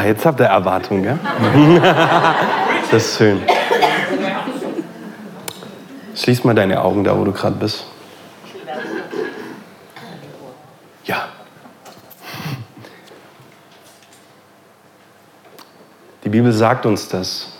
Ja, 0.00 0.06
jetzt 0.06 0.24
habt 0.24 0.40
ihr 0.40 0.46
Erwartungen, 0.46 1.02
gell? 1.02 1.18
Das 2.90 3.04
ist 3.04 3.18
schön. 3.18 3.42
Schließ 6.16 6.42
mal 6.42 6.54
deine 6.54 6.82
Augen 6.82 7.04
da, 7.04 7.16
wo 7.18 7.22
du 7.22 7.32
gerade 7.32 7.56
bist. 7.56 7.84
Ja. 11.04 11.28
Die 16.24 16.30
Bibel 16.30 16.50
sagt 16.50 16.86
uns, 16.86 17.06
dass 17.06 17.52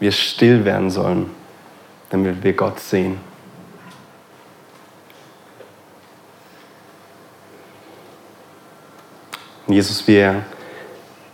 wir 0.00 0.12
still 0.12 0.66
werden 0.66 0.90
sollen, 0.90 1.30
damit 2.10 2.42
wir 2.44 2.52
Gott 2.52 2.78
sehen. 2.80 3.18
Jesus, 9.66 10.06
wir 10.06 10.44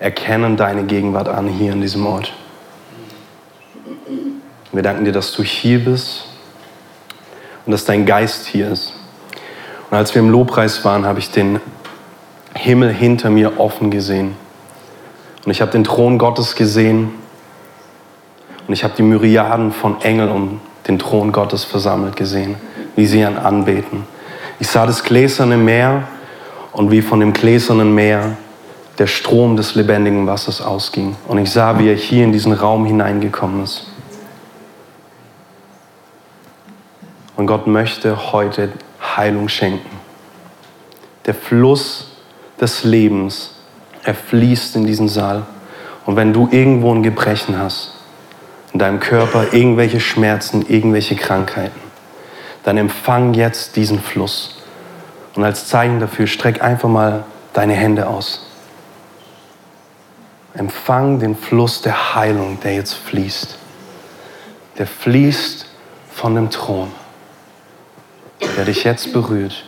erkennen 0.05 0.59
deine 0.59 0.85
Gegenwart 0.85 1.31
an 1.31 1.49
hier 1.49 1.73
in 1.73 1.81
diesem 1.81 2.05
Ort. 2.05 2.31
Wir 4.71 4.83
danken 4.83 5.07
dir, 5.07 5.13
dass 5.13 5.33
du 5.33 5.43
hier 5.43 5.83
bist 5.83 6.27
und 7.65 7.73
dass 7.73 7.87
dein 7.87 8.05
Geist 8.05 8.45
hier 8.45 8.71
ist. 8.71 8.93
Und 9.91 9.97
als 9.97 10.15
wir 10.15 10.21
im 10.21 10.29
Lobpreis 10.29 10.85
waren, 10.85 11.07
habe 11.07 11.21
ich 11.21 11.31
den 11.31 11.59
Himmel 12.55 12.93
hinter 12.93 13.31
mir 13.31 13.59
offen 13.59 13.91
gesehen. 13.91 14.37
Und 15.47 15.53
ich 15.53 15.63
habe 15.63 15.73
den 15.73 15.85
Thron 15.85 16.19
Gottes 16.19 16.55
gesehen. 16.55 17.15
Und 18.69 18.75
ich 18.75 18.85
habe 18.85 18.93
die 18.99 19.03
Myriaden 19.03 19.73
von 19.73 20.03
Engeln 20.03 20.29
um 20.29 20.61
den 20.87 20.99
Thron 20.99 21.33
Gottes 21.33 21.65
versammelt 21.65 22.17
gesehen, 22.17 22.57
wie 22.95 23.07
sie 23.07 23.21
ihn 23.21 23.39
anbeten. 23.39 24.05
Ich 24.61 24.69
sah 24.69 24.85
das 24.85 25.03
gläserne 25.03 25.57
Meer 25.57 26.07
und 26.73 26.91
wie 26.91 27.01
von 27.01 27.21
dem 27.21 27.33
gläsernen 27.33 27.95
Meer 27.95 28.37
der 28.99 29.07
Strom 29.07 29.57
des 29.57 29.75
lebendigen 29.75 30.27
Wassers 30.27 30.61
ausging. 30.61 31.17
Und 31.27 31.39
ich 31.39 31.51
sah, 31.51 31.79
wie 31.79 31.89
er 31.89 31.97
hier 31.97 32.25
in 32.25 32.33
diesen 32.33 32.53
Raum 32.53 32.87
hineingekommen 32.87 33.65
ist. 33.65 33.87
Und 37.37 37.47
Gott 37.47 37.67
möchte 37.67 38.33
heute 38.33 38.71
Heilung 39.17 39.49
schenken. 39.49 39.91
Der 41.27 41.35
Fluss 41.35 42.13
des 42.61 42.85
Lebens, 42.85 43.57
er 44.05 44.15
fließt 44.15 44.77
in 44.77 44.87
diesen 44.87 45.09
Saal. 45.09 45.43
Und 46.07 46.17
wenn 46.17 46.33
du 46.33 46.49
irgendwo 46.51 46.95
ein 46.95 47.03
Gebrechen 47.03 47.59
hast, 47.59 47.95
in 48.73 48.79
deinem 48.79 49.01
Körper 49.01 49.53
irgendwelche 49.53 50.01
Schmerzen, 50.01 50.65
irgendwelche 50.69 51.17
Krankheiten, 51.17 51.81
dann 52.63 52.77
empfang 52.77 53.35
jetzt 53.35 53.77
diesen 53.77 54.01
Fluss. 54.01 54.63
Und 55.35 55.45
als 55.45 55.67
Zeichen 55.69 56.01
dafür 56.01 56.27
streck 56.27 56.63
einfach 56.63 56.89
mal 56.89 57.25
deine 57.53 57.75
Hände 57.75 58.09
aus. 58.09 58.44
Empfang 60.55 61.19
den 61.19 61.37
Fluss 61.37 61.83
der 61.83 62.15
Heilung, 62.15 62.59
der 62.63 62.75
jetzt 62.75 62.95
fließt. 62.95 63.59
Der 64.79 64.87
fließt 64.87 65.67
von 66.13 66.35
dem 66.35 66.51
Thron 66.51 66.91
der 68.57 68.65
dich 68.65 68.85
jetzt 68.85 69.13
berührt. 69.13 69.65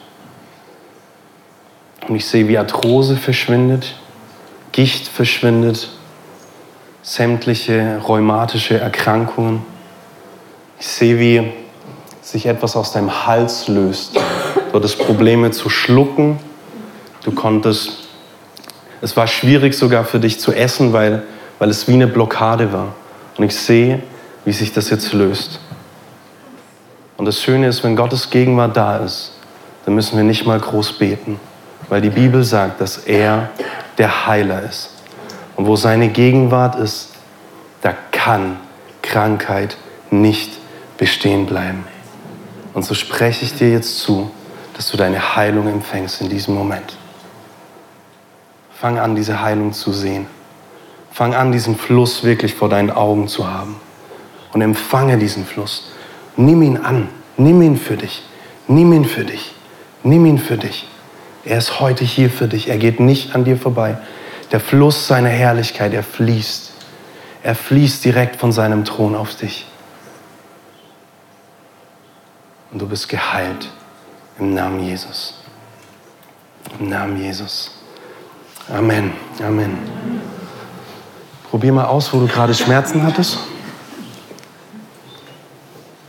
Und 2.08 2.16
ich 2.16 2.26
sehe, 2.26 2.48
wie 2.48 2.58
Arthrose 2.58 3.16
verschwindet, 3.16 3.96
Gicht 4.72 5.08
verschwindet, 5.08 5.88
sämtliche 7.02 8.00
rheumatische 8.06 8.78
Erkrankungen. 8.78 9.64
Ich 10.78 10.86
sehe, 10.86 11.18
wie 11.18 11.52
sich 12.20 12.46
etwas 12.46 12.76
aus 12.76 12.92
deinem 12.92 13.26
Hals 13.26 13.68
löst. 13.68 14.16
Du 14.16 14.72
hattest 14.74 14.98
Probleme 14.98 15.50
zu 15.50 15.70
schlucken. 15.70 16.38
Du 17.22 17.32
konntest, 17.32 18.05
es 19.06 19.16
war 19.16 19.28
schwierig 19.28 19.74
sogar 19.74 20.04
für 20.04 20.18
dich 20.18 20.40
zu 20.40 20.52
essen, 20.52 20.92
weil, 20.92 21.22
weil 21.60 21.70
es 21.70 21.86
wie 21.86 21.92
eine 21.92 22.08
Blockade 22.08 22.72
war. 22.72 22.92
Und 23.36 23.44
ich 23.44 23.54
sehe, 23.54 24.02
wie 24.44 24.50
sich 24.50 24.72
das 24.72 24.90
jetzt 24.90 25.12
löst. 25.12 25.60
Und 27.16 27.26
das 27.26 27.40
Schöne 27.40 27.68
ist, 27.68 27.84
wenn 27.84 27.94
Gottes 27.94 28.30
Gegenwart 28.30 28.76
da 28.76 28.96
ist, 28.96 29.30
dann 29.84 29.94
müssen 29.94 30.16
wir 30.16 30.24
nicht 30.24 30.44
mal 30.44 30.58
groß 30.58 30.94
beten, 30.94 31.38
weil 31.88 32.00
die 32.00 32.10
Bibel 32.10 32.42
sagt, 32.42 32.80
dass 32.80 32.98
er 32.98 33.50
der 33.96 34.26
Heiler 34.26 34.64
ist. 34.64 34.90
Und 35.54 35.68
wo 35.68 35.76
seine 35.76 36.08
Gegenwart 36.08 36.74
ist, 36.74 37.10
da 37.82 37.94
kann 38.10 38.56
Krankheit 39.02 39.76
nicht 40.10 40.50
bestehen 40.98 41.46
bleiben. 41.46 41.84
Und 42.74 42.84
so 42.84 42.94
spreche 42.94 43.44
ich 43.44 43.54
dir 43.54 43.70
jetzt 43.70 44.00
zu, 44.00 44.32
dass 44.74 44.90
du 44.90 44.96
deine 44.96 45.36
Heilung 45.36 45.68
empfängst 45.68 46.20
in 46.22 46.28
diesem 46.28 46.56
Moment. 46.56 46.96
Fang 48.78 48.98
an, 48.98 49.16
diese 49.16 49.40
Heilung 49.40 49.72
zu 49.72 49.92
sehen. 49.92 50.26
Fang 51.10 51.34
an, 51.34 51.50
diesen 51.50 51.76
Fluss 51.76 52.24
wirklich 52.24 52.54
vor 52.54 52.68
deinen 52.68 52.90
Augen 52.90 53.26
zu 53.26 53.50
haben. 53.50 53.76
Und 54.52 54.60
empfange 54.60 55.16
diesen 55.16 55.46
Fluss. 55.46 55.92
Nimm 56.36 56.62
ihn 56.62 56.76
an, 56.76 57.08
nimm 57.38 57.62
ihn 57.62 57.78
für 57.78 57.96
dich, 57.96 58.22
nimm 58.68 58.92
ihn 58.92 59.06
für 59.06 59.24
dich, 59.24 59.54
nimm 60.02 60.26
ihn 60.26 60.38
für 60.38 60.58
dich. 60.58 60.88
Er 61.44 61.58
ist 61.58 61.80
heute 61.80 62.04
hier 62.04 62.28
für 62.28 62.48
dich, 62.48 62.68
er 62.68 62.76
geht 62.76 63.00
nicht 63.00 63.34
an 63.34 63.44
dir 63.44 63.56
vorbei. 63.56 63.96
Der 64.52 64.60
Fluss 64.60 65.06
seiner 65.06 65.30
Herrlichkeit, 65.30 65.94
er 65.94 66.02
fließt. 66.02 66.72
Er 67.42 67.54
fließt 67.54 68.04
direkt 68.04 68.36
von 68.36 68.52
seinem 68.52 68.84
Thron 68.84 69.14
auf 69.14 69.34
dich. 69.36 69.66
Und 72.72 72.82
du 72.82 72.88
bist 72.88 73.08
geheilt 73.08 73.70
im 74.38 74.52
Namen 74.52 74.82
Jesus. 74.82 75.34
Im 76.78 76.88
Namen 76.90 77.22
Jesus. 77.22 77.75
Amen. 78.68 79.12
Amen. 79.44 79.78
Probier 81.50 81.72
mal 81.72 81.84
aus, 81.84 82.12
wo 82.12 82.18
du 82.18 82.26
gerade 82.26 82.52
Schmerzen 82.52 83.02
hattest. 83.02 83.38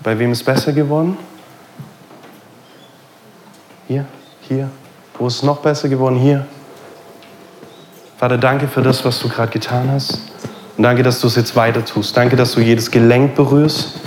Bei 0.02 0.18
wem 0.18 0.32
ist 0.32 0.44
besser 0.44 0.72
geworden? 0.72 1.18
Hier, 3.88 4.06
hier. 4.42 4.70
Wo 5.18 5.28
ist 5.28 5.36
es 5.36 5.44
noch 5.44 5.58
besser 5.58 5.88
geworden? 5.88 6.16
Hier. 6.16 6.46
Vater, 8.18 8.38
danke 8.38 8.68
für 8.68 8.82
das, 8.82 9.06
was 9.06 9.20
du 9.20 9.30
gerade 9.30 9.52
getan 9.52 9.92
hast. 9.92 10.20
Und 10.76 10.84
danke, 10.84 11.04
dass 11.04 11.22
du 11.22 11.28
es 11.28 11.36
jetzt 11.36 11.56
weiter 11.56 11.86
tust. 11.86 12.18
Danke, 12.18 12.36
dass 12.36 12.54
du 12.54 12.62
jedes 12.62 12.90
Gelenk 12.90 13.36
berührst. 13.36 14.00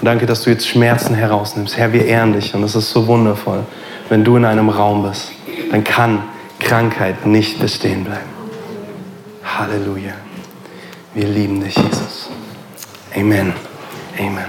Und 0.00 0.04
danke, 0.04 0.26
dass 0.26 0.42
du 0.42 0.50
jetzt 0.50 0.66
Schmerzen 0.66 1.14
herausnimmst. 1.14 1.76
Herr, 1.76 1.92
wir 1.92 2.04
ehren 2.04 2.32
dich. 2.32 2.54
Und 2.54 2.64
es 2.64 2.74
ist 2.74 2.90
so 2.90 3.06
wundervoll. 3.06 3.60
Wenn 4.08 4.24
du 4.24 4.36
in 4.36 4.44
einem 4.44 4.68
Raum 4.68 5.04
bist, 5.04 5.30
dann 5.70 5.84
kann 5.84 6.24
Krankheit 6.64 7.26
nicht 7.26 7.60
bestehen 7.60 8.04
bleiben. 8.04 8.30
Halleluja. 9.44 10.12
Wir 11.14 11.28
lieben 11.28 11.62
dich, 11.62 11.76
Jesus. 11.76 12.30
Amen. 13.14 13.52
Amen. 14.18 14.46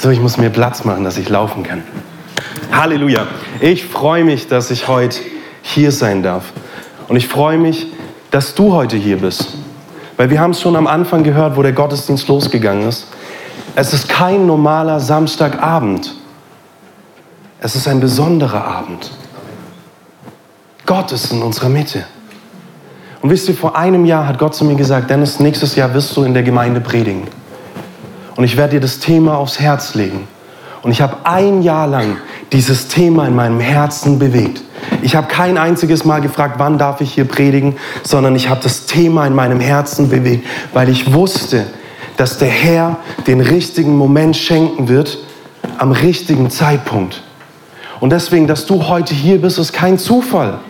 So, 0.00 0.10
ich 0.10 0.20
muss 0.20 0.36
mir 0.36 0.50
Platz 0.50 0.84
machen, 0.84 1.04
dass 1.04 1.16
ich 1.16 1.28
laufen 1.28 1.62
kann. 1.62 1.82
Halleluja. 2.70 3.26
Ich 3.60 3.84
freue 3.84 4.24
mich, 4.24 4.48
dass 4.48 4.70
ich 4.70 4.86
heute 4.86 5.18
hier 5.62 5.90
sein 5.90 6.22
darf. 6.22 6.52
Und 7.08 7.16
ich 7.16 7.26
freue 7.26 7.58
mich, 7.58 7.86
dass 8.30 8.54
du 8.54 8.72
heute 8.72 8.96
hier 8.96 9.18
bist. 9.18 9.54
Weil 10.16 10.30
wir 10.30 10.40
haben 10.40 10.52
es 10.52 10.60
schon 10.60 10.76
am 10.76 10.86
Anfang 10.86 11.22
gehört, 11.24 11.56
wo 11.56 11.62
der 11.62 11.72
Gottesdienst 11.72 12.28
losgegangen 12.28 12.88
ist. 12.88 13.08
Es 13.74 13.92
ist 13.92 14.08
kein 14.08 14.46
normaler 14.46 15.00
Samstagabend. 15.00 16.14
Es 17.60 17.74
ist 17.74 17.88
ein 17.88 18.00
besonderer 18.00 18.64
Abend. 18.64 19.10
Gott 20.86 21.10
ist 21.10 21.32
in 21.32 21.42
unserer 21.42 21.68
Mitte. 21.68 22.04
Und 23.20 23.30
wisst 23.30 23.48
ihr, 23.48 23.54
vor 23.54 23.76
einem 23.76 24.04
Jahr 24.04 24.26
hat 24.26 24.38
Gott 24.38 24.54
zu 24.54 24.64
mir 24.64 24.76
gesagt, 24.76 25.10
Dennis, 25.10 25.40
nächstes 25.40 25.74
Jahr 25.74 25.92
wirst 25.94 26.16
du 26.16 26.22
in 26.22 26.32
der 26.32 26.44
Gemeinde 26.44 26.80
predigen. 26.80 27.24
Und 28.36 28.44
ich 28.44 28.56
werde 28.56 28.74
dir 28.74 28.80
das 28.80 29.00
Thema 29.00 29.36
aufs 29.36 29.58
Herz 29.58 29.94
legen. 29.94 30.28
Und 30.82 30.92
ich 30.92 31.00
habe 31.00 31.16
ein 31.24 31.62
Jahr 31.62 31.88
lang 31.88 32.18
dieses 32.52 32.86
Thema 32.86 33.26
in 33.26 33.34
meinem 33.34 33.58
Herzen 33.58 34.20
bewegt. 34.20 34.62
Ich 35.02 35.16
habe 35.16 35.26
kein 35.26 35.58
einziges 35.58 36.04
Mal 36.04 36.20
gefragt, 36.20 36.54
wann 36.58 36.78
darf 36.78 37.00
ich 37.00 37.14
hier 37.14 37.24
predigen, 37.24 37.76
sondern 38.04 38.36
ich 38.36 38.48
habe 38.48 38.60
das 38.62 38.86
Thema 38.86 39.26
in 39.26 39.34
meinem 39.34 39.58
Herzen 39.58 40.08
bewegt, 40.08 40.46
weil 40.72 40.88
ich 40.88 41.12
wusste, 41.12 41.66
dass 42.16 42.38
der 42.38 42.48
Herr 42.48 42.98
den 43.26 43.40
richtigen 43.40 43.96
Moment 43.96 44.36
schenken 44.36 44.88
wird 44.88 45.18
am 45.78 45.90
richtigen 45.90 46.50
Zeitpunkt. 46.50 47.22
Und 47.98 48.10
deswegen, 48.10 48.46
dass 48.46 48.66
du 48.66 48.86
heute 48.86 49.14
hier 49.14 49.40
bist, 49.40 49.58
ist 49.58 49.72
kein 49.72 49.98
Zufall. 49.98 50.60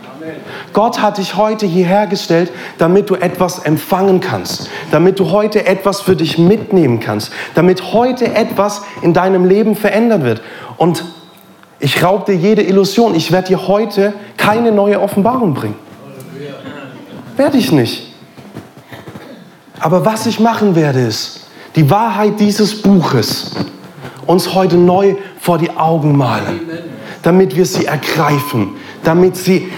Gott 0.77 1.01
hat 1.01 1.17
dich 1.17 1.37
heute 1.37 1.65
hierher 1.65 2.07
gestellt, 2.07 2.53
damit 2.77 3.09
du 3.09 3.15
etwas 3.15 3.61
empfangen 3.61 4.21
kannst, 4.21 4.69
damit 4.91 5.19
du 5.19 5.31
heute 5.31 5.65
etwas 5.65 6.03
für 6.03 6.15
dich 6.17 6.37
mitnehmen 6.37 7.01
kannst, 7.01 7.33
damit 7.55 7.95
heute 7.95 8.35
etwas 8.35 8.83
in 9.01 9.15
deinem 9.15 9.47
Leben 9.47 9.75
verändert 9.75 10.23
wird. 10.23 10.43
Und 10.77 11.03
ich 11.79 12.03
raub 12.03 12.27
dir 12.27 12.35
jede 12.35 12.61
Illusion. 12.61 13.15
Ich 13.15 13.33
werde 13.33 13.49
dir 13.49 13.69
heute 13.69 14.13
keine 14.37 14.71
neue 14.71 15.01
Offenbarung 15.01 15.55
bringen. 15.55 15.77
Werde 17.39 17.57
ich 17.57 17.73
nicht. 17.73 18.15
Aber 19.81 20.05
was 20.05 20.27
ich 20.27 20.41
machen 20.41 20.77
werde, 20.77 21.01
ist, 21.01 21.47
die 21.75 21.89
Wahrheit 21.89 22.39
dieses 22.39 22.83
Buches 22.83 23.53
uns 24.27 24.53
heute 24.53 24.77
neu 24.77 25.15
vor 25.41 25.57
die 25.57 25.71
Augen 25.71 26.19
malen, 26.19 26.61
damit 27.23 27.57
wir 27.57 27.65
sie 27.65 27.87
ergreifen, 27.87 28.75
damit 29.03 29.39
sie 29.39 29.73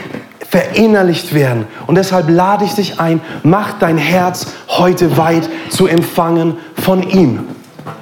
verinnerlicht 0.50 1.34
werden. 1.34 1.66
Und 1.86 1.96
deshalb 1.96 2.30
lade 2.30 2.64
ich 2.64 2.74
dich 2.74 3.00
ein, 3.00 3.20
mach 3.42 3.78
dein 3.78 3.98
Herz 3.98 4.46
heute 4.68 5.16
weit 5.16 5.48
zu 5.68 5.86
empfangen 5.86 6.56
von 6.74 7.02
ihm, 7.02 7.40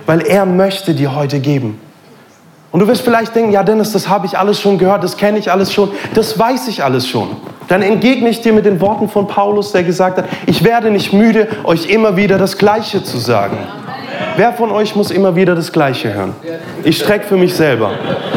weil 0.06 0.20
er 0.20 0.46
möchte 0.46 0.94
dir 0.94 1.14
heute 1.14 1.40
geben. 1.40 1.81
Und 2.70 2.81
du 2.81 2.88
wirst 2.88 3.02
vielleicht 3.02 3.34
denken, 3.34 3.52
ja 3.52 3.62
Dennis, 3.62 3.93
das 3.93 4.08
habe 4.08 4.26
ich 4.26 4.38
alles 4.38 4.60
schon 4.60 4.78
gehört, 4.78 5.02
das 5.02 5.16
kenne 5.16 5.38
ich 5.38 5.50
alles 5.50 5.72
schon, 5.72 5.90
das 6.14 6.38
weiß 6.38 6.69
ich 6.69 6.84
alles 6.84 7.08
schon. 7.08 7.28
Dann 7.69 7.82
entgegne 7.82 8.28
ich 8.28 8.43
dir 8.43 8.52
mit 8.52 8.64
den 8.64 8.81
Worten 8.81 9.08
von 9.08 9.26
Paulus, 9.26 9.72
der 9.72 9.82
gesagt 9.82 10.19
hat, 10.19 10.26
ich 10.46 10.62
werde 10.62 10.90
nicht 10.90 11.12
müde, 11.12 11.48
euch 11.64 11.88
immer 11.88 12.16
wieder 12.16 12.38
das 12.38 12.58
Gleiche 12.58 13.02
zu 13.02 13.19
sagen. 13.19 13.58
Wer 14.37 14.52
von 14.52 14.70
euch 14.70 14.94
muss 14.94 15.10
immer 15.10 15.34
wieder 15.34 15.54
das 15.54 15.72
Gleiche 15.72 16.12
hören? 16.12 16.34
Ich 16.84 16.98
strecke 16.98 17.26
für 17.26 17.37
mich 17.37 17.54
selber. 17.54 17.93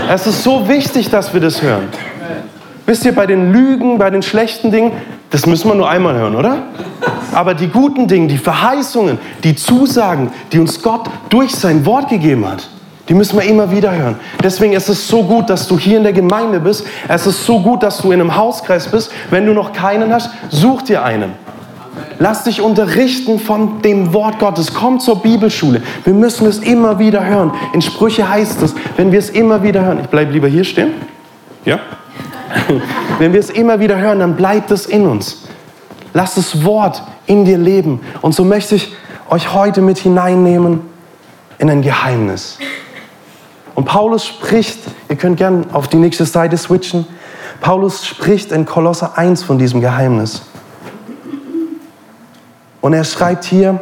Es 0.09 0.25
ist 0.25 0.43
so 0.43 0.67
wichtig, 0.67 1.09
dass 1.09 1.33
wir 1.33 1.41
das 1.41 1.61
hören. 1.61 1.89
Wisst 2.89 3.05
ihr, 3.05 3.13
bei 3.13 3.27
den 3.27 3.53
Lügen, 3.53 3.99
bei 3.99 4.09
den 4.09 4.23
schlechten 4.23 4.71
Dingen, 4.71 4.93
das 5.29 5.45
müssen 5.45 5.69
wir 5.69 5.75
nur 5.75 5.87
einmal 5.87 6.15
hören, 6.15 6.35
oder? 6.35 6.63
Aber 7.35 7.53
die 7.53 7.67
guten 7.67 8.07
Dinge, 8.07 8.25
die 8.25 8.39
Verheißungen, 8.39 9.19
die 9.43 9.55
Zusagen, 9.55 10.31
die 10.51 10.57
uns 10.57 10.81
Gott 10.81 11.07
durch 11.29 11.51
sein 11.51 11.85
Wort 11.85 12.09
gegeben 12.09 12.49
hat, 12.49 12.67
die 13.07 13.13
müssen 13.13 13.37
wir 13.37 13.45
immer 13.45 13.69
wieder 13.69 13.95
hören. 13.95 14.15
Deswegen 14.43 14.73
ist 14.73 14.89
es 14.89 15.07
so 15.07 15.21
gut, 15.21 15.51
dass 15.51 15.67
du 15.67 15.77
hier 15.77 15.97
in 15.97 16.03
der 16.03 16.13
Gemeinde 16.13 16.59
bist. 16.59 16.83
Es 17.07 17.27
ist 17.27 17.45
so 17.45 17.59
gut, 17.59 17.83
dass 17.83 17.99
du 17.99 18.11
in 18.11 18.21
einem 18.21 18.35
Hauskreis 18.35 18.87
bist. 18.87 19.11
Wenn 19.29 19.45
du 19.45 19.53
noch 19.53 19.71
keinen 19.71 20.11
hast, 20.11 20.31
such 20.49 20.81
dir 20.81 21.03
einen. 21.03 21.33
Lass 22.17 22.45
dich 22.45 22.59
unterrichten 22.59 23.37
von 23.37 23.83
dem 23.83 24.15
Wort 24.15 24.39
Gottes. 24.39 24.73
Komm 24.73 24.99
zur 24.99 25.21
Bibelschule. 25.21 25.83
Wir 26.05 26.13
müssen 26.15 26.47
es 26.47 26.57
immer 26.57 26.97
wieder 26.97 27.23
hören. 27.23 27.51
In 27.71 27.83
Sprüche 27.83 28.27
heißt 28.27 28.63
es, 28.63 28.73
wenn 28.97 29.11
wir 29.11 29.19
es 29.19 29.29
immer 29.29 29.61
wieder 29.61 29.85
hören, 29.85 29.99
ich 30.01 30.07
bleibe 30.07 30.31
lieber 30.31 30.47
hier 30.47 30.63
stehen. 30.63 30.93
Ja? 31.65 31.79
wenn 33.19 33.33
wir 33.33 33.39
es 33.39 33.49
immer 33.49 33.79
wieder 33.79 33.97
hören, 33.97 34.19
dann 34.19 34.35
bleibt 34.35 34.71
es 34.71 34.85
in 34.85 35.05
uns. 35.05 35.43
Lass 36.13 36.35
das 36.35 36.63
Wort 36.63 37.03
in 37.25 37.45
dir 37.45 37.57
leben. 37.57 38.01
Und 38.21 38.33
so 38.33 38.43
möchte 38.43 38.75
ich 38.75 38.93
euch 39.29 39.53
heute 39.53 39.81
mit 39.81 39.99
hineinnehmen 39.99 40.81
in 41.59 41.69
ein 41.69 41.81
Geheimnis. 41.81 42.57
Und 43.75 43.85
Paulus 43.85 44.25
spricht, 44.25 44.79
ihr 45.07 45.15
könnt 45.15 45.37
gerne 45.37 45.65
auf 45.71 45.87
die 45.87 45.97
nächste 45.97 46.25
Seite 46.25 46.57
switchen. 46.57 47.05
Paulus 47.61 48.05
spricht 48.05 48.51
in 48.51 48.65
Kolosser 48.65 49.17
1 49.17 49.43
von 49.43 49.57
diesem 49.57 49.81
Geheimnis. 49.81 50.41
Und 52.81 52.93
er 52.93 53.03
schreibt 53.03 53.43
hier 53.43 53.79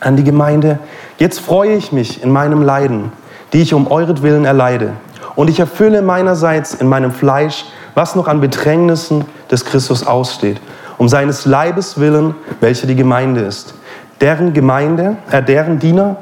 an 0.00 0.16
die 0.16 0.24
Gemeinde, 0.24 0.78
jetzt 1.18 1.40
freue 1.40 1.74
ich 1.74 1.92
mich 1.92 2.22
in 2.22 2.30
meinem 2.30 2.62
Leiden, 2.62 3.12
die 3.52 3.62
ich 3.62 3.74
um 3.74 3.90
euretwillen 3.90 4.44
erleide. 4.44 4.92
Und 5.34 5.50
ich 5.50 5.58
erfülle 5.58 6.02
meinerseits 6.02 6.74
in 6.74 6.88
meinem 6.88 7.12
Fleisch, 7.12 7.64
was 7.96 8.14
noch 8.14 8.28
an 8.28 8.42
Bedrängnissen 8.42 9.24
des 9.50 9.64
Christus 9.64 10.06
aussteht, 10.06 10.60
um 10.98 11.08
seines 11.08 11.46
Leibes 11.46 11.98
willen, 11.98 12.34
welcher 12.60 12.86
die 12.86 12.94
Gemeinde 12.94 13.40
ist. 13.40 13.74
Deren 14.20 14.52
Gemeinde, 14.52 15.16
äh, 15.30 15.42
deren 15.42 15.78
Diener 15.78 16.16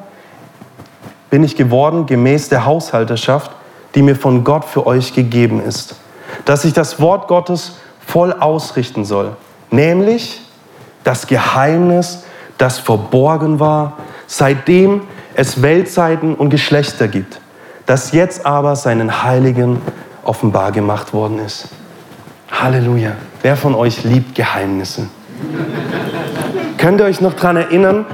bin 1.30 1.42
ich 1.42 1.56
geworden 1.56 2.06
gemäß 2.06 2.48
der 2.48 2.64
Haushalterschaft, 2.64 3.50
die 3.96 4.02
mir 4.02 4.14
von 4.14 4.44
Gott 4.44 4.64
für 4.64 4.86
euch 4.86 5.14
gegeben 5.14 5.60
ist, 5.60 5.96
dass 6.44 6.64
ich 6.64 6.72
das 6.72 7.00
Wort 7.00 7.26
Gottes 7.26 7.78
voll 8.06 8.32
ausrichten 8.32 9.04
soll, 9.04 9.36
nämlich 9.72 10.42
das 11.02 11.26
Geheimnis, 11.26 12.22
das 12.56 12.78
verborgen 12.78 13.58
war, 13.58 13.94
seitdem 14.28 15.02
es 15.34 15.60
Weltzeiten 15.60 16.36
und 16.36 16.50
Geschlechter 16.50 17.08
gibt, 17.08 17.40
das 17.84 18.12
jetzt 18.12 18.46
aber 18.46 18.76
seinen 18.76 19.24
Heiligen 19.24 19.80
offenbar 20.24 20.72
gemacht 20.72 21.12
worden 21.12 21.38
ist. 21.38 21.68
Halleluja. 22.50 23.12
Wer 23.42 23.56
von 23.56 23.74
euch 23.74 24.04
liebt 24.04 24.34
Geheimnisse? 24.34 25.08
Könnt 26.78 27.00
ihr 27.00 27.06
euch 27.06 27.20
noch 27.20 27.34
daran 27.34 27.56
erinnern, 27.56 28.06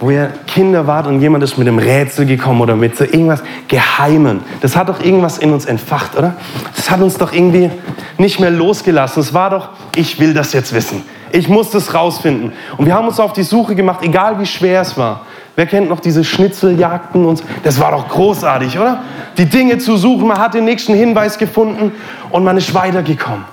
wo 0.00 0.10
ihr 0.10 0.32
Kinder 0.46 0.86
wart 0.86 1.06
und 1.06 1.20
jemand 1.20 1.44
ist 1.44 1.58
mit 1.58 1.68
einem 1.68 1.78
Rätsel 1.78 2.26
gekommen 2.26 2.60
oder 2.60 2.76
mit 2.76 2.96
so 2.96 3.04
irgendwas 3.04 3.42
Geheimen? 3.68 4.40
Das 4.60 4.76
hat 4.76 4.88
doch 4.88 5.02
irgendwas 5.02 5.38
in 5.38 5.52
uns 5.52 5.64
entfacht, 5.64 6.16
oder? 6.16 6.34
Das 6.74 6.90
hat 6.90 7.00
uns 7.00 7.18
doch 7.18 7.32
irgendwie 7.32 7.70
nicht 8.18 8.40
mehr 8.40 8.50
losgelassen. 8.50 9.20
Es 9.20 9.32
war 9.32 9.50
doch, 9.50 9.68
ich 9.94 10.18
will 10.18 10.34
das 10.34 10.52
jetzt 10.52 10.74
wissen. 10.74 11.02
Ich 11.30 11.48
muss 11.48 11.70
das 11.70 11.94
rausfinden. 11.94 12.52
Und 12.76 12.86
wir 12.86 12.94
haben 12.94 13.08
uns 13.08 13.20
auf 13.20 13.32
die 13.32 13.42
Suche 13.42 13.74
gemacht, 13.74 14.00
egal 14.02 14.38
wie 14.38 14.46
schwer 14.46 14.82
es 14.82 14.96
war. 14.96 15.22
Wer 15.54 15.66
kennt 15.66 15.88
noch 15.88 16.00
diese 16.00 16.24
Schnitzeljagden? 16.24 17.26
Und 17.26 17.42
das 17.62 17.78
war 17.78 17.90
doch 17.90 18.08
großartig, 18.08 18.78
oder? 18.78 19.02
Die 19.36 19.46
Dinge 19.46 19.78
zu 19.78 19.96
suchen, 19.96 20.26
man 20.28 20.38
hat 20.38 20.54
den 20.54 20.64
nächsten 20.64 20.94
Hinweis 20.94 21.38
gefunden 21.38 21.92
und 22.30 22.44
man 22.44 22.56
ist 22.56 22.72
weitergekommen. 22.74 23.44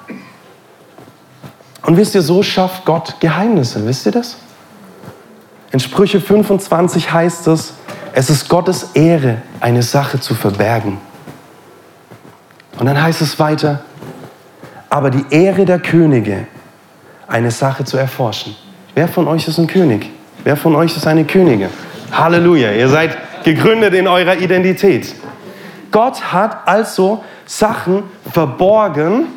Und 1.83 1.97
wisst 1.97 2.15
ihr, 2.15 2.21
so 2.21 2.43
schafft 2.43 2.85
Gott 2.85 3.15
Geheimnisse. 3.19 3.85
Wisst 3.85 4.05
ihr 4.05 4.11
das? 4.11 4.37
In 5.71 5.79
Sprüche 5.79 6.19
25 6.19 7.11
heißt 7.11 7.47
es, 7.47 7.73
es 8.13 8.29
ist 8.29 8.49
Gottes 8.49 8.91
Ehre, 8.93 9.41
eine 9.59 9.83
Sache 9.83 10.19
zu 10.19 10.35
verbergen. 10.35 10.97
Und 12.77 12.85
dann 12.85 13.01
heißt 13.01 13.21
es 13.21 13.39
weiter, 13.39 13.81
aber 14.89 15.09
die 15.09 15.25
Ehre 15.29 15.65
der 15.65 15.79
Könige 15.79 16.47
eine 17.27 17.51
Sache 17.51 17.83
zu 17.83 17.97
erforschen. 17.97 18.55
Wer 18.95 19.07
von 19.07 19.27
euch 19.27 19.47
ist 19.47 19.59
ein 19.59 19.67
König? 19.67 20.09
Wer 20.43 20.57
von 20.57 20.75
euch 20.75 20.95
ist 20.95 21.05
eine 21.05 21.25
Königin? 21.25 21.69
Halleluja, 22.11 22.71
ihr 22.71 22.89
seid 22.89 23.17
gegründet 23.43 23.93
in 23.93 24.07
eurer 24.07 24.37
Identität. 24.37 25.15
Gott 25.91 26.33
hat 26.33 26.67
also 26.67 27.23
Sachen 27.45 28.03
verborgen, 28.31 29.27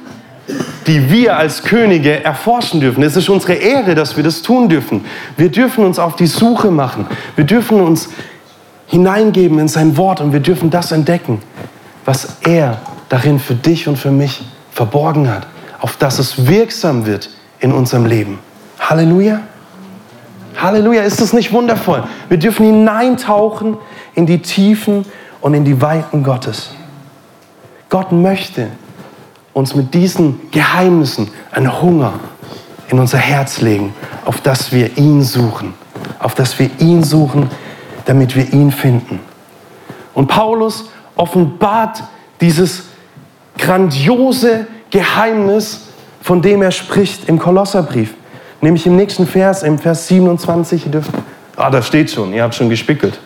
die 0.87 1.11
wir 1.11 1.37
als 1.37 1.63
Könige 1.63 2.25
erforschen 2.25 2.81
dürfen. 2.81 3.03
Es 3.03 3.17
ist 3.17 3.29
unsere 3.29 3.55
Ehre, 3.55 3.95
dass 3.95 4.17
wir 4.17 4.25
das 4.25 4.43
tun 4.43 4.69
dürfen. 4.69 5.05
Wir 5.37 5.51
dürfen 5.51 5.85
uns 5.85 5.99
auf 5.99 6.17
die 6.17 6.27
Suche 6.27 6.71
machen. 6.71 7.07
Wir 7.37 7.45
dürfen 7.45 7.81
uns 7.81 8.11
hineingeben 8.89 9.59
in 9.59 9.69
sein 9.69 9.97
Wort 9.97 10.21
und 10.21 10.33
wir 10.33 10.41
dürfen 10.41 10.71
das 10.71 10.93
entdecken, 10.93 11.41
was 12.05 12.37
er 12.43 12.81
darin 13.09 13.39
für 13.39 13.55
dich 13.55 13.89
und 13.89 13.97
für 13.97 14.11
mich 14.11 14.43
verborgen 14.73 15.31
hat, 15.31 15.47
auf 15.81 15.97
das 15.97 16.19
es 16.19 16.47
wirksam 16.47 17.07
wird 17.07 17.31
in 17.61 17.73
unserem 17.73 18.07
Leben. 18.07 18.39
Halleluja. 18.79 19.41
Halleluja, 20.57 21.03
ist 21.03 21.21
das 21.21 21.33
nicht 21.33 21.53
wundervoll? 21.53 22.05
Wir 22.29 22.39
dürfen 22.39 22.67
hineintauchen 22.67 23.77
in 24.15 24.27
die 24.27 24.41
Tiefen 24.41 25.05
und 25.41 25.55
in 25.55 25.65
die 25.65 25.81
Weiten 25.81 26.23
Gottes. 26.23 26.71
Gott 27.89 28.13
möchte 28.13 28.69
uns 29.53 29.75
mit 29.75 29.93
diesen 29.95 30.51
Geheimnissen 30.51 31.31
einen 31.51 31.81
Hunger 31.81 32.15
in 32.89 32.99
unser 32.99 33.19
Herz 33.19 33.61
legen, 33.61 33.95
auf 34.25 34.41
das 34.41 34.73
wir 34.73 34.97
ihn 34.97 35.23
suchen, 35.23 35.75
auf 36.19 36.35
das 36.35 36.59
wir 36.59 36.71
ihn 36.79 37.03
suchen, 37.05 37.51
damit 38.05 38.37
wir 38.37 38.53
ihn 38.53 38.71
finden. 38.71 39.21
Und 40.15 40.29
Paulus 40.29 40.91
offenbart 41.17 42.03
dieses 42.41 42.85
grandiose 43.59 44.67
Geheimnis 44.91 45.93
von 46.23 46.41
dem 46.41 46.63
er 46.63 46.71
spricht 46.71 47.29
im 47.29 47.39
Kolosserbrief. 47.39 48.15
Nämlich 48.63 48.87
im 48.87 48.95
nächsten 48.95 49.27
Vers, 49.27 49.65
im 49.65 49.79
Vers 49.79 50.07
27, 50.07 50.87
ihr 50.87 50.93
dürft, 50.93 51.11
ah, 51.57 51.69
da 51.69 51.83
steht 51.83 52.13
schon, 52.13 52.33
ihr 52.33 52.45
habt 52.45 52.55
schon 52.55 52.71
gespickelt. 52.71 53.19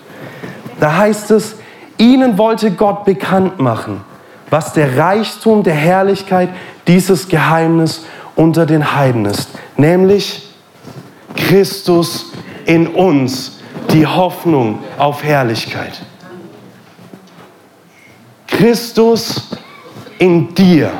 Da 0.80 0.96
heißt 0.96 1.30
es, 1.30 1.56
ihnen 1.98 2.38
wollte 2.38 2.70
Gott 2.70 3.04
bekannt 3.04 3.60
machen, 3.60 4.00
was 4.48 4.72
der 4.72 4.96
Reichtum 4.96 5.62
der 5.62 5.74
Herrlichkeit 5.74 6.48
dieses 6.86 7.28
Geheimnis 7.28 8.06
unter 8.34 8.64
den 8.64 8.96
Heiden 8.96 9.26
ist. 9.26 9.50
Nämlich 9.76 10.48
Christus 11.36 12.32
in 12.64 12.86
uns, 12.86 13.60
die 13.92 14.06
Hoffnung 14.06 14.78
auf 14.96 15.22
Herrlichkeit. 15.22 16.00
Christus 18.46 19.50
in 20.18 20.54
dir, 20.54 20.92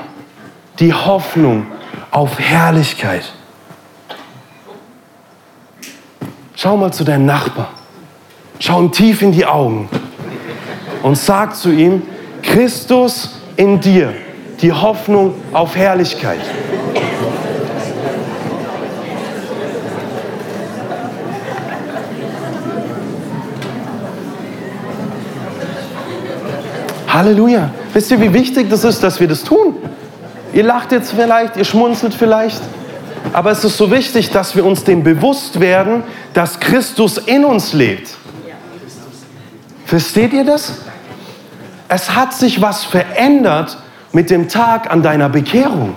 die 0.79 0.93
Hoffnung 0.93 1.69
auf 2.11 2.39
Herrlichkeit. 2.39 3.33
Schau 6.59 6.79
mal 6.79 6.91
zu 6.91 7.05
deinem 7.05 7.27
Nachbar. 7.27 7.69
Schau 8.59 8.81
ihm 8.81 8.91
tief 8.91 9.21
in 9.21 9.31
die 9.31 9.45
Augen 9.45 9.91
und 11.03 11.19
sag 11.19 11.55
zu 11.55 11.71
ihm, 11.71 12.01
Christus 12.43 13.39
in 13.57 13.79
dir, 13.79 14.15
die 14.63 14.73
Hoffnung 14.73 15.35
auf 15.53 15.77
Herrlichkeit. 15.77 16.41
Halleluja. 27.07 27.71
Wisst 27.93 28.11
ihr, 28.11 28.21
wie 28.23 28.33
wichtig 28.33 28.71
das 28.71 28.83
ist, 28.85 29.03
dass 29.03 29.21
wir 29.21 29.29
das 29.29 29.45
tun? 29.45 29.75
Ihr 30.55 30.65
lacht 30.65 30.91
jetzt 30.93 31.13
vielleicht, 31.13 31.59
ihr 31.59 31.65
schmunzelt 31.65 32.15
vielleicht, 32.15 32.63
aber 33.33 33.51
es 33.51 33.65
ist 33.65 33.77
so 33.77 33.91
wichtig, 33.91 34.31
dass 34.31 34.55
wir 34.57 34.65
uns 34.65 34.85
dem 34.85 35.03
bewusst 35.03 35.61
werden, 35.61 36.03
dass 36.33 36.61
Christus 36.61 37.19
in 37.19 37.45
uns 37.45 37.73
lebt. 37.73 38.17
Versteht 39.85 40.33
ihr 40.33 40.45
das? 40.45 40.73
Es 41.89 42.15
hat 42.15 42.35
sich 42.35 42.61
was 42.61 42.85
verändert 42.85 43.79
mit 44.13 44.31
dem 44.31 44.49
Tag 44.49 44.91
an 44.91 45.03
deiner 45.03 45.29
Bekehrung. 45.29 45.95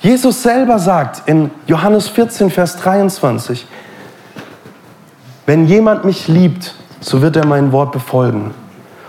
Jesus 0.00 0.42
selber 0.42 0.78
sagt 0.78 1.28
in 1.28 1.50
Johannes 1.66 2.08
14, 2.08 2.50
Vers 2.50 2.76
23, 2.76 3.66
wenn 5.46 5.66
jemand 5.66 6.04
mich 6.04 6.28
liebt, 6.28 6.74
so 7.00 7.22
wird 7.22 7.36
er 7.36 7.46
mein 7.46 7.72
Wort 7.72 7.92
befolgen. 7.92 8.52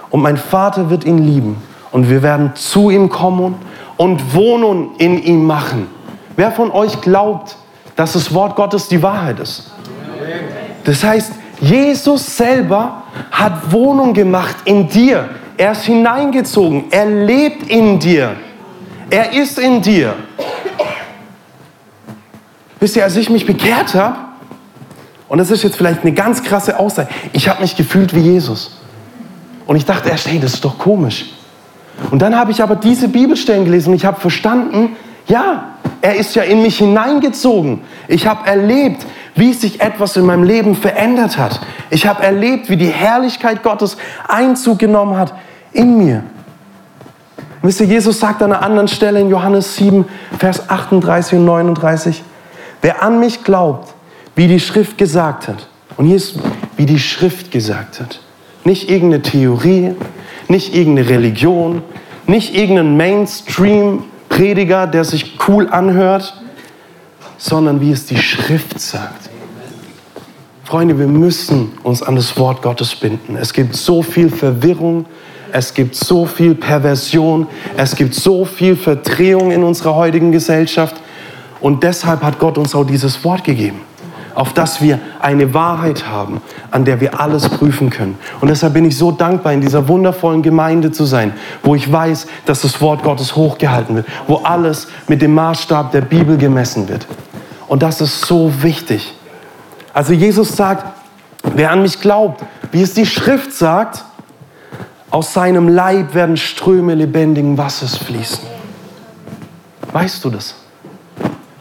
Und 0.10 0.22
mein 0.22 0.38
Vater 0.38 0.90
wird 0.90 1.04
ihn 1.04 1.18
lieben. 1.18 1.62
Und 1.92 2.10
wir 2.10 2.22
werden 2.22 2.52
zu 2.56 2.90
ihm 2.90 3.10
kommen 3.10 3.56
und 3.98 4.34
Wohnung 4.34 4.96
in 4.98 5.22
ihm 5.22 5.46
machen. 5.46 5.88
Wer 6.36 6.52
von 6.52 6.72
euch 6.72 7.02
glaubt, 7.02 7.56
dass 7.96 8.14
das 8.14 8.34
Wort 8.34 8.56
Gottes 8.56 8.88
die 8.88 9.02
Wahrheit 9.02 9.40
ist? 9.40 9.72
Das 10.84 11.04
heißt, 11.04 11.32
Jesus 11.62 12.38
selber 12.38 13.04
hat 13.32 13.72
Wohnung 13.72 14.14
gemacht 14.14 14.56
in 14.66 14.88
dir. 14.88 15.30
Er 15.58 15.72
ist 15.72 15.84
hineingezogen. 15.84 16.86
Er 16.92 17.06
lebt 17.06 17.70
in 17.70 18.00
dir. 18.00 18.36
Er 19.10 19.32
ist 19.34 19.58
in 19.58 19.82
dir. 19.82 20.16
Wisst 22.80 22.98
ihr, 22.98 23.04
als 23.04 23.16
ich 23.16 23.30
mich 23.30 23.46
bekehrt 23.46 23.94
habe, 23.94 24.18
und 25.28 25.38
das 25.38 25.50
ist 25.50 25.64
jetzt 25.64 25.78
vielleicht 25.78 26.02
eine 26.02 26.14
ganz 26.14 26.44
krasse 26.44 26.78
Aussage, 26.78 27.10
ich 27.34 27.48
habe 27.50 27.62
mich 27.62 27.76
gefühlt 27.76 28.14
wie 28.14 28.20
Jesus. 28.20 28.78
Und 29.66 29.76
ich 29.78 29.86
dachte 29.86 30.10
erst, 30.10 30.28
hey, 30.28 30.40
das 30.40 30.56
ist 30.56 30.66
doch 30.66 30.78
komisch. 30.78 31.34
Und 32.12 32.22
dann 32.22 32.36
habe 32.36 32.52
ich 32.52 32.62
aber 32.62 32.76
diese 32.76 33.08
Bibelstellen 33.08 33.66
gelesen 33.66 33.90
und 33.90 33.96
ich 33.96 34.06
habe 34.06 34.20
verstanden, 34.20 34.96
ja, 35.28 35.76
er 36.02 36.16
ist 36.16 36.36
ja 36.36 36.44
in 36.44 36.62
mich 36.62 36.78
hineingezogen. 36.78 37.82
Ich 38.08 38.28
habe 38.28 38.48
erlebt, 38.48 39.06
wie 39.36 39.54
sich 39.54 39.82
etwas 39.82 40.16
in 40.18 40.26
meinem 40.26 40.44
Leben 40.44 40.76
verändert 40.76 41.38
hat. 41.38 41.60
Ich 41.90 42.08
habe 42.08 42.24
erlebt, 42.24 42.70
wie 42.70 42.78
die 42.78 42.90
Herrlichkeit 42.90 43.64
Gottes 43.64 43.98
Einzug 44.28 44.80
genommen 44.80 45.18
hat 45.18 45.34
in 45.72 45.98
mir. 45.98 46.24
wisst 47.62 47.82
ihr, 47.82 47.88
Jesus 47.88 48.20
sagt 48.20 48.42
an 48.44 48.54
einer 48.54 48.62
anderen 48.62 48.88
Stelle 48.88 49.20
in 49.20 49.30
Johannes 49.30 49.76
7, 49.76 50.06
Vers 50.38 50.70
38 50.70 51.40
und 51.40 51.46
39, 51.46 52.24
wer 52.82 53.04
an 53.04 53.20
mich 53.20 53.44
glaubt, 53.44 53.94
wie 54.36 54.48
die 54.48 54.60
Schrift 54.60 54.98
gesagt 54.98 55.48
hat, 55.48 55.68
und 55.98 56.06
hier 56.06 56.18
ist, 56.18 56.38
wie 56.78 56.86
die 56.86 57.00
Schrift 57.00 57.52
gesagt 57.52 58.00
hat, 58.00 58.20
nicht 58.64 58.90
irgendeine 58.90 59.22
Theorie, 59.22 59.96
nicht 60.50 60.76
irgendeine 60.76 61.10
Religion, 61.10 61.82
nicht 62.28 62.56
irgendein 62.56 62.98
Mainstream-Prediger, 62.98 64.88
der 64.88 65.04
sich 65.04 65.38
cool 65.48 65.70
anhört, 65.70 66.42
sondern 67.38 67.82
wie 67.82 67.92
es 67.92 68.06
die 68.06 68.18
Schrift 68.18 68.80
sagt. 68.80 69.30
Freunde, 70.64 70.98
wir 70.98 71.08
müssen 71.08 71.74
uns 71.84 72.02
an 72.02 72.16
das 72.16 72.38
Wort 72.38 72.62
Gottes 72.62 72.96
binden. 72.96 73.36
Es 73.36 73.54
gibt 73.54 73.76
so 73.76 74.02
viel 74.02 74.30
Verwirrung, 74.30 75.06
es 75.52 75.74
gibt 75.74 75.96
so 75.96 76.26
viel 76.26 76.56
Perversion, 76.56 77.48
es 77.78 77.96
gibt 77.96 78.16
so 78.16 78.46
viel 78.46 78.76
Verdrehung 78.76 79.52
in 79.52 79.64
unserer 79.64 79.96
heutigen 79.96 80.32
Gesellschaft. 80.32 80.96
Und 81.62 81.84
deshalb 81.84 82.24
hat 82.24 82.40
Gott 82.40 82.58
uns 82.58 82.74
auch 82.74 82.84
dieses 82.84 83.24
Wort 83.24 83.44
gegeben 83.44 83.82
auf 84.36 84.54
das 84.54 84.82
wir 84.82 85.00
eine 85.20 85.54
Wahrheit 85.54 86.08
haben, 86.08 86.42
an 86.70 86.86
der 86.86 87.00
wir 87.00 87.20
alles 87.20 87.50
prüfen 87.50 87.90
können. 87.90 88.18
Und 88.42 88.50
deshalb 88.50 88.74
bin 88.74 88.86
ich 88.86 88.98
so 88.98 89.12
dankbar, 89.12 89.54
in 89.54 89.62
dieser 89.62 89.88
wundervollen 89.88 90.44
Gemeinde 90.44 90.92
zu 90.92 91.06
sein, 91.06 91.34
wo 91.64 91.74
ich 91.74 91.92
weiß, 91.92 92.28
dass 92.46 92.62
das 92.62 92.80
Wort 92.82 93.02
Gottes 93.02 93.36
hochgehalten 93.36 93.96
wird, 93.96 94.08
wo 94.28 94.36
alles 94.38 94.88
mit 95.08 95.22
dem 95.22 95.34
Maßstab 95.34 95.92
der 95.92 96.02
Bibel 96.02 96.38
gemessen 96.38 96.88
wird. 96.90 97.08
Und 97.68 97.82
das 97.82 98.02
ist 98.02 98.22
so 98.26 98.52
wichtig. 98.62 99.16
Also 99.94 100.14
Jesus 100.14 100.56
sagt, 100.56 100.86
wer 101.56 101.72
an 101.72 101.82
mich 101.82 102.02
glaubt, 102.02 102.44
wie 102.72 102.82
es 102.82 102.94
die 102.94 103.06
Schrift 103.06 103.54
sagt, 103.54 104.04
aus 105.10 105.34
seinem 105.34 105.70
Leib 105.70 106.14
werden 106.14 106.36
Ströme 106.36 106.94
lebendigen 106.94 107.58
Wassers 107.58 107.96
fließen. 107.96 108.40
Weißt 109.94 110.22
du 110.26 110.30
das? 110.30 110.56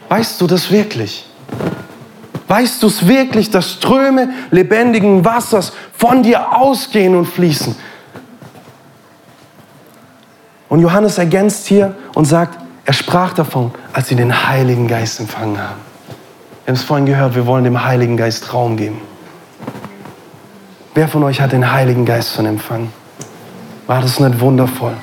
Weißt 0.09 0.41
du 0.41 0.47
das 0.47 0.69
wirklich? 0.69 1.25
Weißt 2.47 2.83
du 2.83 2.87
es 2.87 3.07
wirklich, 3.07 3.49
dass 3.49 3.71
Ströme 3.71 4.29
lebendigen 4.51 5.25
Wassers 5.25 5.73
von 5.97 6.21
dir 6.21 6.55
ausgehen 6.55 7.15
und 7.15 7.25
fließen? 7.25 7.75
Und 10.69 10.79
Johannes 10.79 11.17
ergänzt 11.17 11.67
hier 11.67 11.95
und 12.13 12.25
sagt, 12.25 12.59
er 12.85 12.93
sprach 12.93 13.33
davon, 13.33 13.71
als 13.93 14.09
sie 14.09 14.15
den 14.15 14.47
Heiligen 14.47 14.87
Geist 14.87 15.19
empfangen 15.19 15.57
haben. 15.57 15.79
Wir 16.65 16.71
haben 16.71 16.75
es 16.75 16.83
vorhin 16.83 17.05
gehört, 17.05 17.35
wir 17.35 17.45
wollen 17.45 17.63
dem 17.63 17.83
Heiligen 17.83 18.17
Geist 18.17 18.53
Raum 18.53 18.77
geben. 18.77 19.01
Wer 20.93 21.07
von 21.07 21.23
euch 21.23 21.41
hat 21.41 21.51
den 21.51 21.71
Heiligen 21.71 22.05
Geist 22.05 22.35
schon 22.35 22.45
empfangen? 22.45 22.91
War 23.87 24.01
das 24.01 24.19
nicht 24.19 24.39
wundervoll? 24.39 24.95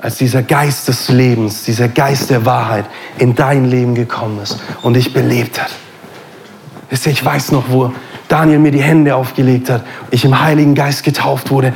Als 0.00 0.16
dieser 0.16 0.42
Geist 0.42 0.88
des 0.88 1.08
Lebens, 1.08 1.64
dieser 1.64 1.88
Geist 1.88 2.30
der 2.30 2.46
Wahrheit 2.46 2.86
in 3.18 3.34
dein 3.34 3.66
Leben 3.66 3.94
gekommen 3.94 4.40
ist 4.42 4.58
und 4.82 4.94
dich 4.94 5.12
belebt 5.12 5.60
hat. 5.60 5.70
Ich 6.90 7.24
weiß 7.24 7.52
noch, 7.52 7.64
wo 7.68 7.92
Daniel 8.28 8.58
mir 8.58 8.72
die 8.72 8.82
Hände 8.82 9.14
aufgelegt 9.14 9.70
hat, 9.70 9.84
ich 10.10 10.24
im 10.24 10.40
Heiligen 10.42 10.74
Geist 10.74 11.04
getauft 11.04 11.50
wurde 11.50 11.72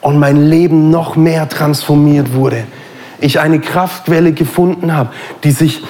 und 0.00 0.18
mein 0.18 0.48
Leben 0.48 0.90
noch 0.90 1.16
mehr 1.16 1.48
transformiert 1.48 2.32
wurde. 2.34 2.64
Ich 3.20 3.40
eine 3.40 3.60
Kraftquelle 3.60 4.32
gefunden 4.32 4.94
habe, 4.94 5.10
die 5.44 5.50
sich 5.50 5.82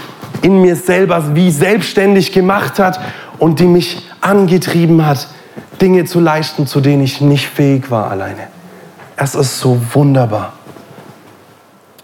in 0.42 0.62
mir 0.62 0.76
selber 0.76 1.36
wie 1.36 1.50
selbstständig 1.50 2.32
gemacht 2.32 2.78
hat 2.78 3.00
und 3.38 3.60
die 3.60 3.66
mich 3.66 4.08
angetrieben 4.20 5.04
hat, 5.06 5.28
Dinge 5.80 6.04
zu 6.06 6.20
leisten, 6.20 6.66
zu 6.66 6.80
denen 6.80 7.02
ich 7.02 7.20
nicht 7.20 7.46
fähig 7.46 7.90
war 7.90 8.10
alleine. 8.10 8.48
Es 9.16 9.34
ist 9.34 9.60
so 9.60 9.80
wunderbar 9.92 10.54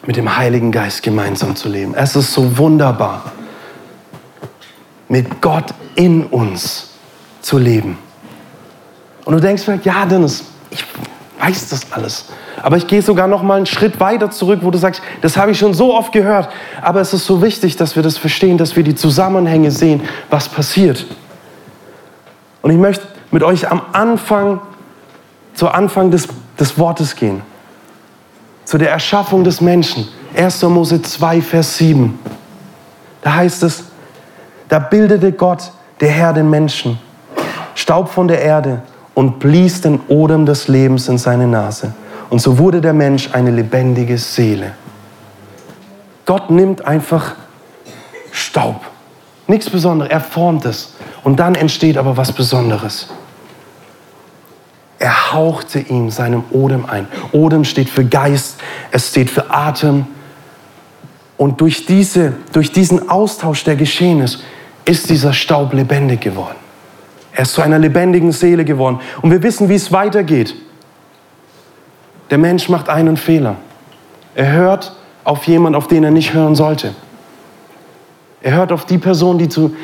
mit 0.07 0.17
dem 0.17 0.37
Heiligen 0.37 0.73
Geist 0.73 1.03
gemeinsam 1.03 1.57
zu 1.57 1.69
leben. 1.69 1.95
Es 1.95 2.15
ist 2.17 2.33
so 2.33 2.57
wunderbar, 2.59 3.33
mit 5.09 5.41
Gott 5.41 5.75
in 5.95 6.25
uns 6.25 6.91
zu 7.41 7.59
leben. 7.59 7.99
Und 9.25 9.35
du 9.35 9.41
denkst 9.41 9.65
vielleicht, 9.65 9.85
ja, 9.85 10.07
Dennis, 10.07 10.45
ich 10.71 10.85
weiß 11.41 11.69
das 11.69 11.93
alles. 11.93 12.27
Aber 12.63 12.77
ich 12.77 12.87
gehe 12.87 13.03
sogar 13.03 13.27
noch 13.27 13.43
mal 13.43 13.57
einen 13.57 13.67
Schritt 13.67 13.99
weiter 14.01 14.31
zurück, 14.31 14.61
wo 14.63 14.71
du 14.71 14.79
sagst, 14.79 15.03
das 15.21 15.37
habe 15.37 15.51
ich 15.51 15.59
schon 15.59 15.75
so 15.75 15.95
oft 15.95 16.13
gehört. 16.13 16.49
Aber 16.81 17.01
es 17.01 17.13
ist 17.13 17.27
so 17.27 17.43
wichtig, 17.43 17.77
dass 17.77 17.97
wir 17.97 18.03
das 18.03 18.17
verstehen, 18.17 18.59
dass 18.59 18.77
wir 18.77 18.83
die 18.83 18.95
Zusammenhänge 18.95 19.71
sehen, 19.71 20.03
was 20.31 20.49
passiert. 20.49 21.07
Und 22.63 22.71
ich 22.71 22.79
möchte 22.79 23.07
mit 23.31 23.43
euch 23.43 23.71
am 23.71 23.83
Anfang, 23.93 24.61
zu 25.55 25.69
Anfang 25.69 26.11
des, 26.11 26.29
des 26.59 26.79
Wortes 26.79 27.17
gehen 27.17 27.43
zu 28.67 28.77
der 28.77 28.91
Erschaffung 28.91 29.45
des 29.45 29.63
Menschen. 29.63 30.07
1. 30.37 30.63
Mose 30.65 31.01
2, 31.01 31.41
Vers 31.41 31.79
7. 31.79 32.19
Da 33.23 33.35
heißt 33.35 33.63
es, 33.63 33.85
da 34.69 34.79
bildete 34.79 35.33
Gott, 35.33 35.71
der 36.01 36.11
Herr, 36.11 36.35
den 36.35 36.51
Menschen, 36.51 36.99
Staub 37.75 38.11
von 38.11 38.29
der 38.29 38.43
Erde 38.43 38.83
und 39.15 39.39
blies 39.39 39.81
den 39.81 40.01
Odem 40.09 40.45
des 40.45 40.69
Lebens 40.69 41.09
in 41.09 41.17
seine 41.17 41.47
Nase. 41.47 41.95
Und 42.29 42.41
so 42.41 42.59
wurde 42.59 42.81
der 42.81 42.93
Mensch 42.93 43.31
eine 43.33 43.53
lebendige 43.53 44.19
Seele. 44.19 44.73
Gott 46.27 46.51
nimmt 46.51 46.85
einfach 46.85 47.37
Staub. 48.33 48.81
Nichts 49.47 49.71
Besonderes. 49.71 50.11
Er 50.11 50.21
formt 50.21 50.65
es. 50.65 50.95
Und 51.23 51.39
dann 51.39 51.55
entsteht 51.55 51.97
aber 51.97 52.17
was 52.17 52.33
Besonderes. 52.33 53.09
Er 54.99 55.33
hauchte 55.33 55.79
ihm 55.79 56.11
seinem 56.11 56.45
Odem 56.51 56.87
ein. 56.87 57.07
Odem 57.33 57.65
steht 57.65 57.91
für 57.91 58.05
Geist, 58.05 58.57
es 58.91 59.11
steht 59.11 59.31
für 59.31 59.51
Atem. 59.51 60.07
Und 61.37 61.61
durch, 61.61 61.85
diese, 61.85 62.33
durch 62.53 62.73
diesen 62.73 63.11
Austausch, 63.11 63.65
der 63.65 63.77
geschehen 63.77 64.23
ist, 64.23 64.43
ist 64.87 65.11
dieser 65.11 65.33
Staub 65.33 65.75
lebendig 65.75 66.23
geworden. 66.23 66.57
Er 67.33 67.43
ist 67.43 67.53
zu 67.53 67.61
einer 67.61 67.79
lebendigen 67.79 68.33
Seele 68.33 68.65
geworden. 68.65 69.01
Und 69.21 69.31
wir 69.31 69.43
wissen, 69.43 69.69
wie 69.69 69.75
es 69.75 69.93
weitergeht. 69.93 70.55
Der 72.31 72.39
Mensch 72.39 72.71
macht 72.71 72.89
einen 72.89 73.19
Fehler. 73.19 73.57
Er 74.35 74.53
hört 74.53 74.97
auf 75.25 75.47
jemanden, 75.47 75.77
auf 75.77 75.89
den 75.89 76.05
er 76.05 76.11
nicht 76.11 76.33
hören 76.33 76.55
sollte. 76.55 76.95
Er 78.41 78.55
hört 78.55 78.73
auf 78.73 78.87
die 78.87 78.99
Person, 78.99 79.37
die 79.39 79.49
zu, 79.49 79.77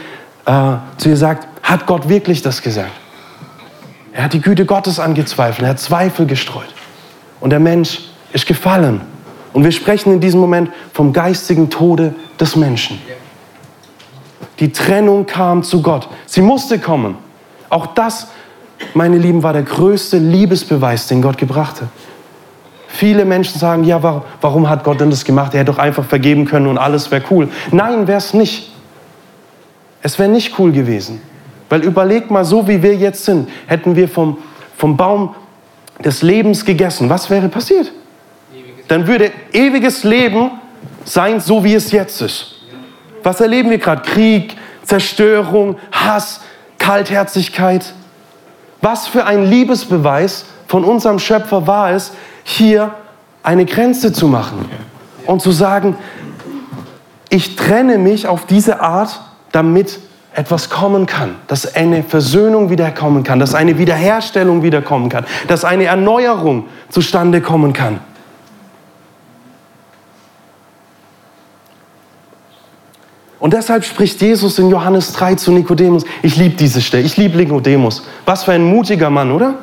äh, 0.47 0.75
zu 0.97 1.11
ihr 1.11 1.16
sagt, 1.16 1.49
hat 1.62 1.87
Gott 1.87 2.09
wirklich 2.09 2.40
das 2.40 2.62
gesagt? 2.62 2.92
Er 4.12 4.25
hat 4.25 4.33
die 4.33 4.40
Güte 4.40 4.66
Gottes 4.66 5.00
angezweifelt, 5.00 5.64
er 5.64 5.71
hat 5.71 5.81
Zweifel 5.81 6.26
gestreut. 6.26 6.73
Und 7.40 7.50
der 7.50 7.61
Mensch 7.61 8.00
ist 8.33 8.47
gefallen. 8.47 9.00
Und 9.52 9.64
wir 9.64 9.73
sprechen 9.73 10.12
in 10.12 10.21
diesem 10.21 10.40
Moment 10.40 10.71
vom 10.92 11.12
geistigen 11.12 11.71
Tode 11.71 12.14
des 12.38 12.57
Menschen. 12.57 12.99
Die 14.61 14.73
Trennung 14.73 15.26
kam 15.26 15.62
zu 15.62 15.83
Gott. 15.83 16.09
Sie 16.26 16.40
musste 16.40 16.78
kommen. 16.78 17.16
Auch 17.69 17.87
das, 17.87 18.28
meine 18.95 19.19
Lieben, 19.19 19.42
war 19.42 19.52
der 19.52 19.62
größte 19.62 20.19
Liebesbeweis, 20.19 21.07
den 21.07 21.21
Gott 21.21 21.38
gebracht 21.38 21.81
hat. 21.81 21.88
Viele 22.88 23.25
Menschen 23.25 23.59
sagen, 23.59 23.85
ja, 23.85 24.02
warum 24.40 24.69
hat 24.69 24.85
Gott 24.85 25.00
denn 25.00 25.11
das 25.11 25.25
gemacht? 25.25 25.54
Er 25.54 25.61
hätte 25.61 25.73
doch 25.73 25.78
einfach 25.78 26.04
vergeben 26.04 26.45
können 26.45 26.66
und 26.66 26.76
alles 26.76 27.11
wäre 27.11 27.23
cool. 27.31 27.49
Nein, 27.71 28.07
wäre 28.07 28.19
es 28.19 28.35
nicht. 28.35 28.71
Es 30.02 30.19
wäre 30.19 30.28
nicht 30.28 30.59
cool 30.59 30.73
gewesen. 30.73 31.21
Weil 31.73 31.85
überleg 31.85 32.31
mal, 32.31 32.45
so 32.45 32.69
wie 32.69 32.83
wir 32.83 32.95
jetzt 32.95 33.25
sind, 33.25 33.49
hätten 33.67 33.97
wir 33.97 34.07
vom, 34.07 34.37
vom 34.76 34.95
Baum 34.95 35.35
des 36.05 36.21
Lebens 36.21 36.67
gegessen. 36.67 37.09
Was 37.09 37.31
wäre 37.31 37.49
passiert? 37.49 37.91
Dann 38.88 39.07
würde 39.07 39.31
ewiges 39.55 40.05
Leben 40.05 40.50
sein, 41.07 41.41
so 41.41 41.64
wie 41.64 41.73
es 41.73 41.91
jetzt 41.91 42.21
ist. 42.21 42.57
Was 43.23 43.41
erleben 43.41 43.71
wir 43.71 43.79
gerade? 43.79 44.02
Krieg, 44.02 44.55
Zerstörung, 44.83 45.79
Hass, 45.91 46.43
Kaltherzigkeit. 46.76 47.95
Was 48.83 49.07
für 49.07 49.25
ein 49.25 49.47
Liebesbeweis 49.47 50.45
von 50.67 50.85
unserem 50.85 51.19
Schöpfer 51.19 51.67
war 51.67 51.93
es, 51.93 52.12
hier 52.45 52.93
eine 53.43 53.64
Grenze 53.64 54.12
zu 54.12 54.29
machen 54.29 54.69
und 55.25 55.41
zu 55.41 55.52
sagen, 55.52 55.97
ich 57.31 57.57
trenne 57.57 57.97
mich 57.97 58.26
auf 58.26 58.45
diese 58.45 58.83
Art, 58.83 59.23
damit 59.52 60.00
etwas 60.34 60.70
kommen 60.70 61.06
kann, 61.06 61.36
dass 61.46 61.74
eine 61.74 62.02
Versöhnung 62.02 62.70
wiederkommen 62.70 63.22
kann, 63.22 63.38
dass 63.38 63.54
eine 63.54 63.78
Wiederherstellung 63.78 64.62
wiederkommen 64.62 65.08
kann, 65.08 65.26
dass 65.48 65.64
eine 65.64 65.84
Erneuerung 65.84 66.66
zustande 66.88 67.40
kommen 67.40 67.72
kann. 67.72 68.00
Und 73.42 73.54
deshalb 73.54 73.84
spricht 73.84 74.22
Jesus 74.22 74.58
in 74.60 74.70
Johannes 74.70 75.12
3 75.14 75.34
zu 75.34 75.50
Nikodemus. 75.50 76.04
Ich 76.22 76.36
liebe 76.36 76.54
diese 76.54 76.80
Stelle, 76.80 77.02
ich 77.02 77.16
liebe 77.16 77.36
Nikodemus. 77.36 78.04
Was 78.24 78.44
für 78.44 78.52
ein 78.52 78.62
mutiger 78.62 79.10
Mann, 79.10 79.32
oder? 79.32 79.56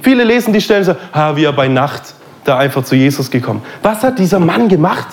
Viele 0.00 0.24
lesen 0.24 0.52
die 0.52 0.60
Stellen 0.60 0.80
und 0.80 0.86
sagen, 0.86 0.98
ha, 1.14 1.36
wie 1.36 1.44
er 1.44 1.52
bei 1.52 1.68
Nacht 1.68 2.02
da 2.44 2.58
einfach 2.58 2.82
zu 2.82 2.96
Jesus 2.96 3.30
gekommen. 3.30 3.62
Was 3.82 4.02
hat 4.02 4.18
dieser 4.18 4.40
Mann 4.40 4.68
gemacht? 4.68 5.06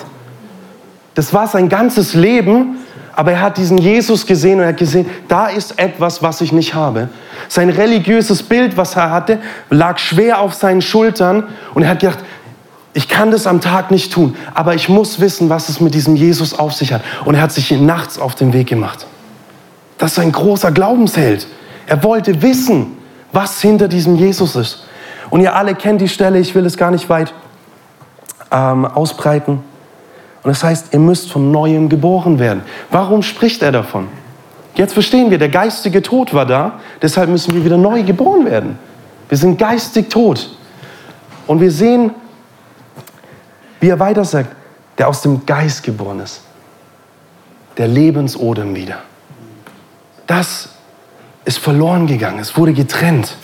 Das 1.14 1.32
war 1.32 1.46
sein 1.46 1.68
ganzes 1.68 2.14
Leben, 2.14 2.78
aber 3.16 3.32
er 3.32 3.40
hat 3.40 3.56
diesen 3.56 3.78
Jesus 3.78 4.26
gesehen 4.26 4.58
und 4.58 4.64
er 4.64 4.68
hat 4.68 4.76
gesehen, 4.76 5.08
da 5.26 5.46
ist 5.46 5.78
etwas, 5.78 6.22
was 6.22 6.42
ich 6.42 6.52
nicht 6.52 6.74
habe. 6.74 7.08
Sein 7.48 7.70
religiöses 7.70 8.42
Bild, 8.42 8.76
was 8.76 8.94
er 8.94 9.10
hatte, 9.10 9.38
lag 9.70 9.98
schwer 9.98 10.40
auf 10.40 10.52
seinen 10.52 10.82
Schultern 10.82 11.44
und 11.72 11.82
er 11.82 11.88
hat 11.88 12.00
gedacht, 12.00 12.18
ich 12.92 13.08
kann 13.08 13.30
das 13.30 13.46
am 13.46 13.60
Tag 13.60 13.90
nicht 13.90 14.12
tun, 14.12 14.36
aber 14.54 14.74
ich 14.74 14.88
muss 14.88 15.18
wissen, 15.18 15.48
was 15.48 15.70
es 15.70 15.80
mit 15.80 15.94
diesem 15.94 16.14
Jesus 16.14 16.58
auf 16.58 16.74
sich 16.74 16.92
hat. 16.92 17.02
Und 17.24 17.34
er 17.34 17.42
hat 17.42 17.52
sich 17.52 17.70
nachts 17.72 18.18
auf 18.18 18.34
den 18.34 18.52
Weg 18.52 18.68
gemacht. 18.68 19.06
Das 19.98 20.12
ist 20.12 20.18
ein 20.18 20.32
großer 20.32 20.70
Glaubensheld. 20.70 21.46
Er 21.86 22.02
wollte 22.02 22.42
wissen, 22.42 22.98
was 23.32 23.60
hinter 23.60 23.88
diesem 23.88 24.16
Jesus 24.16 24.56
ist. 24.56 24.84
Und 25.30 25.40
ihr 25.40 25.56
alle 25.56 25.74
kennt 25.74 26.00
die 26.02 26.08
Stelle, 26.08 26.38
ich 26.38 26.54
will 26.54 26.66
es 26.66 26.76
gar 26.76 26.90
nicht 26.90 27.08
weit 27.08 27.32
ähm, 28.50 28.84
ausbreiten. 28.84 29.60
Und 30.46 30.50
das 30.50 30.62
heißt, 30.62 30.92
ihr 30.92 31.00
müsst 31.00 31.32
von 31.32 31.50
neuem 31.50 31.88
geboren 31.88 32.38
werden. 32.38 32.62
Warum 32.92 33.24
spricht 33.24 33.62
er 33.62 33.72
davon? 33.72 34.06
Jetzt 34.76 34.92
verstehen 34.92 35.28
wir, 35.28 35.38
der 35.38 35.48
geistige 35.48 36.02
Tod 36.02 36.32
war 36.34 36.46
da, 36.46 36.78
deshalb 37.02 37.30
müssen 37.30 37.52
wir 37.52 37.64
wieder 37.64 37.76
neu 37.76 38.04
geboren 38.04 38.46
werden. 38.46 38.78
Wir 39.28 39.36
sind 39.36 39.58
geistig 39.58 40.08
tot. 40.08 40.56
Und 41.48 41.60
wir 41.60 41.72
sehen, 41.72 42.12
wie 43.80 43.88
er 43.88 43.98
weiter 43.98 44.24
sagt, 44.24 44.54
der 44.98 45.08
aus 45.08 45.20
dem 45.20 45.44
Geist 45.46 45.82
geboren 45.82 46.20
ist. 46.20 46.42
Der 47.76 47.88
Lebensodem 47.88 48.76
wieder. 48.76 48.98
Das 50.28 50.68
ist 51.44 51.58
verloren 51.58 52.06
gegangen, 52.06 52.38
es 52.38 52.56
wurde 52.56 52.72
getrennt. 52.72 53.36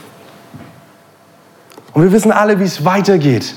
Und 1.95 2.05
wir 2.05 2.13
wissen 2.13 2.31
alle, 2.31 2.61
wie 2.61 2.65
es 2.65 2.85
weitergeht. 2.85 3.57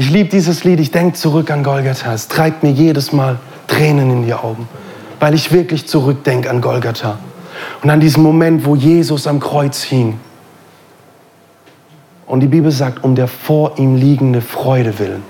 Ich 0.00 0.08
liebe 0.08 0.30
dieses 0.30 0.64
Lied, 0.64 0.80
ich 0.80 0.92
denke 0.92 1.12
zurück 1.12 1.50
an 1.50 1.62
Golgatha. 1.62 2.14
Es 2.14 2.26
treibt 2.26 2.62
mir 2.62 2.70
jedes 2.70 3.12
Mal 3.12 3.38
Tränen 3.66 4.10
in 4.10 4.24
die 4.24 4.32
Augen, 4.32 4.66
weil 5.18 5.34
ich 5.34 5.52
wirklich 5.52 5.86
zurückdenke 5.88 6.48
an 6.48 6.62
Golgatha. 6.62 7.18
Und 7.82 7.90
an 7.90 8.00
diesen 8.00 8.22
Moment, 8.22 8.64
wo 8.64 8.74
Jesus 8.74 9.26
am 9.26 9.40
Kreuz 9.40 9.82
hing. 9.82 10.18
Und 12.26 12.40
die 12.40 12.46
Bibel 12.46 12.72
sagt, 12.72 13.04
um 13.04 13.14
der 13.14 13.28
vor 13.28 13.78
ihm 13.78 13.94
liegende 13.94 14.40
Freude 14.40 14.98
willen 14.98 15.22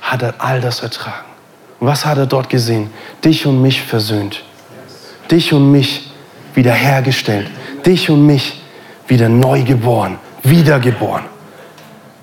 hat 0.00 0.22
er 0.22 0.36
all 0.38 0.62
das 0.62 0.80
ertragen. 0.80 1.26
Und 1.80 1.86
was 1.86 2.06
hat 2.06 2.16
er 2.16 2.26
dort 2.26 2.48
gesehen? 2.48 2.88
Dich 3.22 3.44
und 3.44 3.60
mich 3.60 3.82
versöhnt. 3.82 4.42
Dich 5.30 5.52
und 5.52 5.70
mich 5.70 6.10
wiederhergestellt. 6.54 7.50
Dich 7.84 8.08
und 8.08 8.24
mich 8.24 8.62
wieder 9.06 9.28
neu 9.28 9.64
geboren, 9.64 10.16
wiedergeboren 10.42 11.33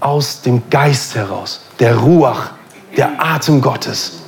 aus 0.02 0.42
dem 0.42 0.64
Geist 0.70 1.16
heraus, 1.16 1.62
der 1.80 1.96
Ruach, 1.96 2.52
der 2.98 3.24
Atem 3.24 3.62
Gottes. 3.62 4.22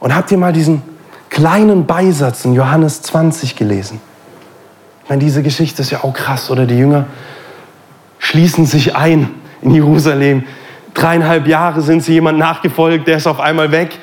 Und 0.00 0.14
habt 0.14 0.30
ihr 0.30 0.38
mal 0.38 0.52
diesen 0.52 0.82
kleinen 1.28 1.86
Beisatz 1.86 2.44
in 2.44 2.54
Johannes 2.54 3.02
20 3.02 3.56
gelesen? 3.56 4.00
Ich 5.02 5.10
meine, 5.10 5.20
diese 5.22 5.42
Geschichte 5.42 5.82
ist 5.82 5.90
ja 5.90 6.02
auch 6.04 6.14
krass, 6.14 6.50
oder? 6.50 6.66
Die 6.66 6.78
Jünger 6.78 7.06
schließen 8.18 8.66
sich 8.66 8.96
ein 8.96 9.30
in 9.62 9.72
Jerusalem. 9.72 10.44
Dreieinhalb 10.94 11.46
Jahre 11.46 11.82
sind 11.82 12.02
sie 12.02 12.14
jemand 12.14 12.38
nachgefolgt, 12.38 13.06
der 13.06 13.18
ist 13.18 13.26
auf 13.26 13.40
einmal 13.40 13.70
weg. 13.70 13.98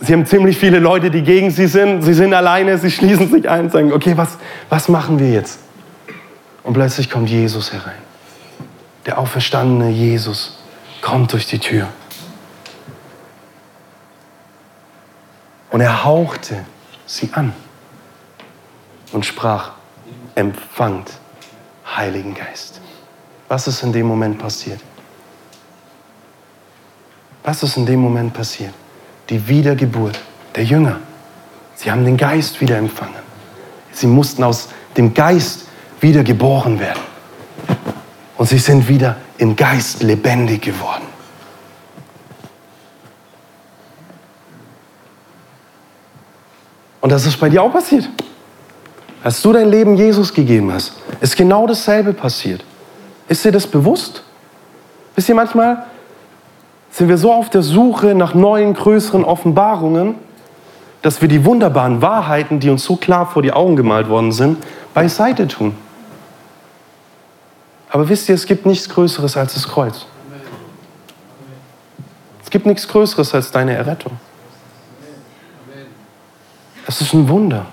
Sie 0.00 0.12
haben 0.12 0.26
ziemlich 0.26 0.58
viele 0.58 0.78
Leute, 0.78 1.10
die 1.10 1.22
gegen 1.22 1.50
sie 1.50 1.66
sind. 1.66 2.02
Sie 2.02 2.14
sind 2.14 2.34
alleine, 2.34 2.78
sie 2.78 2.90
schließen 2.90 3.30
sich 3.30 3.48
ein 3.48 3.66
und 3.66 3.72
sagen, 3.72 3.92
okay, 3.92 4.16
was, 4.16 4.38
was 4.68 4.88
machen 4.88 5.18
wir 5.18 5.30
jetzt? 5.30 5.58
Und 6.64 6.72
plötzlich 6.72 7.10
kommt 7.10 7.30
Jesus 7.30 7.72
herein. 7.72 8.02
Der 9.06 9.18
auferstandene 9.18 9.90
Jesus 9.90 10.58
kommt 11.02 11.32
durch 11.32 11.46
die 11.46 11.58
Tür. 11.58 11.88
Und 15.70 15.80
er 15.80 16.04
hauchte 16.04 16.64
sie 17.06 17.30
an 17.32 17.52
und 19.12 19.26
sprach, 19.26 19.72
empfangt 20.34 21.10
Heiligen 21.86 22.34
Geist. 22.34 22.80
Was 23.48 23.68
ist 23.68 23.82
in 23.82 23.92
dem 23.92 24.06
Moment 24.06 24.38
passiert? 24.38 24.80
Was 27.42 27.62
ist 27.62 27.76
in 27.76 27.84
dem 27.84 28.00
Moment 28.00 28.32
passiert? 28.32 28.72
Die 29.28 29.46
Wiedergeburt 29.46 30.18
der 30.56 30.64
Jünger. 30.64 30.98
Sie 31.74 31.90
haben 31.90 32.04
den 32.04 32.16
Geist 32.16 32.60
wieder 32.60 32.78
empfangen. 32.78 33.22
Sie 33.92 34.06
mussten 34.06 34.42
aus 34.42 34.68
dem 34.96 35.12
Geist 35.12 35.63
wieder 36.04 36.22
geboren 36.22 36.78
werden. 36.78 37.00
Und 38.36 38.46
sie 38.46 38.58
sind 38.58 38.86
wieder 38.88 39.16
im 39.38 39.56
Geist 39.56 40.02
lebendig 40.02 40.60
geworden. 40.60 41.02
Und 47.00 47.10
das 47.10 47.24
ist 47.24 47.40
bei 47.40 47.48
dir 47.48 47.62
auch 47.62 47.72
passiert. 47.72 48.08
Als 49.22 49.40
du 49.40 49.54
dein 49.54 49.70
Leben 49.70 49.96
Jesus 49.96 50.34
gegeben 50.34 50.70
hast, 50.70 50.92
ist 51.22 51.36
genau 51.36 51.66
dasselbe 51.66 52.12
passiert. 52.12 52.62
Ist 53.26 53.42
dir 53.42 53.52
das 53.52 53.66
bewusst? 53.66 54.22
Wisst 55.14 55.30
ihr, 55.30 55.34
manchmal 55.34 55.86
sind 56.90 57.08
wir 57.08 57.16
so 57.16 57.32
auf 57.32 57.48
der 57.48 57.62
Suche 57.62 58.14
nach 58.14 58.34
neuen, 58.34 58.74
größeren 58.74 59.24
Offenbarungen, 59.24 60.16
dass 61.00 61.22
wir 61.22 61.28
die 61.28 61.46
wunderbaren 61.46 62.02
Wahrheiten, 62.02 62.60
die 62.60 62.68
uns 62.68 62.84
so 62.84 62.96
klar 62.96 63.24
vor 63.24 63.40
die 63.40 63.52
Augen 63.52 63.76
gemalt 63.76 64.10
worden 64.10 64.32
sind, 64.32 64.58
beiseite 64.92 65.48
tun. 65.48 65.74
Aber 67.94 68.08
wisst 68.08 68.28
ihr, 68.28 68.34
es 68.34 68.46
gibt 68.46 68.66
nichts 68.66 68.88
Größeres 68.88 69.36
als 69.36 69.54
das 69.54 69.68
Kreuz. 69.68 70.06
Es 72.42 72.50
gibt 72.50 72.66
nichts 72.66 72.88
Größeres 72.88 73.32
als 73.32 73.52
deine 73.52 73.74
Errettung. 73.74 74.18
Es 76.88 77.00
ist 77.00 77.14
ein 77.14 77.28
Wunder. 77.28 77.66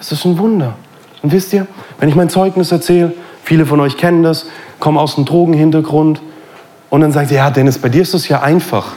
Es 0.00 0.10
ist 0.10 0.24
ein 0.24 0.36
Wunder. 0.36 0.74
Und 1.22 1.30
wisst 1.30 1.52
ihr, 1.52 1.68
wenn 2.00 2.08
ich 2.08 2.16
mein 2.16 2.28
Zeugnis 2.28 2.72
erzähle, 2.72 3.12
viele 3.44 3.66
von 3.66 3.78
euch 3.78 3.96
kennen 3.96 4.24
das, 4.24 4.46
kommen 4.80 4.98
aus 4.98 5.14
dem 5.14 5.26
Drogenhintergrund 5.26 6.20
und 6.88 7.02
dann 7.02 7.12
sagen 7.12 7.28
sie, 7.28 7.36
ja 7.36 7.50
Dennis, 7.50 7.78
bei 7.78 7.88
dir 7.88 8.02
ist 8.02 8.14
das 8.14 8.26
ja 8.26 8.42
einfach. 8.42 8.94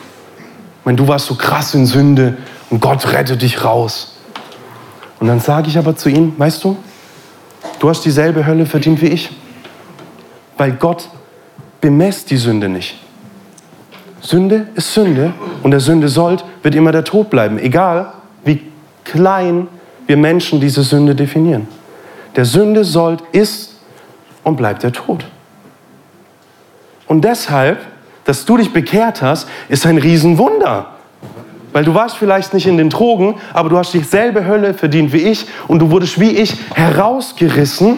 Ich 0.79 0.85
meine, 0.85 0.95
du 0.95 1.07
warst 1.07 1.27
so 1.27 1.35
krass 1.35 1.75
in 1.75 1.85
Sünde 1.85 2.39
und 2.71 2.79
Gott 2.79 3.13
rettet 3.13 3.43
dich 3.43 3.63
raus. 3.63 4.15
Und 5.19 5.27
dann 5.27 5.39
sage 5.39 5.67
ich 5.67 5.77
aber 5.77 5.95
zu 5.95 6.09
ihnen, 6.09 6.33
weißt 6.39 6.63
du, 6.63 6.75
du 7.77 7.87
hast 7.87 8.03
dieselbe 8.03 8.47
Hölle 8.47 8.65
verdient 8.65 8.99
wie 9.03 9.09
ich 9.09 9.29
weil 10.57 10.73
Gott 10.73 11.09
bemäßt 11.81 12.29
die 12.29 12.37
Sünde 12.37 12.69
nicht. 12.69 12.97
Sünde 14.21 14.67
ist 14.75 14.93
Sünde 14.93 15.33
und 15.63 15.71
der 15.71 15.81
Sünde 15.81 16.07
sollt 16.07 16.45
wird 16.63 16.75
immer 16.75 16.91
der 16.91 17.03
Tod 17.03 17.29
bleiben, 17.29 17.59
egal 17.59 18.13
wie 18.45 18.61
klein 19.03 19.67
wir 20.07 20.17
Menschen 20.17 20.61
diese 20.61 20.83
Sünde 20.83 21.13
definieren. 21.13 21.67
Der 22.35 22.45
Sünde 22.45 22.83
sollt 22.83 23.21
ist 23.31 23.75
und 24.43 24.55
bleibt 24.55 24.83
der 24.83 24.93
Tod. 24.93 25.25
Und 27.07 27.23
deshalb, 27.25 27.79
dass 28.23 28.45
du 28.45 28.57
dich 28.57 28.71
bekehrt 28.71 29.21
hast, 29.21 29.47
ist 29.67 29.85
ein 29.85 29.97
Riesenwunder. 29.97 30.87
Weil 31.73 31.83
du 31.83 31.93
warst 31.93 32.17
vielleicht 32.17 32.53
nicht 32.53 32.67
in 32.67 32.77
den 32.77 32.89
Drogen, 32.89 33.35
aber 33.51 33.67
du 33.67 33.77
hast 33.77 33.93
dieselbe 33.93 34.45
Hölle 34.45 34.73
verdient 34.73 35.11
wie 35.11 35.23
ich 35.23 35.45
und 35.67 35.79
du 35.79 35.91
wurdest 35.91 36.19
wie 36.19 36.29
ich 36.29 36.55
herausgerissen 36.75 37.97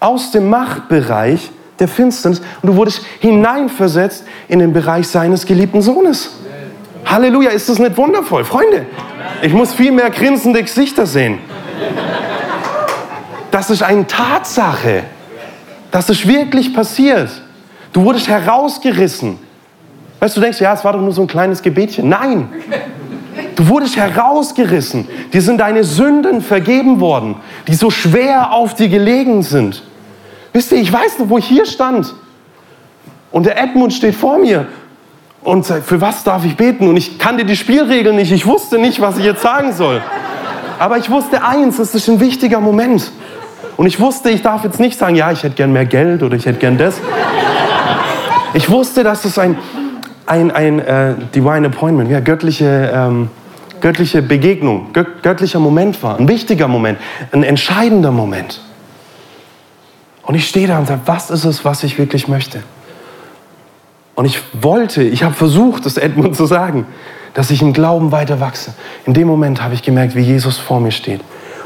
aus 0.00 0.30
dem 0.30 0.48
Machtbereich 0.48 1.50
der 1.78 1.88
Finsternis 1.88 2.40
und 2.62 2.68
du 2.68 2.76
wurdest 2.76 3.02
hineinversetzt 3.20 4.24
in 4.48 4.58
den 4.58 4.72
Bereich 4.72 5.08
seines 5.08 5.46
geliebten 5.46 5.82
Sohnes. 5.82 6.30
Halleluja, 7.06 7.50
ist 7.50 7.68
das 7.68 7.78
nicht 7.78 7.96
wundervoll? 7.96 8.44
Freunde, 8.44 8.86
ich 9.42 9.52
muss 9.52 9.72
viel 9.72 9.92
mehr 9.92 10.10
grinsende 10.10 10.62
Gesichter 10.62 11.06
sehen. 11.06 11.38
Das 13.50 13.70
ist 13.70 13.82
eine 13.82 14.06
Tatsache. 14.06 15.04
Das 15.90 16.08
ist 16.08 16.26
wirklich 16.28 16.72
passiert. 16.72 17.30
Du 17.92 18.04
wurdest 18.04 18.28
herausgerissen. 18.28 19.38
Weißt 20.20 20.36
du, 20.36 20.40
denkst, 20.40 20.60
ja, 20.60 20.74
es 20.74 20.84
war 20.84 20.92
doch 20.92 21.00
nur 21.00 21.12
so 21.12 21.22
ein 21.22 21.26
kleines 21.26 21.62
Gebetchen. 21.62 22.08
Nein, 22.08 22.48
du 23.56 23.68
wurdest 23.68 23.96
herausgerissen. 23.96 25.08
Dir 25.32 25.42
sind 25.42 25.58
deine 25.58 25.82
Sünden 25.82 26.42
vergeben 26.42 27.00
worden, 27.00 27.36
die 27.66 27.74
so 27.74 27.90
schwer 27.90 28.52
auf 28.52 28.74
dir 28.74 28.88
gelegen 28.88 29.42
sind. 29.42 29.82
Wisst 30.52 30.72
ihr, 30.72 30.78
ich 30.78 30.92
weiß 30.92 31.18
noch, 31.18 31.28
wo 31.28 31.38
ich 31.38 31.46
hier 31.46 31.66
stand. 31.66 32.14
Und 33.30 33.46
der 33.46 33.62
Edmund 33.62 33.92
steht 33.92 34.14
vor 34.14 34.38
mir 34.38 34.66
und 35.42 35.64
sagt, 35.64 35.86
für 35.86 36.00
was 36.00 36.24
darf 36.24 36.44
ich 36.44 36.56
beten? 36.56 36.88
Und 36.88 36.96
ich 36.96 37.18
kannte 37.18 37.44
die 37.44 37.56
Spielregeln 37.56 38.16
nicht. 38.16 38.32
Ich 38.32 38.46
wusste 38.46 38.78
nicht, 38.78 39.00
was 39.00 39.18
ich 39.18 39.24
jetzt 39.24 39.42
sagen 39.42 39.72
soll. 39.72 40.02
Aber 40.78 40.98
ich 40.98 41.10
wusste 41.10 41.44
eins, 41.44 41.78
es 41.78 41.94
ist 41.94 42.08
ein 42.08 42.20
wichtiger 42.20 42.60
Moment. 42.60 43.12
Und 43.76 43.86
ich 43.86 44.00
wusste, 44.00 44.30
ich 44.30 44.42
darf 44.42 44.64
jetzt 44.64 44.80
nicht 44.80 44.98
sagen, 44.98 45.14
ja, 45.14 45.30
ich 45.30 45.42
hätte 45.42 45.54
gern 45.54 45.72
mehr 45.72 45.86
Geld 45.86 46.22
oder 46.22 46.36
ich 46.36 46.46
hätte 46.46 46.58
gern 46.58 46.76
das. 46.76 47.00
Ich 48.52 48.68
wusste, 48.68 49.04
dass 49.04 49.24
es 49.24 49.38
ein, 49.38 49.56
ein, 50.26 50.50
ein 50.50 50.80
äh, 50.80 51.14
Divine 51.34 51.68
Appointment, 51.68 52.10
ja, 52.10 52.20
göttliche, 52.20 52.90
ähm, 52.92 53.28
göttliche 53.80 54.22
Begegnung, 54.22 54.92
gö 54.92 55.04
göttlicher 55.22 55.60
Moment 55.60 56.02
war. 56.02 56.18
Ein 56.18 56.28
wichtiger 56.28 56.66
Moment, 56.66 56.98
ein 57.32 57.42
entscheidender 57.42 58.10
Moment. 58.10 58.60
Und 60.30 60.36
ich 60.36 60.48
stehe 60.48 60.68
da 60.68 60.78
und 60.78 60.86
sage, 60.86 61.00
was 61.06 61.28
ist 61.28 61.44
es, 61.44 61.64
was 61.64 61.82
ich 61.82 61.98
wirklich 61.98 62.28
möchte? 62.28 62.62
Und 64.14 64.26
ich 64.26 64.40
wollte, 64.52 65.02
ich 65.02 65.24
habe 65.24 65.34
versucht, 65.34 65.84
das 65.84 65.96
Edmund 65.96 66.36
zu 66.36 66.46
sagen, 66.46 66.86
dass 67.34 67.50
ich 67.50 67.60
im 67.62 67.72
Glauben 67.72 68.12
weiter 68.12 68.38
wachse. 68.38 68.74
In 69.06 69.12
dem 69.12 69.26
Moment 69.26 69.60
habe 69.60 69.74
ich 69.74 69.82
gemerkt, 69.82 70.14
wie 70.14 70.20
Jesus 70.20 70.56
vor 70.56 70.78
mir 70.78 70.92
steht 70.92 71.20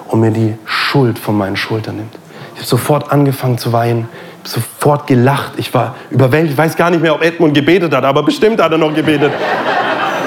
und 0.09 0.20
mir 0.20 0.31
die 0.31 0.55
Schuld 0.64 1.18
von 1.18 1.37
meinen 1.37 1.59
Schultern 1.59 1.96
nimmt. 1.96 2.14
Ich 2.55 2.61
habe 2.61 2.66
sofort 2.66 3.12
angefangen 3.12 3.59
zu 3.59 3.70
weinen, 3.74 4.09
sofort 4.44 5.09
gelacht. 5.09 5.53
Ich 5.59 5.74
war 5.74 5.96
überwältigt. 6.09 6.53
Ich 6.53 6.59
weiß 6.59 6.74
gar 6.74 6.88
nicht 6.88 7.03
mehr, 7.03 7.14
ob 7.14 7.22
Edmund 7.22 7.53
gebetet 7.53 7.94
hat, 7.94 8.05
aber 8.05 8.22
bestimmt 8.22 8.62
hat 8.62 8.72
er 8.72 8.79
noch 8.79 8.94
gebetet. 8.94 9.31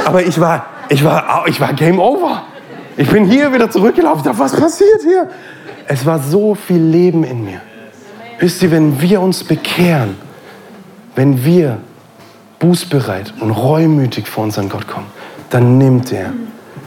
Aber 0.06 0.22
ich 0.22 0.40
war, 0.40 0.68
ich 0.90 1.04
war, 1.04 1.44
ich 1.48 1.60
war 1.60 1.74
Game 1.74 1.98
Over. 1.98 2.44
Ich 2.98 3.10
bin 3.10 3.26
hier 3.26 3.52
wieder 3.52 3.72
zurückgelaufen. 3.72 4.20
Ich 4.20 4.26
dachte, 4.26 4.38
was 4.38 4.56
passiert 4.56 5.02
hier? 5.02 5.28
Es 5.88 6.06
war 6.06 6.20
so 6.20 6.54
viel 6.54 6.84
Leben 6.84 7.24
in 7.24 7.44
mir. 7.44 7.62
Wisst 8.40 8.62
ihr, 8.62 8.72
wenn 8.72 9.02
wir 9.02 9.22
uns 9.22 9.44
bekehren, 9.44 10.18
wenn 11.16 11.44
wir 11.44 11.80
bußbereit 12.60 13.34
und 13.40 13.52
reumütig 13.52 14.28
vor 14.28 14.44
unseren 14.44 14.70
Gott 14.70 14.88
kommen, 14.88 15.08
dann 15.50 15.78
nimmt 15.78 16.12
er 16.12 16.34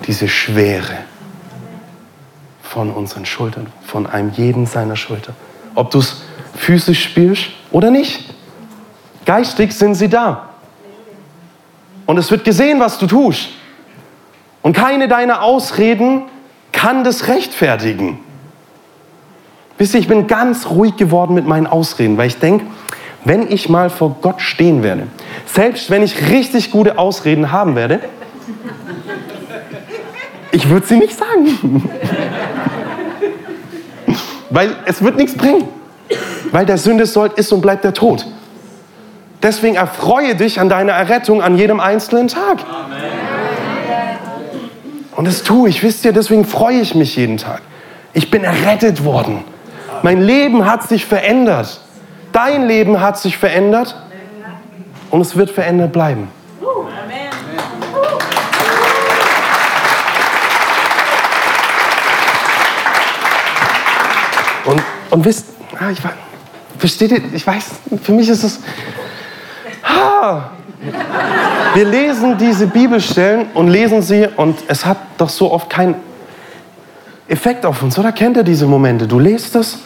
diese 0.06 0.28
Schwere 0.28 0.98
von 2.62 2.90
unseren 2.90 3.26
Schultern, 3.26 3.66
von 3.84 4.06
einem 4.06 4.30
jeden 4.30 4.66
seiner 4.66 4.96
Schultern. 4.96 5.34
Ob 5.74 5.90
du 5.90 5.98
es 5.98 6.22
physisch 6.54 7.04
spürst 7.04 7.46
oder 7.72 7.90
nicht. 7.90 8.32
Geistig 9.24 9.72
sind 9.72 9.94
sie 9.94 10.08
da. 10.08 10.50
Und 12.06 12.18
es 12.18 12.30
wird 12.30 12.44
gesehen, 12.44 12.80
was 12.80 12.98
du 12.98 13.06
tust. 13.06 13.48
Und 14.62 14.76
keine 14.76 15.08
deiner 15.08 15.42
Ausreden 15.42 16.22
kann 16.72 17.04
das 17.04 17.28
rechtfertigen. 17.28 18.18
Wisst 19.80 19.94
ihr, 19.94 20.00
ich 20.00 20.08
bin 20.08 20.26
ganz 20.26 20.66
ruhig 20.66 20.98
geworden 20.98 21.32
mit 21.32 21.46
meinen 21.46 21.66
Ausreden, 21.66 22.18
weil 22.18 22.26
ich 22.26 22.36
denke, 22.36 22.66
wenn 23.24 23.50
ich 23.50 23.70
mal 23.70 23.88
vor 23.88 24.14
Gott 24.20 24.42
stehen 24.42 24.82
werde, 24.82 25.06
selbst 25.46 25.88
wenn 25.88 26.02
ich 26.02 26.28
richtig 26.28 26.70
gute 26.70 26.98
Ausreden 26.98 27.50
haben 27.50 27.76
werde, 27.76 28.00
ich 30.52 30.68
würde 30.68 30.86
sie 30.86 30.98
nicht 30.98 31.16
sagen. 31.16 31.90
Weil 34.50 34.76
es 34.84 35.02
wird 35.02 35.16
nichts 35.16 35.34
bringen. 35.34 35.66
Weil 36.50 36.66
der 36.66 36.76
Sünde 36.76 37.06
sollt 37.06 37.32
ist 37.34 37.50
und 37.50 37.62
bleibt 37.62 37.82
der 37.82 37.94
Tod. 37.94 38.26
Deswegen 39.42 39.76
erfreue 39.76 40.34
dich 40.34 40.60
an 40.60 40.68
deiner 40.68 40.92
Errettung 40.92 41.40
an 41.40 41.56
jedem 41.56 41.80
einzelnen 41.80 42.28
Tag. 42.28 42.58
Und 45.16 45.26
das 45.26 45.42
tue 45.42 45.70
ich, 45.70 45.82
wisst 45.82 46.04
ihr, 46.04 46.12
deswegen 46.12 46.44
freue 46.44 46.80
ich 46.80 46.94
mich 46.94 47.16
jeden 47.16 47.38
Tag. 47.38 47.62
Ich 48.12 48.30
bin 48.30 48.44
errettet 48.44 49.06
worden. 49.06 49.44
Mein 50.02 50.22
Leben 50.22 50.64
hat 50.64 50.88
sich 50.88 51.04
verändert. 51.04 51.80
Dein 52.32 52.66
Leben 52.66 53.00
hat 53.00 53.18
sich 53.18 53.36
verändert 53.36 53.94
und 55.10 55.20
es 55.20 55.36
wird 55.36 55.50
verändert 55.50 55.92
bleiben. 55.92 56.28
Und, 64.64 64.82
und 65.10 65.24
wisst, 65.24 65.46
ah, 65.78 65.90
ich, 65.90 65.98
versteht 66.78 67.10
ihr, 67.10 67.22
ich 67.32 67.46
weiß, 67.46 67.64
für 68.02 68.12
mich 68.12 68.28
ist 68.28 68.44
es, 68.44 68.60
ah, 69.82 70.42
wir 71.74 71.84
lesen 71.84 72.38
diese 72.38 72.66
Bibelstellen 72.66 73.46
und 73.54 73.68
lesen 73.68 74.02
sie 74.02 74.28
und 74.36 74.58
es 74.68 74.86
hat 74.86 74.98
doch 75.18 75.28
so 75.28 75.50
oft 75.50 75.68
keinen 75.68 75.96
Effekt 77.26 77.66
auf 77.66 77.82
uns, 77.82 77.98
oder 77.98 78.12
kennt 78.12 78.36
ihr 78.36 78.42
diese 78.42 78.66
Momente? 78.66 79.06
Du 79.06 79.18
lest 79.18 79.56
es 79.56 79.78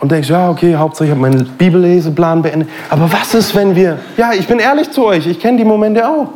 und 0.00 0.12
denkst, 0.12 0.28
ja, 0.28 0.50
okay, 0.50 0.76
Hauptsache 0.76 1.06
ich 1.06 1.10
habe 1.10 1.20
meinen 1.20 1.44
Bibelleseplan 1.58 2.42
beendet. 2.42 2.68
Aber 2.88 3.10
was 3.12 3.34
ist, 3.34 3.54
wenn 3.54 3.74
wir, 3.74 3.98
ja, 4.16 4.32
ich 4.32 4.46
bin 4.46 4.58
ehrlich 4.58 4.90
zu 4.90 5.04
euch, 5.04 5.26
ich 5.26 5.40
kenne 5.40 5.58
die 5.58 5.64
Momente 5.64 6.06
auch. 6.08 6.28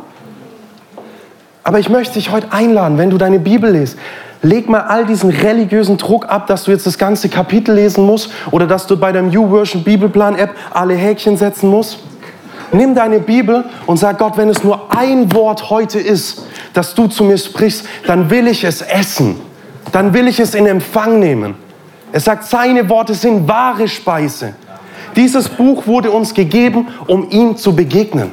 Aber 1.63 1.79
ich 1.79 1.89
möchte 1.89 2.15
dich 2.15 2.31
heute 2.31 2.51
einladen, 2.51 2.97
wenn 2.97 3.09
du 3.09 3.17
deine 3.17 3.39
Bibel 3.39 3.71
liest, 3.71 3.97
leg 4.41 4.67
mal 4.67 4.81
all 4.81 5.05
diesen 5.05 5.29
religiösen 5.29 5.97
Druck 5.97 6.27
ab, 6.27 6.47
dass 6.47 6.65
du 6.65 6.71
jetzt 6.71 6.85
das 6.85 6.97
ganze 6.97 7.29
Kapitel 7.29 7.73
lesen 7.73 8.05
musst 8.05 8.29
oder 8.51 8.67
dass 8.67 8.85
du 8.85 8.97
bei 8.97 9.13
der 9.13 9.21
New 9.21 9.49
Version 9.49 9.83
Bibelplan 9.83 10.35
App 10.35 10.51
alle 10.71 10.95
Häkchen 10.95 11.37
setzen 11.37 11.69
musst. 11.69 11.99
Nimm 12.73 12.95
deine 12.95 13.19
Bibel 13.19 13.63
und 13.85 13.97
sag 13.97 14.17
Gott, 14.17 14.35
wenn 14.35 14.49
es 14.49 14.63
nur 14.63 14.93
ein 14.93 15.31
Wort 15.31 15.69
heute 15.69 15.99
ist, 15.99 16.45
dass 16.73 16.95
du 16.95 17.07
zu 17.07 17.23
mir 17.23 17.37
sprichst, 17.37 17.85
dann 18.07 18.29
will 18.29 18.47
ich 18.47 18.63
es 18.63 18.81
essen. 18.81 19.37
Dann 19.91 20.13
will 20.13 20.27
ich 20.27 20.39
es 20.39 20.55
in 20.55 20.65
Empfang 20.65 21.19
nehmen. 21.19 21.55
Er 22.13 22.19
sagt, 22.19 22.45
seine 22.45 22.87
Worte 22.89 23.15
sind 23.15 23.47
wahre 23.47 23.87
Speise. 23.87 24.53
Dieses 25.15 25.49
Buch 25.49 25.87
wurde 25.87 26.11
uns 26.11 26.35
gegeben, 26.35 26.87
um 27.07 27.29
ihm 27.31 27.57
zu 27.57 27.75
begegnen. 27.75 28.29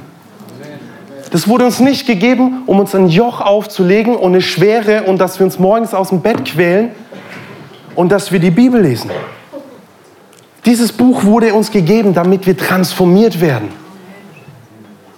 Das 1.30 1.48
wurde 1.48 1.64
uns 1.64 1.80
nicht 1.80 2.06
gegeben, 2.06 2.62
um 2.66 2.78
uns 2.78 2.94
ein 2.94 3.08
Joch 3.08 3.40
aufzulegen 3.40 4.16
und 4.16 4.32
eine 4.32 4.42
Schwere 4.42 5.04
und 5.04 5.18
dass 5.18 5.38
wir 5.38 5.46
uns 5.46 5.58
morgens 5.58 5.94
aus 5.94 6.10
dem 6.10 6.20
Bett 6.20 6.44
quälen 6.44 6.90
und 7.94 8.12
dass 8.12 8.30
wir 8.30 8.38
die 8.38 8.50
Bibel 8.50 8.82
lesen. 8.82 9.10
Dieses 10.66 10.92
Buch 10.92 11.24
wurde 11.24 11.54
uns 11.54 11.70
gegeben, 11.70 12.12
damit 12.12 12.46
wir 12.46 12.58
transformiert 12.58 13.40
werden. 13.40 13.68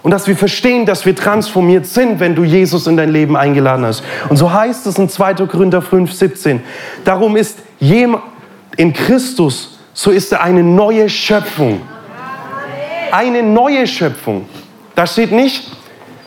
Und 0.03 0.11
dass 0.11 0.25
wir 0.25 0.37
verstehen, 0.37 0.85
dass 0.85 1.05
wir 1.05 1.15
transformiert 1.17 1.85
sind, 1.85 2.21
wenn 2.21 2.33
du 2.33 2.45
Jesus 2.45 2.87
in 2.87 2.95
dein 2.95 3.09
Leben 3.09 3.35
eingeladen 3.35 3.85
hast. 3.85 4.03
Und 4.29 4.37
so 4.37 4.53
heißt 4.53 4.87
es 4.87 4.97
in 4.97 5.09
2. 5.09 5.33
Korinther 5.47 5.81
5, 5.81 6.13
17. 6.13 6.61
Darum 7.03 7.35
ist 7.35 7.59
jemand, 7.79 8.23
in 8.77 8.93
Christus, 8.93 9.77
so 9.93 10.11
ist 10.11 10.31
er 10.31 10.41
eine 10.41 10.63
neue 10.63 11.09
Schöpfung. 11.09 11.81
Eine 13.11 13.43
neue 13.43 13.85
Schöpfung. 13.85 14.45
Da 14.95 15.05
steht 15.05 15.31
nicht, 15.31 15.71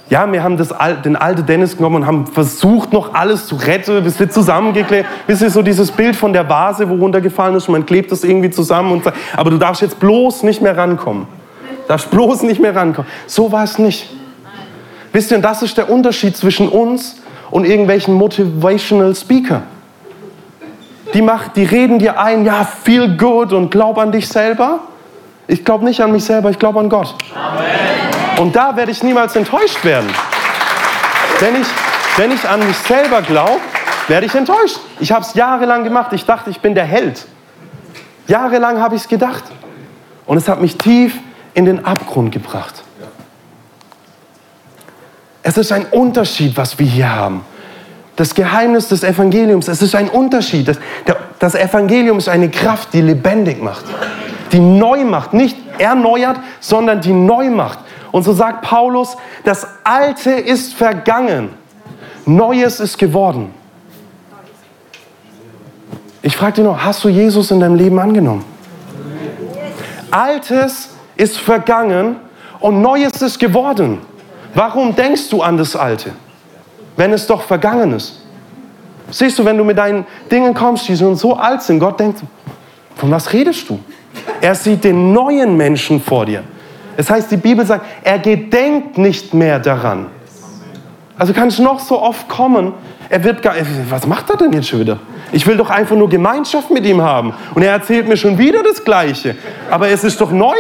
ja, 0.09 0.31
wir 0.31 0.43
haben 0.43 0.57
das, 0.57 0.73
den 1.05 1.17
alten 1.17 1.47
Dennis 1.47 1.77
genommen 1.77 1.97
und 1.97 2.07
haben 2.07 2.27
versucht, 2.27 2.93
noch 2.93 3.13
alles 3.13 3.47
zu 3.47 3.57
retten, 3.57 4.05
bis 4.05 4.21
wir 4.21 4.31
zusammengeklebt. 4.31 5.09
Wisst 5.27 5.43
ihr, 5.43 5.51
so 5.51 5.63
dieses 5.63 5.91
Bild 5.91 6.15
von 6.15 6.33
der 6.33 6.49
Vase, 6.49 6.89
wo 6.89 6.95
runtergefallen 6.95 7.57
ist 7.57 7.67
und 7.67 7.73
man 7.73 7.87
klebt 7.87 8.13
das 8.13 8.23
irgendwie 8.23 8.51
zusammen. 8.51 8.93
Und, 8.93 9.13
aber 9.37 9.51
du 9.51 9.59
darfst 9.59 9.83
jetzt 9.83 9.99
bloß 9.99 10.45
nicht 10.45 10.63
mehr 10.63 10.77
rankommen. 10.77 11.27
Du 11.83 11.89
darfst 11.89 12.11
bloß 12.11 12.43
nicht 12.43 12.61
mehr 12.61 12.75
rankommen. 12.75 13.11
So 13.27 13.51
war 13.51 13.65
es 13.65 13.79
nicht. 13.79 14.09
Wisst 15.13 15.33
ihr, 15.33 15.39
und 15.39 15.43
das 15.43 15.63
ist 15.63 15.77
der 15.77 15.91
Unterschied 15.91 16.37
zwischen 16.37 16.69
uns 16.69 17.17
und 17.51 17.65
irgendwelchen 17.65 18.15
Motivational 18.15 19.15
Speaker 19.17 19.63
die, 21.17 21.23
macht, 21.23 21.57
die 21.57 21.65
reden 21.65 21.99
dir 21.99 22.21
ein, 22.21 22.45
ja, 22.45 22.63
feel 22.63 23.17
good 23.17 23.55
und 23.55 23.71
glaub 23.71 23.97
an 23.97 24.13
dich 24.13 24.29
selber. 24.29 24.81
Ich 25.47 25.65
glaube 25.65 25.87
nicht 25.87 26.03
an 26.03 26.13
mich 26.13 26.25
selber, 26.25 26.51
ich 26.51 26.59
glaube 26.59 26.79
an 26.79 26.91
Gott. 26.91 27.15
Amen. 27.35 28.39
Und 28.39 28.55
da 28.55 28.77
werde 28.77 28.93
ich 28.93 29.03
niemals 29.03 29.35
enttäuscht 29.35 29.83
werden. 29.83 30.11
Wenn 31.41 31.59
ich, 31.59 31.67
wenn 32.19 32.33
ich 32.33 32.47
an 32.47 32.67
mich 32.67 32.77
selber 32.77 33.23
glaube, 33.23 33.61
werde 34.09 34.27
ich 34.27 34.35
enttäuscht. 34.35 34.79
Ich 35.01 35.11
habe 35.11 35.23
es 35.23 35.33
jahrelang 35.33 35.85
gemacht. 35.85 36.13
Ich 36.13 36.27
dachte, 36.27 36.51
ich 36.51 36.61
bin 36.61 36.75
der 36.75 36.85
Held. 36.85 37.27
Jahrelang 38.27 38.79
habe 38.79 38.95
ich 38.95 39.03
es 39.03 39.09
gedacht. 39.09 39.45
Und 40.27 40.37
es 40.37 40.47
hat 40.49 40.61
mich 40.61 40.77
tief 40.77 41.17
in 41.55 41.65
den 41.65 41.87
Abgrund 41.87 42.31
gebracht. 42.31 42.83
Es 45.43 45.57
ist 45.57 45.73
ein 45.73 45.87
Unterschied, 45.87 46.59
was 46.59 46.79
wir 46.79 46.87
hier 46.87 47.11
haben 47.11 47.43
das 48.17 48.35
Geheimnis 48.35 48.89
des 48.89 49.05
Evangeliums. 49.05 49.69
Es 49.69 49.83
ist 49.83 49.95
ein 49.95 50.09
Unterschied. 50.09 50.69
Das, 50.69 50.79
das 51.39 51.55
Evangelium 51.55 52.19
ist 52.19 52.29
eine 52.29 52.51
Kraft, 52.51 52.93
die 52.95 53.03
lebendig 53.03 53.63
macht, 53.63 53.85
die 54.53 54.59
neu 54.59 55.05
macht, 55.05 55.35
nicht 55.35 55.57
erneuert, 55.79 56.39
sondern 56.61 57.01
die 57.01 57.13
neu 57.13 57.51
macht. 57.51 57.79
Und 58.13 58.23
so 58.23 58.33
sagt 58.33 58.63
Paulus, 58.63 59.17
das 59.45 59.67
Alte 59.85 60.31
ist 60.31 60.75
vergangen, 60.75 61.51
Neues 62.25 62.81
ist 62.81 62.99
geworden. 62.99 63.55
Ich 66.23 66.37
frage 66.37 66.55
dich 66.55 66.65
noch, 66.65 66.83
hast 66.83 67.05
du 67.05 67.09
Jesus 67.09 67.51
in 67.51 67.61
deinem 67.61 67.77
Leben 67.77 67.99
angenommen? 67.99 68.45
Altes 70.11 70.91
ist 71.17 71.39
vergangen 71.39 72.17
und 72.59 72.81
Neues 72.81 73.23
ist 73.23 73.39
geworden. 73.39 74.01
Warum 74.55 74.97
denkst 74.97 75.29
du 75.29 75.43
an 75.43 75.57
das 75.57 75.77
Alte, 75.77 76.13
wenn 76.97 77.13
es 77.13 77.27
doch 77.27 77.43
vergangen 77.43 77.93
ist? 77.93 78.21
Siehst 79.11 79.39
du, 79.39 79.45
wenn 79.45 79.57
du 79.57 79.65
mit 79.65 79.79
deinen 79.79 80.05
Dingen 80.31 80.53
kommst, 80.53 80.89
die 80.89 80.97
schon 80.97 81.15
so 81.17 81.37
alt 81.37 81.63
sind, 81.63 81.79
Gott 81.79 82.01
denkt, 82.01 82.21
von 82.97 83.11
was 83.11 83.33
redest 83.33 83.69
du? 83.69 83.79
Er 84.41 84.55
sieht 84.55 84.85
den 84.85 85.13
neuen 85.13 85.57
Menschen 85.57 86.01
vor 86.01 86.27
dir. 86.27 86.43
Das 86.97 87.11
heißt, 87.11 87.31
die 87.31 87.37
Bibel 87.37 87.65
sagt, 87.65 87.85
er 88.03 88.19
gedenkt 88.19 88.99
nicht 88.99 89.35
mehr 89.35 89.59
daran. 89.59 90.07
Also 91.19 91.33
kann 91.33 91.49
es 91.49 91.59
noch 91.59 91.79
so 91.79 92.01
oft 92.01 92.29
kommen, 92.29 92.73
er 93.09 93.23
wird 93.23 93.43
gar, 93.43 93.55
was 93.89 94.07
macht 94.07 94.31
er 94.31 94.37
denn 94.37 94.53
jetzt 94.53 94.69
schon 94.69 94.81
wieder? 94.81 94.99
Ich 95.33 95.47
will 95.47 95.57
doch 95.57 95.71
einfach 95.71 95.97
nur 95.97 96.09
Gemeinschaft 96.09 96.71
mit 96.71 96.85
ihm 96.85 97.03
haben. 97.03 97.35
Und 97.55 97.63
er 97.63 97.73
erzählt 97.73 98.09
mir 98.09 98.17
schon 98.17 98.39
wieder 98.39 98.63
das 98.63 98.85
Gleiche. 98.85 99.37
Aber 99.71 99.89
es 99.89 100.05
ist 100.05 100.21
doch 100.21 100.33
neu. 100.33 100.57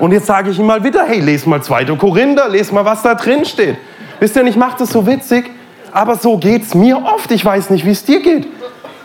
Und 0.00 0.12
jetzt 0.12 0.26
sage 0.26 0.50
ich 0.50 0.58
ihm 0.58 0.66
mal 0.66 0.82
wieder, 0.82 1.04
hey, 1.04 1.20
les 1.20 1.44
mal 1.46 1.62
2. 1.62 1.84
Korinther, 1.96 2.48
les 2.48 2.72
mal, 2.72 2.84
was 2.84 3.02
da 3.02 3.14
drin 3.14 3.44
steht. 3.44 3.76
Wisst 4.20 4.36
ihr, 4.36 4.44
ich 4.44 4.56
mache 4.56 4.78
das 4.78 4.90
so 4.90 5.06
witzig, 5.06 5.50
aber 5.92 6.16
so 6.16 6.36
geht 6.38 6.62
es 6.62 6.74
mir 6.74 7.02
oft. 7.04 7.30
Ich 7.30 7.44
weiß 7.44 7.70
nicht, 7.70 7.84
wie 7.84 7.90
es 7.90 8.04
dir 8.04 8.20
geht. 8.20 8.46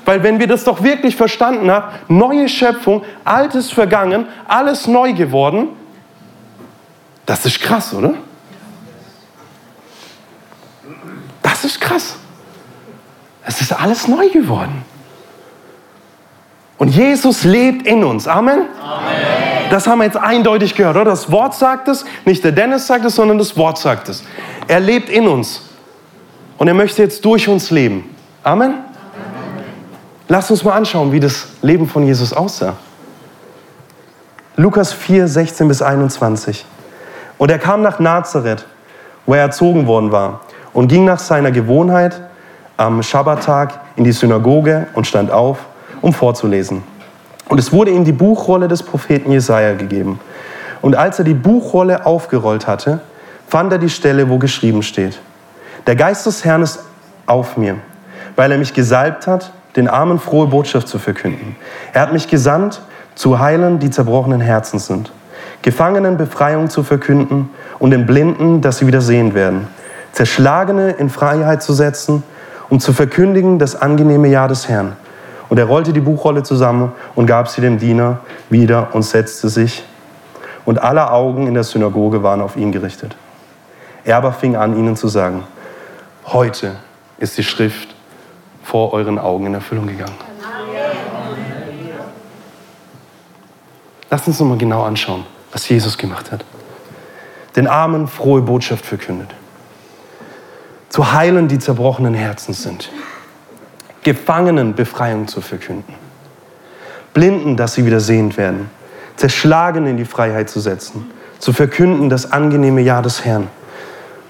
Weil 0.06 0.22
wenn 0.24 0.40
wir 0.40 0.48
das 0.48 0.64
doch 0.64 0.84
wirklich 0.84 1.16
verstanden 1.16 1.72
haben, 1.72 1.88
neue 2.08 2.50
Schöpfung, 2.50 3.04
altes 3.24 3.72
vergangen, 3.72 4.28
alles 4.48 4.88
neu 4.88 5.14
geworden, 5.14 5.70
das 7.26 7.46
ist 7.46 7.62
krass, 7.62 7.94
oder? 7.94 8.16
Das 11.42 11.64
ist 11.64 11.80
krass. 11.80 12.18
Es 13.46 13.62
ist 13.62 13.72
alles 13.72 14.08
neu 14.08 14.30
geworden. 14.30 14.84
Und 16.78 16.90
Jesus 16.90 17.44
lebt 17.46 17.88
in 17.88 18.04
uns. 18.04 18.28
Amen? 18.28 18.64
Amen. 18.82 19.03
Das 19.74 19.88
haben 19.88 19.98
wir 19.98 20.06
jetzt 20.06 20.18
eindeutig 20.18 20.76
gehört, 20.76 20.98
oder? 20.98 21.06
Das 21.06 21.32
Wort 21.32 21.56
sagt 21.56 21.88
es, 21.88 22.06
nicht 22.26 22.44
der 22.44 22.52
Dennis 22.52 22.86
sagt 22.86 23.06
es, 23.06 23.16
sondern 23.16 23.40
das 23.40 23.58
Wort 23.58 23.80
sagt 23.80 24.08
es. 24.08 24.24
Er 24.68 24.80
lebt 24.80 25.10
in 25.10 25.28
uns. 25.28 25.64
Und 26.60 26.68
er 26.68 26.76
möchte 26.76 27.02
jetzt 27.02 27.26
durch 27.26 27.50
uns 27.50 27.72
leben. 27.72 28.16
Amen? 28.44 28.74
Amen. 28.74 28.84
Lasst 30.28 30.52
uns 30.52 30.64
mal 30.64 30.74
anschauen, 30.74 31.12
wie 31.12 31.20
das 31.20 31.48
Leben 31.64 31.90
von 31.90 32.06
Jesus 32.06 32.34
aussah. 32.34 32.76
Lukas 34.58 34.94
4, 34.94 35.28
16 35.28 35.68
bis 35.68 35.82
21. 35.82 36.64
Und 37.40 37.50
er 37.50 37.58
kam 37.58 37.82
nach 37.82 37.98
Nazareth, 37.98 38.68
wo 39.26 39.34
er 39.34 39.42
erzogen 39.42 39.88
worden 39.88 40.12
war, 40.12 40.42
und 40.74 40.88
ging 40.88 41.04
nach 41.04 41.18
seiner 41.18 41.50
Gewohnheit 41.50 42.22
am 42.78 43.02
Schabbattag 43.02 43.80
in 43.96 44.04
die 44.04 44.12
Synagoge 44.12 44.86
und 44.94 45.08
stand 45.08 45.32
auf, 45.32 45.58
um 46.00 46.14
vorzulesen. 46.14 46.93
Und 47.50 47.60
es 47.60 47.72
wurde 47.72 47.92
ihm 47.92 48.06
die 48.06 48.12
Buchrolle 48.12 48.68
des 48.68 48.84
Propheten 48.84 49.32
Jesaja 49.32 49.74
gegeben. 49.74 50.20
Und 50.82 50.96
als 50.96 51.20
er 51.20 51.26
die 51.26 51.34
Buchrolle 51.34 52.06
aufgerollt 52.06 52.68
hatte, 52.68 53.00
fand 53.48 53.72
er 53.72 53.78
die 53.78 53.90
Stelle, 53.90 54.30
wo 54.30 54.38
geschrieben 54.38 54.84
steht: 54.84 55.20
Der 55.88 55.96
Geist 55.96 56.26
des 56.26 56.44
Herrn 56.46 56.62
ist 56.62 56.80
auf 57.26 57.58
mir, 57.58 57.76
weil 58.36 58.52
er 58.52 58.58
mich 58.58 58.74
gesalbt 58.74 59.28
hat, 59.28 59.52
den 59.76 59.88
Armen 59.88 60.20
frohe 60.20 60.48
Botschaft 60.48 60.88
zu 60.88 61.00
verkünden. 61.00 61.56
Er 61.94 62.02
hat 62.02 62.14
mich 62.14 62.28
gesandt, 62.28 62.82
zu 63.16 63.40
heilen, 63.40 63.80
die 63.80 63.92
zerbrochenen 63.92 64.42
Herzen 64.42 64.80
sind, 64.80 65.12
Gefangenen 65.62 66.18
Befreiung 66.18 66.70
zu 66.70 66.84
verkünden 66.84 67.50
und 67.80 67.92
den 67.92 68.06
Blinden, 68.06 68.62
dass 68.62 68.80
sie 68.80 68.88
wieder 68.88 69.02
sehen 69.02 69.34
werden, 69.34 69.68
Zerschlagene 70.12 70.92
in 70.92 71.10
Freiheit 71.10 71.62
zu 71.62 71.74
setzen 71.74 72.24
um 72.74 72.80
zu 72.80 72.92
verkündigen 72.92 73.60
das 73.60 73.76
angenehme 73.76 74.28
Jahr 74.28 74.48
des 74.48 74.68
Herrn. 74.68 74.94
Und 75.54 75.60
er 75.60 75.66
rollte 75.66 75.94
die 75.94 76.00
Buchrolle 76.00 76.42
zusammen 76.42 76.94
und 77.14 77.28
gab 77.28 77.48
sie 77.48 77.62
dem 77.62 77.78
Diener 77.78 78.22
wieder 78.50 78.88
und 78.94 79.04
setzte 79.04 79.50
sich. 79.50 79.84
Und 80.66 80.82
alle 80.82 81.12
Augen 81.12 81.46
in 81.46 81.54
der 81.54 81.64
Synagoge 81.64 82.24
waren 82.24 82.42
auf 82.42 82.56
ihn 82.56 82.72
gerichtet. 82.72 83.16
Er 84.04 84.18
aber 84.18 84.34
fing 84.34 84.56
an, 84.56 84.76
ihnen 84.76 84.96
zu 84.96 85.08
sagen, 85.08 85.44
heute 86.26 86.72
ist 87.20 87.38
die 87.38 87.44
Schrift 87.44 87.90
vor 88.64 88.94
euren 88.94 89.20
Augen 89.20 89.46
in 89.46 89.54
Erfüllung 89.54 89.86
gegangen. 89.86 90.16
Lass 94.10 94.28
uns 94.28 94.40
noch 94.40 94.48
mal 94.48 94.58
genau 94.58 94.82
anschauen, 94.82 95.24
was 95.52 95.70
Jesus 95.70 96.00
gemacht 96.00 96.32
hat. 96.32 96.44
Den 97.56 97.68
Armen 97.68 98.08
frohe 98.08 98.42
Botschaft 98.42 98.88
verkündet 98.88 99.30
zu 100.94 101.12
heilen, 101.12 101.48
die 101.48 101.58
zerbrochenen 101.58 102.14
Herzen 102.14 102.54
sind. 102.54 102.92
Gefangenen 104.04 104.76
Befreiung 104.76 105.28
zu 105.28 105.42
verkünden. 105.42 105.96
Blinden, 107.14 107.58
dass 107.58 107.74
sie 107.74 107.86
wieder 107.86 108.00
sehend 108.00 108.38
werden. 108.38 108.70
Zerschlagen 109.16 109.86
in 109.86 109.98
die 109.98 110.06
Freiheit 110.06 110.50
zu 110.50 110.60
setzen. 110.60 111.12
Zu 111.40 111.54
verkünden 111.54 112.10
das 112.10 112.32
angenehme 112.32 112.82
Jahr 112.82 113.02
des 113.02 113.24
Herrn. 113.26 113.48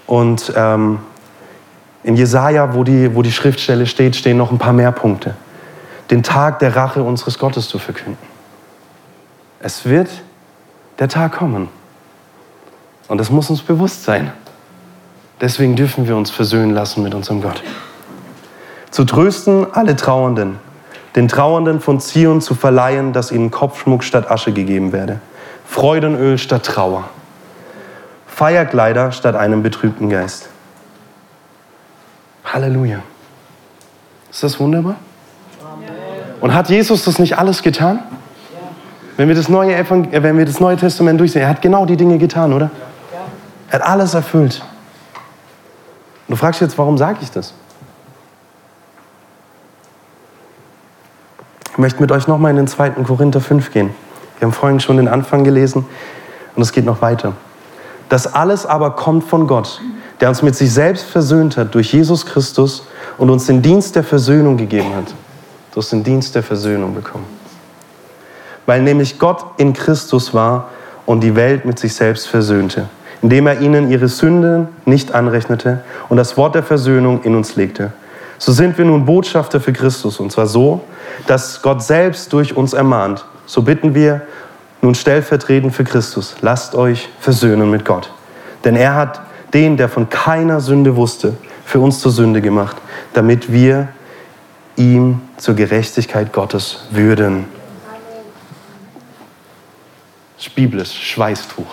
Und 0.07 0.51
ähm, 0.55 0.99
in 2.03 2.15
Jesaja, 2.15 2.73
wo 2.73 2.83
die, 2.83 3.15
wo 3.15 3.21
die 3.21 3.31
Schriftstelle 3.31 3.85
steht, 3.87 4.15
stehen 4.15 4.37
noch 4.37 4.51
ein 4.51 4.57
paar 4.57 4.73
mehr 4.73 4.91
Punkte. 4.91 5.35
Den 6.11 6.21
Tag 6.21 6.59
der 6.59 6.75
Rache 6.75 7.01
unseres 7.01 7.39
Gottes 7.39 7.69
zu 7.69 7.79
verkünden. 7.79 8.17
Es 9.61 9.85
wird 9.85 10.09
der 10.99 11.07
Tag 11.07 11.37
kommen. 11.37 11.69
Und 13.07 13.17
das 13.17 13.29
muss 13.29 13.49
uns 13.49 13.61
bewusst 13.61 14.03
sein. 14.03 14.31
Deswegen 15.39 15.75
dürfen 15.75 16.07
wir 16.07 16.15
uns 16.15 16.29
versöhnen 16.29 16.71
lassen 16.71 17.03
mit 17.03 17.13
unserem 17.15 17.41
Gott. 17.41 17.63
Zu 18.93 19.05
trösten 19.05 19.65
alle 19.73 19.95
Trauernden, 19.95 20.59
den 21.15 21.27
Trauernden 21.27 21.81
von 21.81 21.99
Zion 21.99 22.41
zu 22.41 22.53
verleihen, 22.53 23.11
dass 23.11 23.31
ihnen 23.31 23.49
Kopfschmuck 23.49 24.03
statt 24.03 24.29
Asche 24.29 24.51
gegeben 24.51 24.91
werde, 24.91 25.19
Freudenöl 25.65 26.37
statt 26.37 26.63
Trauer, 26.63 27.05
Feierkleider 28.27 29.11
statt 29.11 29.35
einem 29.35 29.63
betrübten 29.63 30.11
Geist. 30.11 30.47
Halleluja. 32.45 32.99
Ist 34.29 34.43
das 34.43 34.59
wunderbar? 34.59 34.97
Und 36.39 36.53
hat 36.53 36.69
Jesus 36.69 37.03
das 37.03 37.17
nicht 37.17 37.39
alles 37.39 37.63
getan? 37.63 37.97
Wenn 39.17 39.27
wir 39.27 39.33
das 39.33 39.49
neue, 39.49 39.73
äh, 39.73 40.23
wenn 40.23 40.37
wir 40.37 40.45
das 40.45 40.59
neue 40.59 40.77
Testament 40.77 41.19
durchsehen, 41.19 41.41
er 41.41 41.49
hat 41.49 41.63
genau 41.63 41.87
die 41.87 41.97
Dinge 41.97 42.19
getan, 42.19 42.53
oder? 42.53 42.69
Er 43.71 43.79
hat 43.79 43.87
alles 43.87 44.13
erfüllt. 44.13 44.63
Du 46.27 46.35
fragst 46.35 46.61
jetzt, 46.61 46.77
warum 46.77 46.99
sage 46.99 47.17
ich 47.23 47.31
das? 47.31 47.55
Ich 51.73 51.77
möchte 51.79 51.99
mit 52.01 52.11
euch 52.11 52.27
nochmal 52.27 52.51
in 52.51 52.57
den 52.57 52.67
2. 52.67 52.91
Korinther 53.03 53.41
5 53.41 53.71
gehen. 53.71 53.89
Wir 54.39 54.45
haben 54.45 54.53
vorhin 54.53 54.79
schon 54.79 54.97
den 54.97 55.07
Anfang 55.07 55.43
gelesen 55.43 55.85
und 56.55 56.61
es 56.61 56.71
geht 56.71 56.85
noch 56.85 57.01
weiter. 57.01 57.33
Das 58.09 58.31
alles 58.31 58.65
aber 58.65 58.91
kommt 58.91 59.23
von 59.23 59.47
Gott, 59.47 59.81
der 60.21 60.29
uns 60.29 60.41
mit 60.41 60.55
sich 60.55 60.71
selbst 60.71 61.05
versöhnt 61.05 61.57
hat 61.57 61.73
durch 61.73 61.91
Jesus 61.91 62.25
Christus 62.25 62.87
und 63.17 63.29
uns 63.29 63.47
den 63.47 63.61
Dienst 63.61 63.95
der 63.95 64.03
Versöhnung 64.03 64.55
gegeben 64.55 64.95
hat. 64.95 65.13
Du 65.73 65.81
hast 65.81 65.91
den 65.91 66.03
Dienst 66.03 66.35
der 66.35 66.43
Versöhnung 66.43 66.93
bekommen. 66.93 67.25
Weil 68.67 68.83
nämlich 68.83 69.17
Gott 69.17 69.43
in 69.57 69.73
Christus 69.73 70.33
war 70.33 70.69
und 71.07 71.21
die 71.21 71.35
Welt 71.35 71.65
mit 71.65 71.79
sich 71.79 71.95
selbst 71.95 72.27
versöhnte 72.27 72.87
indem 73.23 73.47
er 73.47 73.61
ihnen 73.61 73.89
ihre 73.89 74.09
Sünden 74.09 74.67
nicht 74.85 75.15
anrechnete 75.15 75.81
und 76.09 76.17
das 76.17 76.35
Wort 76.35 76.55
der 76.55 76.61
Versöhnung 76.61 77.23
in 77.23 77.35
uns 77.35 77.55
legte. 77.55 77.93
So 78.45 78.51
sind 78.51 78.77
wir 78.77 78.83
nun 78.83 79.05
Botschafter 79.05 79.61
für 79.61 79.71
Christus, 79.71 80.19
und 80.19 80.29
zwar 80.29 80.47
so, 80.47 80.81
dass 81.27 81.61
Gott 81.61 81.81
selbst 81.81 82.33
durch 82.33 82.57
uns 82.57 82.73
ermahnt. 82.73 83.23
So 83.45 83.61
bitten 83.61 83.95
wir 83.95 84.23
nun 84.81 84.95
stellvertretend 84.95 85.73
für 85.73 85.85
Christus, 85.85 86.35
lasst 86.41 86.75
euch 86.75 87.07
versöhnen 87.21 87.71
mit 87.71 87.85
Gott. 87.85 88.11
Denn 88.65 88.75
er 88.75 88.95
hat 88.95 89.21
den, 89.53 89.77
der 89.77 89.87
von 89.87 90.09
keiner 90.09 90.59
Sünde 90.59 90.97
wusste, 90.97 91.37
für 91.63 91.79
uns 91.79 92.01
zur 92.01 92.11
Sünde 92.11 92.41
gemacht, 92.41 92.75
damit 93.13 93.49
wir 93.49 93.87
ihm 94.75 95.21
zur 95.37 95.55
Gerechtigkeit 95.55 96.33
Gottes 96.33 96.83
würden. 96.91 97.45
Biblisch, 100.53 100.91
Schweißtuch. 100.91 101.65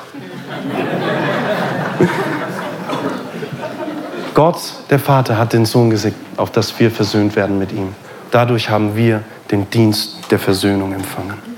Gott, 4.35 4.59
der 4.91 4.99
Vater, 4.99 5.39
hat 5.39 5.53
den 5.53 5.67
Sohn 5.67 5.91
gesägt, 5.91 6.17
auf 6.37 6.51
dass 6.51 6.79
wir 6.79 6.91
versöhnt 6.91 7.37
werden 7.37 7.59
mit 7.59 7.73
ihm. 7.73 7.95
Dadurch 8.31 8.71
haben 8.71 8.97
wir 8.97 9.23
den 9.51 9.69
Dienst 9.71 10.31
der 10.31 10.39
Versöhnung 10.39 10.93
empfangen. 10.93 11.51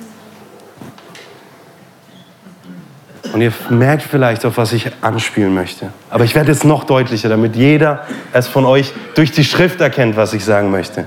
Und 3.33 3.41
ihr 3.41 3.53
merkt 3.71 4.03
vielleicht, 4.03 4.45
auf 4.45 4.59
was 4.59 4.73
ich 4.73 4.91
anspielen 5.01 5.55
möchte. 5.55 5.89
Aber 6.11 6.25
ich 6.25 6.35
werde 6.35 6.53
jetzt 6.53 6.65
noch 6.65 6.85
deutlicher, 6.85 7.29
damit 7.29 7.57
jeder 7.57 8.05
es 8.33 8.47
von 8.47 8.67
euch 8.67 8.93
durch 9.15 9.33
die 9.33 9.45
Schrift 9.45 9.81
erkennt, 9.81 10.17
was 10.17 10.35
ich 10.35 10.45
sagen 10.45 10.71
möchte. 10.71 11.07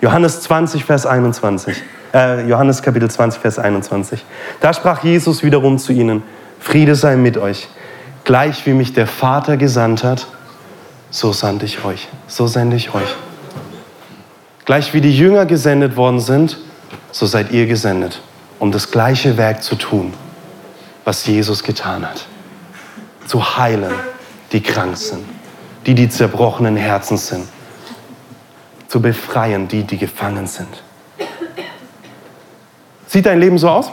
Johannes 0.00 0.40
20, 0.42 0.84
Vers 0.84 1.06
21. 1.06 1.76
Äh, 2.12 2.48
Johannes 2.48 2.82
Kapitel 2.82 3.08
20, 3.08 3.40
Vers 3.40 3.58
21. 3.58 4.24
Da 4.60 4.72
sprach 4.72 5.04
Jesus 5.04 5.44
wiederum 5.44 5.78
zu 5.78 5.92
ihnen, 5.92 6.22
Friede 6.58 6.96
sei 6.96 7.16
mit 7.16 7.38
euch. 7.38 7.68
Gleich 8.24 8.66
wie 8.66 8.72
mich 8.72 8.92
der 8.92 9.06
Vater 9.06 9.56
gesandt 9.56 10.02
hat, 10.02 10.26
so 11.12 11.32
sandte 11.32 11.66
ich 11.66 11.84
euch, 11.84 12.08
so 12.26 12.48
sende 12.48 12.74
ich 12.74 12.92
euch. 12.92 13.14
Gleich 14.64 14.92
wie 14.94 15.00
die 15.00 15.16
Jünger 15.16 15.46
gesendet 15.46 15.96
worden 15.96 16.18
sind, 16.18 16.58
so 17.12 17.26
seid 17.26 17.52
ihr 17.52 17.66
gesendet, 17.66 18.20
um 18.58 18.72
das 18.72 18.90
gleiche 18.90 19.36
Werk 19.36 19.62
zu 19.62 19.76
tun. 19.76 20.12
was 21.04 21.26
Jesus 21.26 21.62
getan 21.62 22.06
hat. 22.08 22.26
Zu 23.26 23.56
heilen, 23.56 23.92
die 24.52 24.62
krank 24.62 24.96
sind, 24.96 25.24
die, 25.86 25.94
die 25.94 26.08
zerbrochenen 26.08 26.76
Herzen 26.76 27.16
sind. 27.16 27.48
Zu 28.88 29.00
befreien, 29.00 29.68
die, 29.68 29.84
die 29.84 29.98
gefangen 29.98 30.46
sind. 30.46 30.82
Sieht 33.06 33.26
dein 33.26 33.40
Leben 33.40 33.58
so 33.58 33.68
aus? 33.68 33.90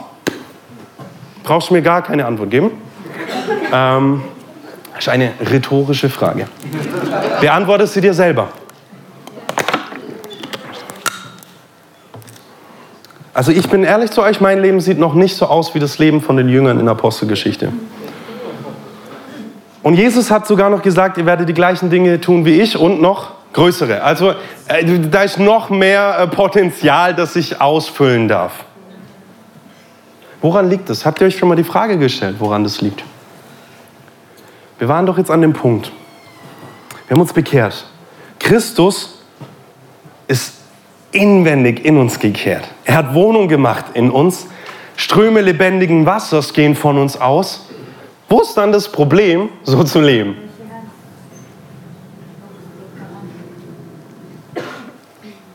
Brauchst 1.42 1.70
du 1.70 1.74
mir 1.74 1.82
gar 1.82 2.02
keine 2.02 2.26
Antwort 2.26 2.50
geben? 2.50 2.70
Ähm, 3.72 4.22
das 5.00 5.06
ist 5.06 5.12
eine 5.14 5.32
rhetorische 5.50 6.10
Frage. 6.10 6.46
Beantwortest 7.40 7.94
sie 7.94 8.02
dir 8.02 8.12
selber. 8.12 8.48
Also 13.32 13.50
ich 13.50 13.66
bin 13.70 13.82
ehrlich 13.82 14.10
zu 14.10 14.22
euch, 14.22 14.42
mein 14.42 14.60
Leben 14.60 14.78
sieht 14.82 14.98
noch 14.98 15.14
nicht 15.14 15.36
so 15.36 15.46
aus 15.46 15.74
wie 15.74 15.78
das 15.78 15.98
Leben 15.98 16.20
von 16.20 16.36
den 16.36 16.50
Jüngern 16.50 16.78
in 16.78 16.84
der 16.84 16.92
Apostelgeschichte. 16.92 17.72
Und 19.82 19.94
Jesus 19.94 20.30
hat 20.30 20.46
sogar 20.46 20.68
noch 20.68 20.82
gesagt, 20.82 21.16
ihr 21.16 21.24
werdet 21.24 21.48
die 21.48 21.54
gleichen 21.54 21.88
Dinge 21.88 22.20
tun 22.20 22.44
wie 22.44 22.60
ich 22.60 22.76
und 22.76 23.00
noch 23.00 23.30
größere. 23.54 24.02
Also 24.02 24.32
äh, 24.68 24.84
da 25.10 25.22
ist 25.22 25.38
noch 25.38 25.70
mehr 25.70 26.18
äh, 26.18 26.26
Potenzial, 26.26 27.14
das 27.14 27.36
ich 27.36 27.58
ausfüllen 27.58 28.28
darf. 28.28 28.66
Woran 30.42 30.68
liegt 30.68 30.90
das? 30.90 31.06
Habt 31.06 31.22
ihr 31.22 31.26
euch 31.26 31.38
schon 31.38 31.48
mal 31.48 31.56
die 31.56 31.64
Frage 31.64 31.96
gestellt, 31.96 32.36
woran 32.38 32.64
das 32.64 32.82
liegt? 32.82 33.02
Wir 34.80 34.88
waren 34.88 35.04
doch 35.04 35.18
jetzt 35.18 35.30
an 35.30 35.42
dem 35.42 35.52
Punkt. 35.52 35.92
Wir 37.06 37.14
haben 37.14 37.20
uns 37.20 37.34
bekehrt. 37.34 37.86
Christus 38.38 39.22
ist 40.26 40.54
inwendig 41.12 41.84
in 41.84 41.98
uns 41.98 42.18
gekehrt. 42.18 42.66
Er 42.86 42.94
hat 42.94 43.12
Wohnung 43.12 43.46
gemacht 43.46 43.84
in 43.92 44.10
uns. 44.10 44.46
Ströme 44.96 45.42
lebendigen 45.42 46.06
Wassers 46.06 46.54
gehen 46.54 46.74
von 46.74 46.96
uns 46.96 47.20
aus. 47.20 47.66
Wo 48.30 48.40
ist 48.40 48.54
dann 48.54 48.72
das 48.72 48.90
Problem, 48.90 49.50
so 49.64 49.84
zu 49.84 50.00
leben? 50.00 50.36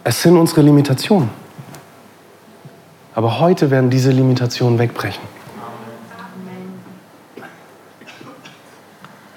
Es 0.03 0.21
sind 0.21 0.37
unsere 0.37 0.61
Limitationen. 0.61 1.31
Aber 3.15 3.39
heute 3.39 3.71
werden 3.71 3.89
diese 3.89 4.11
Limitationen 4.11 4.77
wegbrechen. 4.77 5.34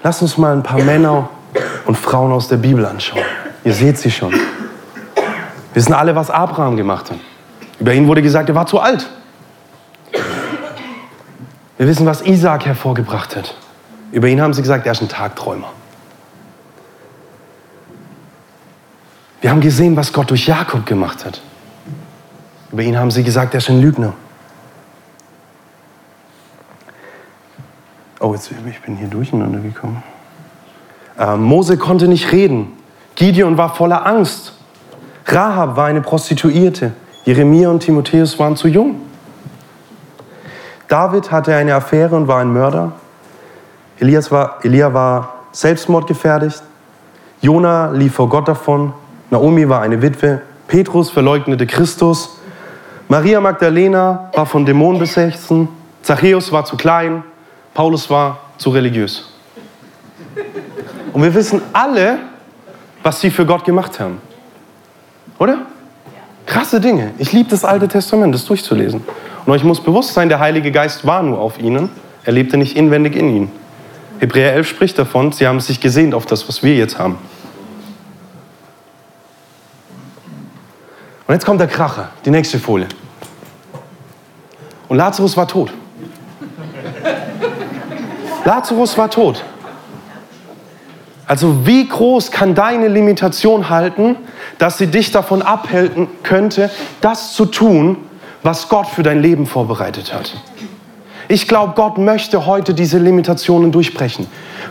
Lass 0.01 0.21
uns 0.21 0.37
mal 0.37 0.53
ein 0.53 0.63
paar 0.63 0.81
Männer 0.81 1.29
und 1.85 1.97
Frauen 1.97 2.31
aus 2.31 2.47
der 2.47 2.57
Bibel 2.57 2.85
anschauen. 2.85 3.21
Ihr 3.63 3.73
seht 3.73 3.97
sie 3.97 4.11
schon. 4.11 4.31
Wir 4.31 4.41
wissen 5.73 5.93
alle, 5.93 6.15
was 6.15 6.29
Abraham 6.29 6.77
gemacht 6.77 7.11
hat. 7.11 7.17
Über 7.79 7.93
ihn 7.93 8.07
wurde 8.07 8.21
gesagt, 8.21 8.49
er 8.49 8.55
war 8.55 8.65
zu 8.65 8.79
alt. 8.79 9.09
Wir 11.77 11.87
wissen, 11.87 12.05
was 12.05 12.21
Isaac 12.21 12.65
hervorgebracht 12.65 13.35
hat. 13.35 13.55
Über 14.11 14.27
ihn 14.27 14.41
haben 14.41 14.53
sie 14.53 14.61
gesagt, 14.61 14.85
er 14.85 14.91
ist 14.91 15.01
ein 15.01 15.09
Tagträumer. 15.09 15.71
Wir 19.41 19.49
haben 19.49 19.61
gesehen, 19.61 19.95
was 19.95 20.11
Gott 20.11 20.29
durch 20.29 20.47
Jakob 20.47 20.85
gemacht 20.85 21.23
hat. 21.25 21.41
Über 22.71 22.81
ihn 22.81 22.97
haben 22.97 23.11
sie 23.11 23.23
gesagt, 23.23 23.53
er 23.53 23.59
ist 23.59 23.69
ein 23.69 23.81
Lügner. 23.81 24.13
Oh, 28.29 28.35
jetzt 28.35 28.51
ich 28.51 28.81
bin 28.81 28.95
hier 28.95 29.07
durcheinander 29.07 29.57
gekommen. 29.57 30.03
Äh, 31.17 31.35
Mose 31.35 31.77
konnte 31.77 32.07
nicht 32.07 32.31
reden. 32.31 32.73
Gideon 33.15 33.57
war 33.57 33.73
voller 33.73 34.05
Angst. 34.05 34.53
Rahab 35.25 35.75
war 35.75 35.87
eine 35.87 36.01
Prostituierte. 36.01 36.91
Jeremia 37.25 37.69
und 37.71 37.79
Timotheus 37.79 38.37
waren 38.37 38.55
zu 38.55 38.67
jung. 38.67 39.01
David 40.87 41.31
hatte 41.31 41.55
eine 41.55 41.73
Affäre 41.73 42.15
und 42.15 42.27
war 42.27 42.39
ein 42.39 42.53
Mörder. 42.53 42.91
Elias 43.99 44.29
war, 44.29 44.59
Elia 44.61 44.93
war 44.93 45.33
selbstmordgefährdet. 45.51 46.61
Jona 47.41 47.89
lief 47.89 48.13
vor 48.13 48.29
Gott 48.29 48.47
davon. 48.47 48.93
Naomi 49.31 49.67
war 49.67 49.81
eine 49.81 50.03
Witwe. 50.03 50.43
Petrus 50.67 51.09
verleugnete 51.09 51.65
Christus. 51.65 52.37
Maria 53.07 53.41
Magdalena 53.41 54.29
war 54.35 54.45
von 54.45 54.67
Dämonen 54.67 54.99
besessen. 54.99 55.67
Zachäus 56.03 56.51
war 56.51 56.65
zu 56.65 56.77
klein. 56.77 57.23
Paulus 57.79 58.09
war 58.09 58.41
zu 58.57 58.71
religiös. 58.71 59.29
Und 61.13 61.23
wir 61.23 61.33
wissen 61.33 61.61
alle, 61.71 62.19
was 63.03 63.21
sie 63.21 63.31
für 63.31 63.45
Gott 63.45 63.63
gemacht 63.63 64.01
haben. 64.01 64.21
Oder? 65.37 65.59
Krasse 66.45 66.81
Dinge. 66.81 67.13
Ich 67.19 67.31
liebe 67.31 67.49
das 67.49 67.63
Alte 67.63 67.87
Testament, 67.87 68.35
das 68.35 68.43
durchzulesen. 68.43 69.01
Und 69.45 69.53
euch 69.53 69.63
muss 69.63 69.81
bewusst 69.81 70.13
sein, 70.13 70.27
der 70.27 70.41
Heilige 70.41 70.73
Geist 70.73 71.07
war 71.07 71.23
nur 71.23 71.39
auf 71.39 71.57
ihnen. 71.57 71.89
Er 72.25 72.33
lebte 72.33 72.57
nicht 72.57 72.75
inwendig 72.75 73.15
in 73.15 73.33
ihnen. 73.33 73.51
Hebräer 74.19 74.55
11 74.55 74.67
spricht 74.67 74.99
davon, 74.99 75.31
sie 75.31 75.47
haben 75.47 75.61
sich 75.61 75.79
gesehnt 75.79 76.13
auf 76.13 76.25
das, 76.25 76.49
was 76.49 76.61
wir 76.61 76.75
jetzt 76.75 76.99
haben. 76.99 77.17
Und 81.27 81.33
jetzt 81.33 81.45
kommt 81.45 81.61
der 81.61 81.67
Kracher, 81.67 82.09
die 82.25 82.29
nächste 82.29 82.59
Folie. 82.59 82.89
Und 84.89 84.97
Lazarus 84.97 85.37
war 85.37 85.47
tot. 85.47 85.71
Lazarus 88.45 88.97
war 88.97 89.09
tot. 89.09 89.43
Also 91.29 91.67
wie 91.67 91.87
groß 91.87 92.31
kann 92.31 92.55
deine 92.55 92.87
Limitation 92.87 93.69
halten, 93.69 94.15
dass 94.57 94.79
sie 94.79 94.87
dich 94.87 95.11
davon 95.11 95.43
abhalten 95.43 96.07
könnte, 96.23 96.71
das 97.01 97.33
zu 97.33 97.45
tun, 97.45 97.97
was 98.41 98.67
Gott 98.67 98.87
für 98.87 99.03
dein 99.03 99.21
Leben 99.21 99.45
vorbereitet 99.45 100.11
hat? 100.11 100.33
Ich 101.27 101.47
glaube, 101.47 101.73
Gott 101.75 101.99
möchte 101.99 102.47
heute 102.47 102.73
diese 102.73 102.97
Limitationen 102.97 103.71
durchbrechen, 103.71 104.25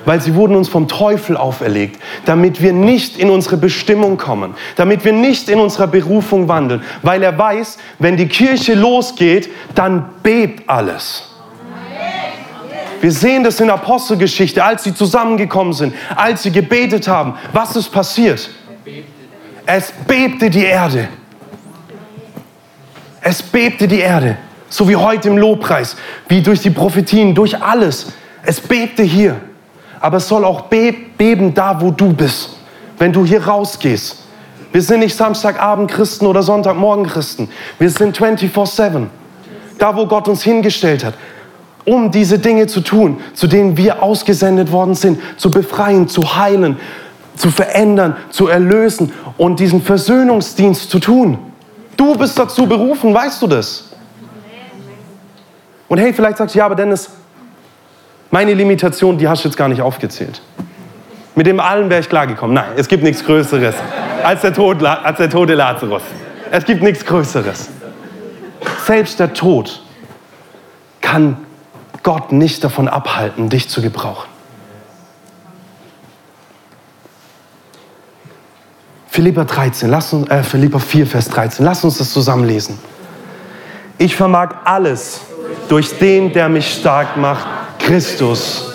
weil 0.04 0.20
sie 0.20 0.34
wurden 0.34 0.56
uns 0.56 0.68
vom 0.68 0.88
Teufel 0.88 1.36
auferlegt, 1.36 2.02
damit 2.24 2.60
wir 2.60 2.72
nicht 2.72 3.16
in 3.16 3.30
unsere 3.30 3.56
Bestimmung 3.56 4.16
kommen, 4.16 4.54
damit 4.74 5.04
wir 5.04 5.12
nicht 5.12 5.48
in 5.48 5.60
unserer 5.60 5.86
Berufung 5.86 6.48
wandeln, 6.48 6.82
weil 7.02 7.22
er 7.22 7.38
weiß, 7.38 7.78
wenn 8.00 8.16
die 8.16 8.26
Kirche 8.26 8.74
losgeht, 8.74 9.48
dann 9.76 10.06
bebt 10.24 10.68
alles. 10.68 11.27
Wir 13.00 13.12
sehen 13.12 13.44
das 13.44 13.60
in 13.60 13.70
Apostelgeschichte, 13.70 14.64
als 14.64 14.84
sie 14.84 14.94
zusammengekommen 14.94 15.72
sind, 15.72 15.94
als 16.16 16.42
sie 16.42 16.50
gebetet 16.50 17.06
haben. 17.06 17.34
Was 17.52 17.76
ist 17.76 17.90
passiert? 17.90 18.50
Es 19.66 19.92
bebte 20.06 20.50
die 20.50 20.64
Erde. 20.64 21.08
Es 23.20 23.42
bebte 23.42 23.86
die 23.86 24.00
Erde. 24.00 24.36
So 24.68 24.88
wie 24.88 24.96
heute 24.96 25.28
im 25.28 25.38
Lobpreis, 25.38 25.96
wie 26.28 26.42
durch 26.42 26.60
die 26.60 26.70
Prophetien, 26.70 27.34
durch 27.34 27.60
alles. 27.60 28.12
Es 28.42 28.60
bebte 28.60 29.02
hier. 29.02 29.36
Aber 30.00 30.18
es 30.18 30.28
soll 30.28 30.44
auch 30.44 30.62
beben 30.62 31.54
da, 31.54 31.80
wo 31.80 31.90
du 31.90 32.12
bist. 32.12 32.56
Wenn 32.98 33.12
du 33.12 33.24
hier 33.24 33.46
rausgehst. 33.46 34.24
Wir 34.72 34.82
sind 34.82 35.00
nicht 35.00 35.16
Samstagabend 35.16 35.90
Christen 35.90 36.26
oder 36.26 36.42
Sonntagmorgen 36.42 37.06
Christen. 37.06 37.48
Wir 37.78 37.90
sind 37.90 38.18
24-7. 38.18 39.06
Da, 39.78 39.96
wo 39.96 40.06
Gott 40.06 40.28
uns 40.28 40.42
hingestellt 40.42 41.04
hat 41.04 41.14
um 41.88 42.10
diese 42.10 42.38
Dinge 42.38 42.66
zu 42.66 42.80
tun, 42.82 43.20
zu 43.32 43.46
denen 43.46 43.76
wir 43.76 44.02
ausgesendet 44.02 44.70
worden 44.70 44.94
sind, 44.94 45.20
zu 45.38 45.50
befreien, 45.50 46.06
zu 46.06 46.36
heilen, 46.36 46.78
zu 47.34 47.50
verändern, 47.50 48.16
zu 48.30 48.48
erlösen 48.48 49.12
und 49.38 49.58
diesen 49.58 49.80
Versöhnungsdienst 49.80 50.90
zu 50.90 50.98
tun. 50.98 51.38
Du 51.96 52.14
bist 52.16 52.38
dazu 52.38 52.66
berufen, 52.66 53.14
weißt 53.14 53.40
du 53.42 53.46
das? 53.46 53.84
Und 55.88 55.98
hey, 55.98 56.12
vielleicht 56.12 56.36
sagst 56.36 56.54
du, 56.54 56.58
ja, 56.58 56.66
aber 56.66 56.74
Dennis, 56.74 57.10
meine 58.30 58.52
Limitation, 58.52 59.16
die 59.16 59.26
hast 59.26 59.44
du 59.44 59.48
jetzt 59.48 59.56
gar 59.56 59.68
nicht 59.68 59.80
aufgezählt. 59.80 60.42
Mit 61.34 61.46
dem 61.46 61.60
allen 61.60 61.88
wäre 61.88 62.00
ich 62.00 62.08
klargekommen. 62.08 62.54
Nein, 62.54 62.72
es 62.76 62.88
gibt 62.88 63.02
nichts 63.02 63.24
Größeres 63.24 63.76
als 64.22 64.42
der, 64.42 64.52
Tod, 64.52 64.84
als 64.84 65.16
der 65.16 65.30
tote 65.30 65.54
Lazarus. 65.54 66.02
Es 66.50 66.64
gibt 66.64 66.82
nichts 66.82 67.04
Größeres. 67.04 67.70
Selbst 68.84 69.18
der 69.18 69.32
Tod 69.32 69.80
kann 71.00 71.38
Gott 72.08 72.32
nicht 72.32 72.64
davon 72.64 72.88
abhalten, 72.88 73.50
dich 73.50 73.68
zu 73.68 73.82
gebrauchen. 73.82 74.30
Philippa 79.10 79.44
13, 79.44 79.90
lass 79.90 80.14
uns, 80.14 80.26
äh, 80.30 80.42
Philippa 80.42 80.78
4, 80.78 81.06
Vers 81.06 81.28
13, 81.28 81.66
lass 81.66 81.84
uns 81.84 81.98
das 81.98 82.10
zusammenlesen. 82.10 82.78
Ich 83.98 84.16
vermag 84.16 84.54
alles 84.64 85.20
durch 85.68 85.98
den, 85.98 86.32
der 86.32 86.48
mich 86.48 86.72
stark 86.72 87.18
macht, 87.18 87.46
Christus. 87.78 88.72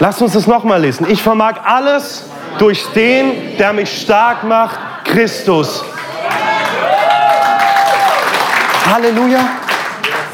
Lass 0.00 0.20
uns 0.20 0.32
das 0.32 0.48
nochmal 0.48 0.80
lesen. 0.80 1.06
Ich 1.08 1.22
vermag 1.22 1.64
alles 1.64 2.24
durch 2.58 2.84
den, 2.96 3.56
der 3.58 3.72
mich 3.72 4.02
stark 4.02 4.42
macht, 4.42 4.80
Christus. 5.04 5.84
Halleluja. 8.92 9.63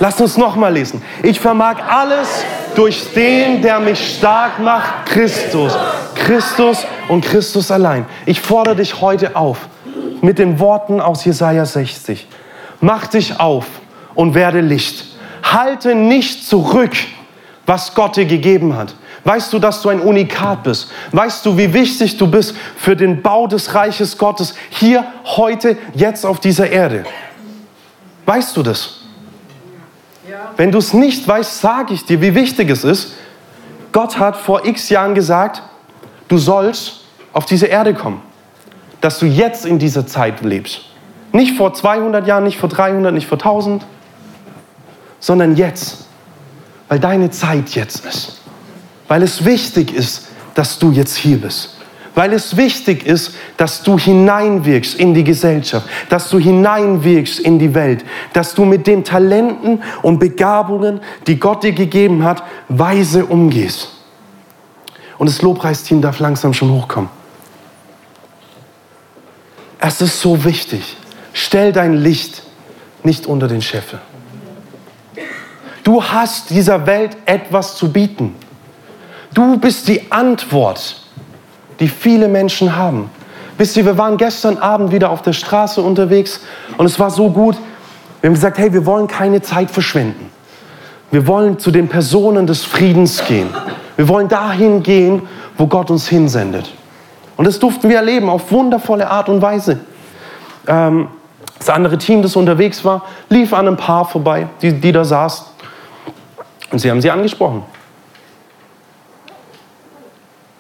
Lass 0.03 0.19
uns 0.19 0.39
nochmal 0.39 0.73
lesen. 0.73 1.03
Ich 1.23 1.39
vermag 1.39 1.77
alles 1.87 2.43
durch 2.75 3.13
den, 3.13 3.61
der 3.61 3.79
mich 3.81 4.17
stark 4.17 4.59
macht, 4.59 5.05
Christus. 5.05 5.77
Christus 6.15 6.87
und 7.09 7.23
Christus 7.23 7.71
allein. 7.71 8.07
Ich 8.25 8.41
fordere 8.41 8.77
dich 8.77 9.03
heute 9.03 9.37
auf 9.37 9.59
mit 10.23 10.39
den 10.39 10.59
Worten 10.59 11.03
aus 11.03 11.27
Jesaja 11.27 11.67
60. 11.67 12.27
Mach 12.81 13.09
dich 13.09 13.39
auf 13.39 13.67
und 14.15 14.35
werde 14.35 14.63
Licht. 14.63 15.05
Halte 15.43 15.95
nicht 15.95 16.47
zurück, 16.47 16.93
was 17.67 17.95
Gott 17.95 18.17
dir 18.17 18.25
gegeben 18.25 18.75
hat. 18.77 18.95
Weißt 19.25 19.53
du, 19.53 19.59
dass 19.59 19.83
du 19.83 19.91
ein 19.91 20.01
Unikat 20.01 20.63
bist? 20.63 20.91
Weißt 21.13 21.45
du, 21.45 21.59
wie 21.59 21.75
wichtig 21.75 22.17
du 22.17 22.27
bist 22.27 22.55
für 22.77 22.97
den 22.97 23.21
Bau 23.21 23.47
des 23.47 23.75
Reiches 23.75 24.17
Gottes 24.17 24.55
hier, 24.71 25.05
heute, 25.25 25.77
jetzt 25.93 26.25
auf 26.25 26.41
dieser 26.41 26.71
Erde? 26.71 27.05
Weißt 28.25 28.57
du 28.57 28.63
das? 28.63 29.00
Wenn 30.57 30.73
du 30.73 30.79
es 30.79 30.93
nicht 30.93 31.27
weißt, 31.27 31.61
sage 31.61 31.95
ich 31.95 32.05
dir, 32.05 32.21
wie 32.21 32.35
wichtig 32.35 32.71
es 32.71 32.85
ist. 32.85 33.15
Gott 33.93 34.19
hat 34.19 34.37
vor 34.37 34.65
x 34.65 34.89
Jahren 34.89 35.15
gesagt, 35.15 35.63
du 36.29 36.39
sollst 36.39 37.01
auf 37.33 37.47
diese 37.47 37.67
Erde 37.67 37.95
kommen. 37.95 38.23
Dass 39.01 39.19
du 39.19 39.27
jetzt 39.27 39.65
in 39.65 39.79
dieser 39.79 40.07
Zeit 40.07 40.43
lebst. 40.43 40.81
Nicht 41.33 41.57
vor 41.57 41.75
200 41.75 42.27
Jahren, 42.27 42.45
nicht 42.45 42.59
vor 42.59 42.69
300, 42.69 43.15
nicht 43.15 43.27
vor 43.27 43.39
1000, 43.39 43.85
sondern 45.21 45.57
jetzt. 45.57 46.07
Weil 46.89 46.99
deine 46.99 47.31
Zeit 47.31 47.71
jetzt 47.71 48.05
ist. 48.05 48.41
Weil 49.09 49.23
es 49.23 49.45
wichtig 49.45 49.95
ist, 49.95 50.29
dass 50.55 50.79
du 50.79 50.91
jetzt 50.91 51.17
hier 51.17 51.41
bist. 51.41 51.77
Weil 52.21 52.35
es 52.35 52.55
wichtig 52.59 53.07
ist, 53.07 53.33
dass 53.57 53.83
du 53.83 53.99
hineinwirkst 53.99 54.95
in 54.95 55.15
die 55.15 55.25
Gesellschaft, 55.25 55.89
dass 56.11 56.29
du 56.29 56.39
hineinwirkst 56.39 57.41
in 57.41 57.59
die 57.59 57.73
Welt, 57.73 58.05
dass 58.35 58.55
du 58.55 58.67
mit 58.67 58.87
den 58.87 59.05
Talenten 59.05 59.83
und 60.03 60.19
Begabungen, 60.19 61.01
die 61.27 61.41
Gott 61.41 61.63
dir 61.63 61.73
gegeben 61.73 62.23
hat, 62.23 62.43
weise 62.69 63.25
umgehst. 63.25 63.89
Und 65.17 65.31
das 65.31 65.41
Lobpreisteam 65.41 66.03
darf 66.03 66.19
langsam 66.19 66.53
schon 66.53 66.71
hochkommen. 66.71 67.09
Es 69.79 70.03
ist 70.03 70.21
so 70.21 70.45
wichtig. 70.45 70.99
Stell 71.33 71.73
dein 71.73 71.95
Licht 71.95 72.43
nicht 73.03 73.25
unter 73.25 73.49
den 73.49 73.63
Scheffel. 73.63 73.99
Du 75.85 76.05
hast 76.05 76.51
dieser 76.51 76.85
Welt 76.85 77.17
etwas 77.25 77.77
zu 77.77 77.91
bieten. 77.91 78.35
Du 79.33 79.59
bist 79.59 79.89
die 79.89 80.13
Antwort, 80.13 81.00
die 81.81 81.89
viele 81.89 82.29
Menschen 82.29 82.77
haben. 82.77 83.11
Wisst 83.59 83.77
ihr, 83.77 83.85
wir 83.85 83.99
waren 83.99 84.17
gestern 84.17 84.59
Abend 84.59 84.93
wieder 84.93 85.11
auf 85.11 85.23
der 85.23 85.33
Straße 85.33 85.83
unterwegs 85.83 86.41
und 86.77 86.87
es 86.87 86.99
war 86.99 87.11
so 87.11 87.31
gut. 87.31 87.57
Wir 88.21 88.29
haben 88.29 88.35
gesagt, 88.35 88.59
hey, 88.59 88.73
wir 88.73 88.87
wollen 88.87 89.07
keine 89.07 89.43
Zeit 89.43 89.71
verschwenden. 89.71 90.31
Wir 91.11 91.27
wollen 91.27 91.59
zu 91.59 91.71
den 91.71 91.89
Personen 91.89 92.47
des 92.47 92.65
Friedens 92.65 93.25
gehen. 93.27 93.49
Wir 93.97 94.09
wollen 94.09 94.29
dahin 94.29 94.83
gehen, 94.83 95.23
wo 95.57 95.67
Gott 95.67 95.91
uns 95.91 96.09
hinsendet. 96.09 96.73
Und 97.37 97.47
das 97.47 97.59
durften 97.59 97.89
wir 97.89 97.97
erleben 97.97 98.29
auf 98.29 98.53
wundervolle 98.53 99.11
Art 99.11 99.29
und 99.29 99.43
Weise. 99.43 99.81
Ähm, 100.67 101.09
das 101.59 101.69
andere 101.69 101.99
Team, 101.99 102.23
das 102.23 102.37
unterwegs 102.37 102.85
war, 102.85 103.05
lief 103.29 103.53
an 103.53 103.67
einem 103.67 103.77
Paar 103.77 104.07
vorbei, 104.07 104.49
die, 104.63 104.73
die 104.73 104.93
da 104.93 105.05
saß. 105.05 105.53
Und 106.71 106.79
sie 106.79 106.91
haben 106.91 107.03
sie 107.03 107.11
angesprochen. 107.11 107.65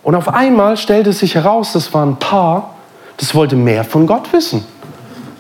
Und 0.03 0.15
auf 0.15 0.29
einmal 0.33 0.77
stellte 0.77 1.13
sich 1.13 1.35
heraus, 1.35 1.73
das 1.73 1.93
war 1.93 2.05
ein 2.05 2.17
Paar, 2.17 2.75
das 3.17 3.35
wollte 3.35 3.57
mehr 3.57 3.85
von 3.85 4.07
Gott 4.07 4.33
wissen. 4.33 4.65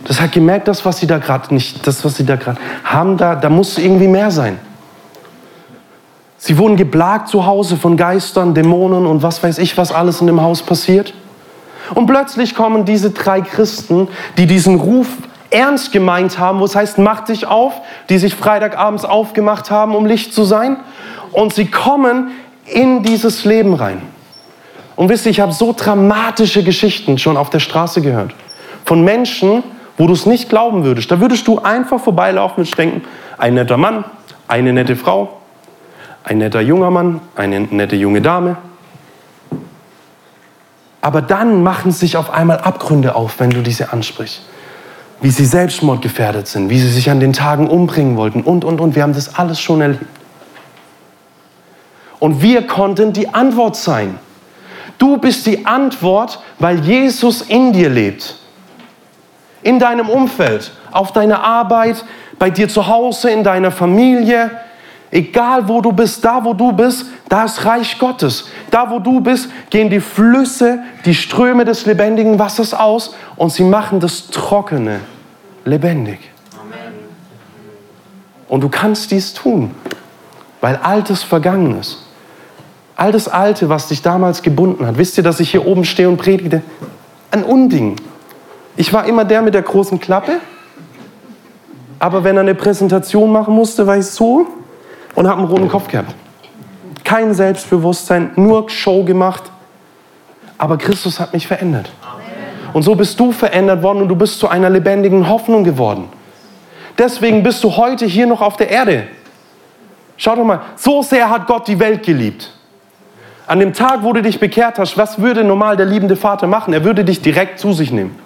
Das 0.04 0.20
hat 0.20 0.32
gemerkt, 0.32 0.68
das, 0.68 0.84
was 0.84 0.98
sie 0.98 1.06
da 1.06 1.18
gerade 1.18 1.52
nicht, 1.54 1.86
das, 1.86 2.04
was 2.04 2.16
sie 2.16 2.24
da 2.24 2.36
gerade 2.36 2.60
haben, 2.84 3.16
da, 3.16 3.34
da 3.34 3.48
muss 3.48 3.78
irgendwie 3.78 4.08
mehr 4.08 4.30
sein. 4.30 4.58
Sie 6.38 6.56
wurden 6.56 6.76
geplagt 6.76 7.28
zu 7.28 7.44
Hause 7.44 7.76
von 7.76 7.98
Geistern, 7.98 8.54
Dämonen 8.54 9.06
und 9.06 9.22
was 9.22 9.42
weiß 9.42 9.58
ich, 9.58 9.76
was 9.76 9.92
alles 9.92 10.22
in 10.22 10.26
dem 10.26 10.40
Haus 10.40 10.62
passiert. 10.62 11.12
Und 11.94 12.06
plötzlich 12.06 12.54
kommen 12.54 12.84
diese 12.84 13.10
drei 13.10 13.42
Christen, 13.42 14.08
die 14.38 14.46
diesen 14.46 14.76
Ruf 14.76 15.08
ernst 15.50 15.92
gemeint 15.92 16.38
haben, 16.38 16.60
wo 16.60 16.64
es 16.64 16.76
heißt, 16.76 16.98
mach 16.98 17.24
dich 17.24 17.46
auf, 17.46 17.74
die 18.08 18.18
sich 18.18 18.34
Freitagabends 18.34 19.04
aufgemacht 19.04 19.70
haben, 19.70 19.94
um 19.94 20.06
Licht 20.06 20.32
zu 20.32 20.44
sein. 20.44 20.78
Und 21.32 21.52
sie 21.52 21.66
kommen 21.66 22.30
in 22.64 23.02
dieses 23.02 23.44
Leben 23.44 23.74
rein. 23.74 24.00
Und 25.00 25.08
wisst 25.08 25.24
ihr, 25.24 25.30
ich 25.30 25.40
habe 25.40 25.54
so 25.54 25.72
dramatische 25.74 26.62
Geschichten 26.62 27.16
schon 27.16 27.38
auf 27.38 27.48
der 27.48 27.58
Straße 27.58 28.02
gehört. 28.02 28.34
Von 28.84 29.02
Menschen, 29.02 29.62
wo 29.96 30.06
du 30.06 30.12
es 30.12 30.26
nicht 30.26 30.50
glauben 30.50 30.84
würdest. 30.84 31.10
Da 31.10 31.22
würdest 31.22 31.48
du 31.48 31.58
einfach 31.58 31.98
vorbeilaufen 31.98 32.64
und 32.64 32.76
denken, 32.76 33.00
ein 33.38 33.54
netter 33.54 33.78
Mann, 33.78 34.04
eine 34.46 34.74
nette 34.74 34.96
Frau, 34.96 35.40
ein 36.22 36.36
netter 36.36 36.60
junger 36.60 36.90
Mann, 36.90 37.22
eine 37.34 37.60
nette 37.60 37.96
junge 37.96 38.20
Dame. 38.20 38.58
Aber 41.00 41.22
dann 41.22 41.62
machen 41.62 41.92
sich 41.92 42.18
auf 42.18 42.28
einmal 42.28 42.58
Abgründe 42.58 43.14
auf, 43.14 43.40
wenn 43.40 43.48
du 43.48 43.62
diese 43.62 43.94
ansprichst 43.94 44.42
wie 45.22 45.30
sie 45.30 45.46
selbstmordgefährdet 45.46 46.46
sind, 46.46 46.68
wie 46.68 46.78
sie 46.78 46.90
sich 46.90 47.10
an 47.10 47.20
den 47.20 47.32
Tagen 47.32 47.68
umbringen 47.68 48.18
wollten 48.18 48.42
und, 48.42 48.64
und, 48.64 48.82
und. 48.82 48.94
Wir 48.94 49.02
haben 49.02 49.14
das 49.14 49.34
alles 49.34 49.60
schon 49.60 49.80
erlebt. 49.80 50.04
Und 52.18 52.42
wir 52.42 52.66
konnten 52.66 53.14
die 53.14 53.28
Antwort 53.28 53.76
sein. 53.76 54.18
Du 55.00 55.16
bist 55.16 55.46
die 55.46 55.64
Antwort, 55.64 56.40
weil 56.58 56.78
Jesus 56.80 57.40
in 57.40 57.72
dir 57.72 57.88
lebt. 57.88 58.36
In 59.62 59.78
deinem 59.78 60.10
Umfeld, 60.10 60.72
auf 60.92 61.12
deiner 61.12 61.42
Arbeit, 61.42 62.04
bei 62.38 62.50
dir 62.50 62.68
zu 62.68 62.86
Hause, 62.86 63.30
in 63.30 63.42
deiner 63.42 63.70
Familie. 63.70 64.50
Egal 65.10 65.66
wo 65.66 65.80
du 65.80 65.90
bist, 65.90 66.22
da 66.22 66.44
wo 66.44 66.52
du 66.52 66.72
bist, 66.72 67.06
da 67.30 67.44
ist 67.44 67.64
Reich 67.64 67.98
Gottes. 67.98 68.48
Da 68.70 68.90
wo 68.90 68.98
du 68.98 69.20
bist, 69.20 69.48
gehen 69.70 69.88
die 69.88 70.00
Flüsse, 70.00 70.80
die 71.06 71.14
Ströme 71.14 71.64
des 71.64 71.86
lebendigen 71.86 72.38
Wassers 72.38 72.74
aus 72.74 73.14
und 73.36 73.50
sie 73.50 73.64
machen 73.64 74.00
das 74.00 74.28
Trockene 74.28 75.00
lebendig. 75.64 76.18
Amen. 76.60 76.92
Und 78.48 78.60
du 78.60 78.68
kannst 78.68 79.10
dies 79.10 79.32
tun, 79.32 79.74
weil 80.60 80.76
Altes 80.76 81.22
vergangen 81.22 81.80
ist. 81.80 82.09
All 83.00 83.12
das 83.12 83.28
Alte, 83.28 83.70
was 83.70 83.88
dich 83.88 84.02
damals 84.02 84.42
gebunden 84.42 84.86
hat. 84.86 84.98
Wisst 84.98 85.16
ihr, 85.16 85.24
dass 85.24 85.40
ich 85.40 85.52
hier 85.52 85.66
oben 85.66 85.86
stehe 85.86 86.06
und 86.06 86.18
predige? 86.18 86.60
Ein 87.30 87.44
Unding. 87.44 87.96
Ich 88.76 88.92
war 88.92 89.06
immer 89.06 89.24
der 89.24 89.40
mit 89.40 89.54
der 89.54 89.62
großen 89.62 89.98
Klappe, 89.98 90.32
aber 91.98 92.24
wenn 92.24 92.36
er 92.36 92.42
eine 92.42 92.54
Präsentation 92.54 93.32
machen 93.32 93.54
musste, 93.54 93.86
war 93.86 93.96
ich 93.96 94.04
so 94.04 94.48
und 95.14 95.26
habe 95.26 95.38
einen 95.38 95.48
roten 95.48 95.68
Kopf 95.68 95.88
gehabt. 95.88 96.14
Kein 97.02 97.32
Selbstbewusstsein, 97.32 98.32
nur 98.36 98.68
Show 98.68 99.02
gemacht. 99.02 99.44
Aber 100.58 100.76
Christus 100.76 101.18
hat 101.18 101.32
mich 101.32 101.46
verändert. 101.46 101.90
Und 102.74 102.82
so 102.82 102.94
bist 102.94 103.18
du 103.18 103.32
verändert 103.32 103.82
worden 103.82 104.02
und 104.02 104.08
du 104.08 104.14
bist 104.14 104.38
zu 104.38 104.46
einer 104.46 104.68
lebendigen 104.68 105.26
Hoffnung 105.26 105.64
geworden. 105.64 106.10
Deswegen 106.98 107.42
bist 107.42 107.64
du 107.64 107.74
heute 107.74 108.04
hier 108.04 108.26
noch 108.26 108.42
auf 108.42 108.58
der 108.58 108.68
Erde. 108.68 109.04
Schau 110.18 110.36
doch 110.36 110.44
mal, 110.44 110.60
so 110.76 111.00
sehr 111.00 111.30
hat 111.30 111.46
Gott 111.46 111.66
die 111.66 111.78
Welt 111.78 112.02
geliebt. 112.02 112.59
An 113.50 113.58
dem 113.58 113.72
Tag, 113.72 114.04
wo 114.04 114.12
du 114.12 114.22
dich 114.22 114.38
bekehrt 114.38 114.78
hast, 114.78 114.96
was 114.96 115.20
würde 115.20 115.42
normal 115.42 115.76
der 115.76 115.84
liebende 115.84 116.14
Vater 116.14 116.46
machen? 116.46 116.72
Er 116.72 116.84
würde 116.84 117.04
dich 117.04 117.20
direkt 117.20 117.58
zu 117.58 117.72
sich 117.72 117.90
nehmen. 117.90 118.16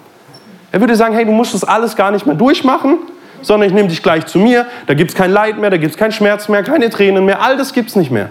Er 0.71 0.81
würde 0.81 0.95
sagen, 0.95 1.15
hey, 1.15 1.25
du 1.25 1.31
musst 1.31 1.55
das 1.55 1.63
alles 1.63 1.95
gar 1.95 2.11
nicht 2.11 2.27
mehr 2.27 2.35
durchmachen, 2.35 2.99
sondern 3.41 3.67
ich 3.67 3.73
nehme 3.73 3.87
dich 3.87 4.03
gleich 4.03 4.27
zu 4.27 4.37
mir. 4.37 4.67
Da 4.85 4.93
gibt 4.93 5.09
es 5.09 5.17
kein 5.17 5.31
Leid 5.31 5.57
mehr, 5.57 5.71
da 5.71 5.77
gibt 5.77 5.93
es 5.93 5.97
keinen 5.97 6.11
Schmerz 6.11 6.47
mehr, 6.47 6.61
keine 6.61 6.91
Tränen 6.91 7.25
mehr. 7.25 7.41
All 7.41 7.57
das 7.57 7.73
gibt 7.73 7.89
es 7.89 7.95
nicht 7.95 8.11
mehr. 8.11 8.29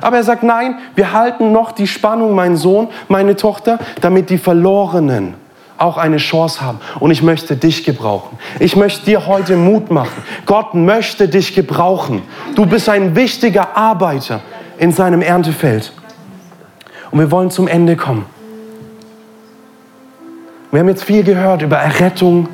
Aber 0.00 0.18
er 0.18 0.22
sagt, 0.22 0.44
nein, 0.44 0.78
wir 0.94 1.12
halten 1.12 1.50
noch 1.50 1.72
die 1.72 1.88
Spannung, 1.88 2.36
mein 2.36 2.56
Sohn, 2.56 2.86
meine 3.08 3.34
Tochter, 3.34 3.80
damit 4.00 4.30
die 4.30 4.38
Verlorenen 4.38 5.34
auch 5.76 5.98
eine 5.98 6.18
Chance 6.18 6.60
haben. 6.60 6.78
Und 7.00 7.10
ich 7.10 7.24
möchte 7.24 7.56
dich 7.56 7.82
gebrauchen. 7.82 8.38
Ich 8.60 8.76
möchte 8.76 9.06
dir 9.06 9.26
heute 9.26 9.56
Mut 9.56 9.90
machen. 9.90 10.22
Gott 10.46 10.74
möchte 10.74 11.26
dich 11.26 11.56
gebrauchen. 11.56 12.22
Du 12.54 12.64
bist 12.64 12.88
ein 12.88 13.16
wichtiger 13.16 13.76
Arbeiter 13.76 14.40
in 14.78 14.92
seinem 14.92 15.20
Erntefeld. 15.20 15.92
Und 17.10 17.18
wir 17.18 17.30
wollen 17.30 17.50
zum 17.50 17.68
Ende 17.68 17.96
kommen. 17.96 18.26
Wir 20.70 20.80
haben 20.80 20.88
jetzt 20.88 21.04
viel 21.04 21.24
gehört 21.24 21.62
über 21.62 21.78
Errettung. 21.78 22.48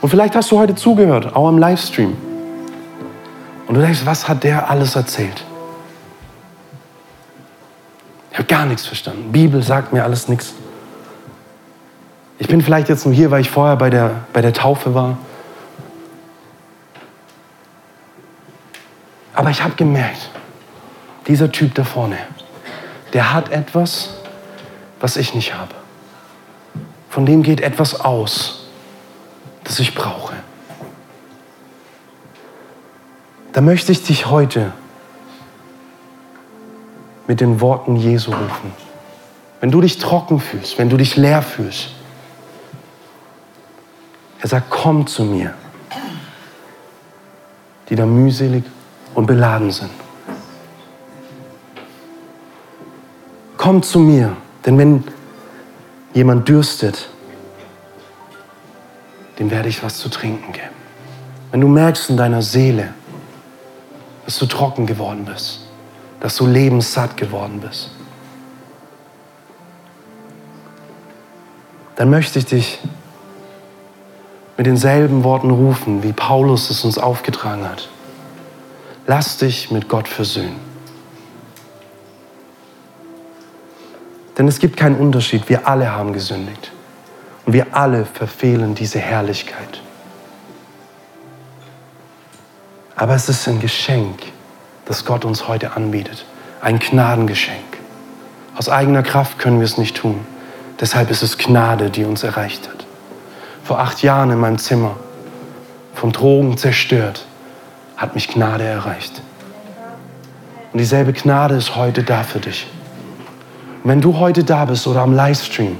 Und 0.00 0.08
vielleicht 0.08 0.36
hast 0.36 0.50
du 0.52 0.58
heute 0.58 0.74
zugehört, 0.74 1.34
auch 1.34 1.48
im 1.48 1.58
Livestream. 1.58 2.16
Und 3.66 3.74
du 3.74 3.80
denkst, 3.80 4.02
was 4.04 4.28
hat 4.28 4.44
der 4.44 4.70
alles 4.70 4.94
erzählt? 4.94 5.44
Ich 8.30 8.38
habe 8.38 8.46
gar 8.46 8.66
nichts 8.66 8.86
verstanden. 8.86 9.32
Bibel 9.32 9.62
sagt 9.62 9.92
mir 9.92 10.04
alles 10.04 10.28
nichts. 10.28 10.54
Ich 12.38 12.48
bin 12.48 12.60
vielleicht 12.60 12.88
jetzt 12.88 13.06
nur 13.06 13.14
hier, 13.14 13.30
weil 13.30 13.40
ich 13.40 13.50
vorher 13.50 13.76
bei 13.76 13.90
der, 13.90 14.10
bei 14.32 14.42
der 14.42 14.52
Taufe 14.52 14.94
war. 14.94 15.16
Aber 19.34 19.50
ich 19.50 19.62
habe 19.62 19.74
gemerkt, 19.74 20.30
dieser 21.26 21.50
Typ 21.50 21.74
da 21.74 21.84
vorne, 21.84 22.18
der 23.12 23.32
hat 23.32 23.50
etwas, 23.50 24.10
was 25.00 25.16
ich 25.16 25.34
nicht 25.34 25.54
habe. 25.54 25.74
Von 27.10 27.26
dem 27.26 27.42
geht 27.42 27.60
etwas 27.60 28.00
aus, 28.00 28.66
das 29.62 29.78
ich 29.78 29.94
brauche. 29.94 30.34
Da 33.52 33.60
möchte 33.60 33.92
ich 33.92 34.02
dich 34.02 34.26
heute 34.26 34.72
mit 37.26 37.40
den 37.40 37.60
Worten 37.60 37.96
Jesu 37.96 38.32
rufen. 38.32 38.72
Wenn 39.60 39.70
du 39.70 39.80
dich 39.80 39.98
trocken 39.98 40.40
fühlst, 40.40 40.78
wenn 40.78 40.90
du 40.90 40.96
dich 40.96 41.16
leer 41.16 41.40
fühlst, 41.42 41.90
er 44.40 44.48
sagt, 44.48 44.68
komm 44.68 45.06
zu 45.06 45.24
mir. 45.24 45.54
die 47.88 47.96
da 47.96 48.06
mühselig 48.06 48.64
und 49.14 49.26
beladen 49.26 49.70
sind. 49.70 49.90
Komm 53.64 53.82
zu 53.82 53.98
mir, 53.98 54.36
denn 54.66 54.76
wenn 54.76 55.04
jemand 56.12 56.46
dürstet, 56.46 57.08
dem 59.38 59.50
werde 59.50 59.70
ich 59.70 59.82
was 59.82 59.96
zu 59.96 60.10
trinken 60.10 60.52
geben. 60.52 60.74
Wenn 61.50 61.62
du 61.62 61.68
merkst 61.68 62.10
in 62.10 62.18
deiner 62.18 62.42
Seele, 62.42 62.92
dass 64.26 64.38
du 64.38 64.44
trocken 64.44 64.84
geworden 64.84 65.24
bist, 65.24 65.60
dass 66.20 66.36
du 66.36 66.46
lebenssatt 66.46 67.16
geworden 67.16 67.62
bist, 67.66 67.90
dann 71.96 72.10
möchte 72.10 72.40
ich 72.40 72.44
dich 72.44 72.80
mit 74.58 74.66
denselben 74.66 75.24
Worten 75.24 75.50
rufen, 75.50 76.02
wie 76.02 76.12
Paulus 76.12 76.68
es 76.68 76.84
uns 76.84 76.98
aufgetragen 76.98 77.66
hat. 77.66 77.88
Lass 79.06 79.38
dich 79.38 79.70
mit 79.70 79.88
Gott 79.88 80.06
versöhnen. 80.06 80.73
Denn 84.38 84.48
es 84.48 84.58
gibt 84.58 84.76
keinen 84.76 84.96
Unterschied. 84.96 85.48
Wir 85.48 85.68
alle 85.68 85.92
haben 85.92 86.12
gesündigt. 86.12 86.72
Und 87.46 87.52
wir 87.52 87.66
alle 87.72 88.04
verfehlen 88.04 88.74
diese 88.74 88.98
Herrlichkeit. 88.98 89.80
Aber 92.96 93.14
es 93.14 93.28
ist 93.28 93.46
ein 93.48 93.60
Geschenk, 93.60 94.20
das 94.86 95.04
Gott 95.04 95.24
uns 95.24 95.48
heute 95.48 95.76
anbietet. 95.76 96.24
Ein 96.60 96.78
Gnadengeschenk. 96.78 97.58
Aus 98.56 98.68
eigener 98.68 99.02
Kraft 99.02 99.38
können 99.38 99.58
wir 99.58 99.64
es 99.64 99.78
nicht 99.78 99.96
tun. 99.96 100.24
Deshalb 100.80 101.10
ist 101.10 101.22
es 101.22 101.38
Gnade, 101.38 101.90
die 101.90 102.04
uns 102.04 102.22
erreicht 102.22 102.68
hat. 102.68 102.86
Vor 103.64 103.80
acht 103.80 104.02
Jahren 104.02 104.30
in 104.30 104.38
meinem 104.38 104.58
Zimmer, 104.58 104.96
von 105.94 106.12
Drogen 106.12 106.56
zerstört, 106.56 107.26
hat 107.96 108.14
mich 108.14 108.28
Gnade 108.28 108.64
erreicht. 108.64 109.22
Und 110.72 110.78
dieselbe 110.78 111.12
Gnade 111.12 111.54
ist 111.54 111.76
heute 111.76 112.02
da 112.02 112.22
für 112.22 112.40
dich. 112.40 112.66
Und 113.84 113.90
wenn 113.90 114.00
du 114.00 114.18
heute 114.18 114.44
da 114.44 114.64
bist 114.64 114.86
oder 114.86 115.02
am 115.02 115.12
Livestream 115.12 115.76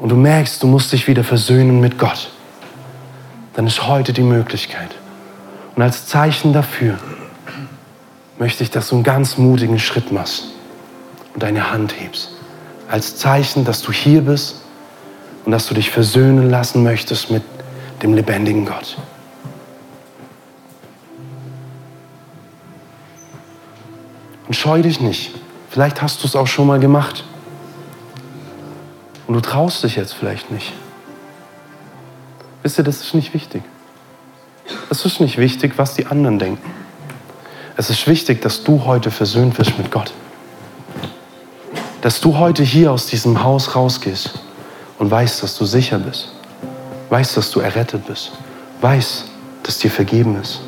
und 0.00 0.10
du 0.10 0.16
merkst, 0.16 0.62
du 0.62 0.66
musst 0.66 0.92
dich 0.92 1.08
wieder 1.08 1.24
versöhnen 1.24 1.80
mit 1.80 1.98
Gott, 1.98 2.30
dann 3.54 3.66
ist 3.66 3.86
heute 3.86 4.12
die 4.12 4.22
Möglichkeit. 4.22 4.90
Und 5.74 5.82
als 5.82 6.06
Zeichen 6.06 6.52
dafür 6.52 6.98
möchte 8.38 8.62
ich, 8.62 8.70
dass 8.70 8.90
du 8.90 8.96
einen 8.96 9.04
ganz 9.04 9.38
mutigen 9.38 9.78
Schritt 9.78 10.12
machst 10.12 10.44
und 11.32 11.42
deine 11.42 11.72
Hand 11.72 11.94
hebst. 11.98 12.32
Als 12.90 13.16
Zeichen, 13.16 13.64
dass 13.64 13.80
du 13.80 13.92
hier 13.92 14.20
bist 14.20 14.60
und 15.46 15.52
dass 15.52 15.66
du 15.68 15.72
dich 15.72 15.88
versöhnen 15.88 16.50
lassen 16.50 16.82
möchtest 16.82 17.30
mit 17.30 17.42
dem 18.02 18.12
lebendigen 18.12 18.66
Gott. 18.66 18.98
Und 24.46 24.54
scheu 24.54 24.82
dich 24.82 25.00
nicht. 25.00 25.32
Vielleicht 25.72 26.02
hast 26.02 26.22
du 26.22 26.26
es 26.26 26.36
auch 26.36 26.46
schon 26.46 26.66
mal 26.66 26.78
gemacht. 26.78 27.24
Und 29.26 29.32
du 29.32 29.40
traust 29.40 29.82
dich 29.82 29.96
jetzt 29.96 30.12
vielleicht 30.12 30.50
nicht. 30.50 30.70
Wisst 32.62 32.76
ihr, 32.76 32.84
das 32.84 33.00
ist 33.00 33.14
nicht 33.14 33.32
wichtig. 33.32 33.62
Es 34.90 35.06
ist 35.06 35.18
nicht 35.18 35.38
wichtig, 35.38 35.72
was 35.78 35.94
die 35.94 36.04
anderen 36.04 36.38
denken. 36.38 36.70
Es 37.78 37.88
ist 37.88 38.06
wichtig, 38.06 38.42
dass 38.42 38.64
du 38.64 38.84
heute 38.84 39.10
versöhnt 39.10 39.58
wirst 39.58 39.78
mit 39.78 39.90
Gott. 39.90 40.12
Dass 42.02 42.20
du 42.20 42.36
heute 42.36 42.62
hier 42.62 42.92
aus 42.92 43.06
diesem 43.06 43.42
Haus 43.42 43.74
rausgehst 43.74 44.40
und 44.98 45.10
weißt, 45.10 45.42
dass 45.42 45.56
du 45.56 45.64
sicher 45.64 45.98
bist. 45.98 46.32
Weißt, 47.08 47.34
dass 47.34 47.50
du 47.50 47.60
errettet 47.60 48.06
bist. 48.06 48.32
Weißt, 48.82 49.24
dass 49.62 49.78
dir 49.78 49.90
vergeben 49.90 50.38
ist. 50.38 50.60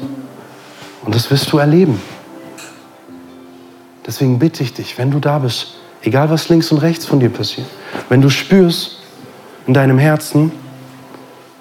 Und 1.05 1.15
das 1.15 1.31
wirst 1.31 1.53
du 1.53 1.59
erleben. 1.59 2.01
Deswegen 4.07 4.39
bitte 4.39 4.63
ich 4.63 4.75
dich, 4.75 4.99
wenn 4.99 5.11
du 5.11 5.19
da 5.19 5.39
bist, 5.39 5.75
egal 6.03 6.31
was 6.31 6.49
links 6.49 6.71
und 6.71 6.79
rechts 6.79 7.07
von 7.07 7.21
dir 7.21 7.31
passiert, 7.31 7.67
wenn 8.09 8.21
du 8.21 8.29
spürst 8.29 8.99
in 9.67 9.75
deinem 9.75 9.99
Herzen, 9.99 10.53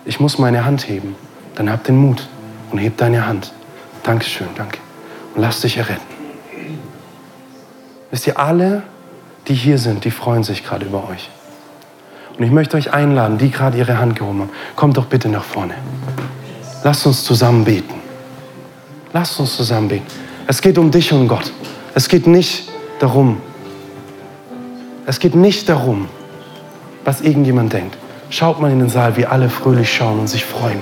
ich 0.05 0.19
muss 0.19 0.37
meine 0.37 0.65
Hand 0.65 0.87
heben, 0.87 1.15
dann 1.55 1.71
hab 1.71 1.83
den 1.85 1.95
Mut 1.95 2.27
und 2.71 2.79
heb 2.79 2.97
deine 2.97 3.25
Hand. 3.25 3.53
Dankeschön, 4.03 4.47
danke. 4.55 4.79
Und 5.35 5.41
lass 5.41 5.61
dich 5.61 5.77
erretten. 5.77 6.01
Wisst 8.11 8.27
ihr, 8.27 8.37
alle, 8.37 8.83
die 9.47 9.55
hier 9.55 9.77
sind, 9.77 10.03
die 10.03 10.11
freuen 10.11 10.43
sich 10.43 10.63
gerade 10.63 10.85
über 10.85 11.09
euch. 11.09 11.29
Und 12.37 12.43
ich 12.43 12.51
möchte 12.51 12.77
euch 12.77 12.91
einladen, 12.91 13.37
die 13.37 13.51
gerade 13.51 13.77
ihre 13.77 13.97
Hand 13.97 14.17
gehoben 14.17 14.41
haben, 14.41 14.49
kommt 14.75 14.97
doch 14.97 15.05
bitte 15.05 15.29
nach 15.29 15.43
vorne. 15.43 15.75
Lasst 16.83 17.05
uns 17.05 17.23
zusammen 17.23 17.63
beten. 17.63 17.93
Lasst 19.13 19.39
uns 19.39 19.55
zusammen 19.55 19.87
beten. 19.87 20.05
Es 20.47 20.61
geht 20.61 20.77
um 20.77 20.91
dich 20.91 21.13
und 21.13 21.27
Gott. 21.27 21.53
Es 21.95 22.07
geht 22.07 22.27
nicht 22.27 22.69
darum, 22.99 23.41
es 25.05 25.19
geht 25.19 25.35
nicht 25.35 25.69
darum, 25.69 26.07
was 27.03 27.21
irgendjemand 27.21 27.73
denkt. 27.73 27.97
Schaut 28.29 28.59
mal 28.59 28.71
in 28.71 28.79
den 28.79 28.89
Saal, 28.89 29.15
wie 29.17 29.25
alle 29.25 29.49
fröhlich 29.49 29.93
schauen 29.93 30.19
und 30.19 30.27
sich 30.27 30.45
freuen. 30.45 30.79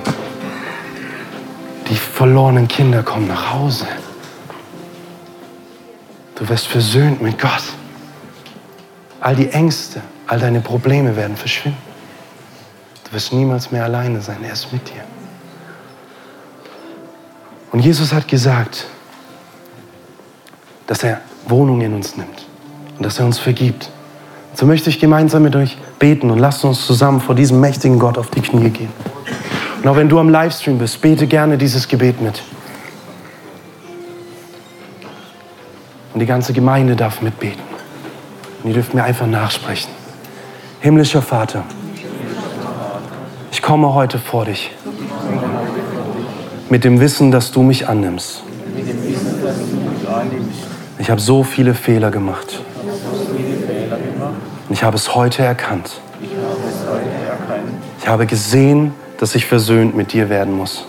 Die 1.90 1.96
verlorenen 1.96 2.68
Kinder 2.68 3.02
kommen 3.02 3.28
nach 3.28 3.52
Hause. 3.52 3.86
Du 6.36 6.48
wirst 6.48 6.66
versöhnt 6.66 7.20
mit 7.20 7.38
Gott. 7.38 7.62
All 9.20 9.36
die 9.36 9.50
Ängste, 9.50 10.00
all 10.26 10.38
deine 10.38 10.60
Probleme 10.60 11.14
werden 11.16 11.36
verschwinden. 11.36 11.78
Du 13.04 13.12
wirst 13.12 13.32
niemals 13.32 13.70
mehr 13.70 13.84
alleine 13.84 14.22
sein. 14.22 14.38
Er 14.42 14.52
ist 14.52 14.72
mit 14.72 14.88
dir. 14.88 15.04
Und 17.70 17.80
Jesus 17.80 18.12
hat 18.12 18.28
gesagt, 18.28 18.86
dass 20.92 21.02
er 21.04 21.22
Wohnung 21.48 21.80
in 21.80 21.94
uns 21.94 22.18
nimmt 22.18 22.46
und 22.98 23.06
dass 23.06 23.18
er 23.18 23.24
uns 23.24 23.38
vergibt. 23.38 23.88
So 24.52 24.66
möchte 24.66 24.90
ich 24.90 25.00
gemeinsam 25.00 25.42
mit 25.42 25.56
euch 25.56 25.78
beten 25.98 26.30
und 26.30 26.38
lasst 26.38 26.66
uns 26.66 26.86
zusammen 26.86 27.22
vor 27.22 27.34
diesem 27.34 27.60
mächtigen 27.60 27.98
Gott 27.98 28.18
auf 28.18 28.28
die 28.28 28.42
Knie 28.42 28.68
gehen. 28.68 28.90
Und 29.78 29.88
auch 29.88 29.96
wenn 29.96 30.10
du 30.10 30.18
am 30.18 30.28
Livestream 30.28 30.76
bist, 30.76 31.00
bete 31.00 31.26
gerne 31.26 31.56
dieses 31.56 31.88
Gebet 31.88 32.20
mit. 32.20 32.42
Und 36.12 36.20
die 36.20 36.26
ganze 36.26 36.52
Gemeinde 36.52 36.94
darf 36.94 37.22
mitbeten. 37.22 37.62
Und 38.62 38.68
ihr 38.68 38.74
dürft 38.74 38.92
mir 38.92 39.04
einfach 39.04 39.26
nachsprechen. 39.26 39.90
Himmlischer 40.80 41.22
Vater, 41.22 41.64
ich 43.50 43.62
komme 43.62 43.94
heute 43.94 44.18
vor 44.18 44.44
dich 44.44 44.72
mit 46.68 46.84
dem 46.84 47.00
Wissen, 47.00 47.30
dass 47.30 47.50
du 47.50 47.62
mich 47.62 47.88
annimmst. 47.88 48.42
Ich 51.02 51.10
habe 51.10 51.20
so 51.20 51.42
viele 51.42 51.74
Fehler 51.74 52.12
gemacht. 52.12 52.62
Und 54.68 54.72
ich 54.72 54.84
habe 54.84 54.94
es 54.94 55.12
heute 55.12 55.42
erkannt. 55.42 56.00
Ich 57.98 58.06
habe 58.06 58.24
gesehen, 58.24 58.94
dass 59.18 59.34
ich 59.34 59.44
versöhnt 59.44 59.96
mit 59.96 60.12
dir 60.12 60.28
werden 60.28 60.56
muss. 60.56 60.86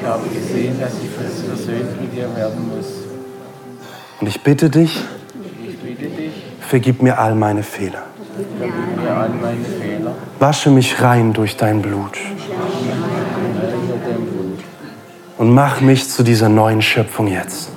Ich 0.00 0.06
habe 0.08 0.28
gesehen, 0.30 0.80
dass 0.80 0.94
ich 1.00 1.08
versöhnt 1.08 2.00
mit 2.00 2.12
dir 2.12 2.28
werden 2.34 2.72
muss. 2.76 2.86
Und 4.20 4.26
ich 4.26 4.42
bitte 4.42 4.68
dich, 4.68 5.04
Ich 5.64 5.78
bitte 5.78 6.06
dich, 6.06 6.32
vergib 6.58 7.00
mir 7.02 7.16
all 7.16 7.36
meine 7.36 7.62
Fehler. 7.62 8.02
Wasche 10.40 10.70
mich 10.70 11.00
rein 11.00 11.32
durch 11.32 11.56
dein 11.56 11.82
Blut 11.82 12.18
und 15.38 15.54
mach 15.54 15.80
mich 15.80 16.08
zu 16.08 16.24
dieser 16.24 16.48
neuen 16.48 16.82
Schöpfung 16.82 17.28
jetzt. 17.28 17.70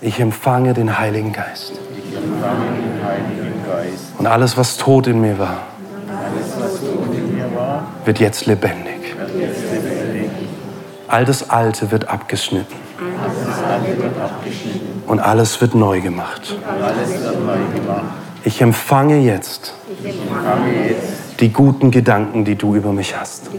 Ich 0.00 0.20
empfange 0.20 0.74
den 0.74 0.98
Heiligen 0.98 1.32
Geist. 1.32 1.72
Und 4.18 4.26
alles, 4.26 4.56
was 4.56 4.76
tot 4.76 5.06
in 5.06 5.20
mir 5.20 5.38
war, 5.38 5.58
wird 8.04 8.18
jetzt 8.20 8.46
lebendig. 8.46 9.14
All 11.08 11.24
das 11.24 11.50
Alte 11.50 11.90
wird 11.90 12.08
abgeschnitten 12.08 12.74
und 15.06 15.20
alles 15.20 15.60
wird 15.60 15.74
neu 15.74 16.00
gemacht. 16.00 16.56
Ich 18.44 18.60
empfange 18.60 19.18
jetzt 19.18 19.74
die 21.40 21.52
guten 21.52 21.90
Gedanken, 21.90 22.44
die 22.44 22.54
du 22.54 22.74
über 22.74 22.92
mich 22.92 23.16
hast. 23.18 23.50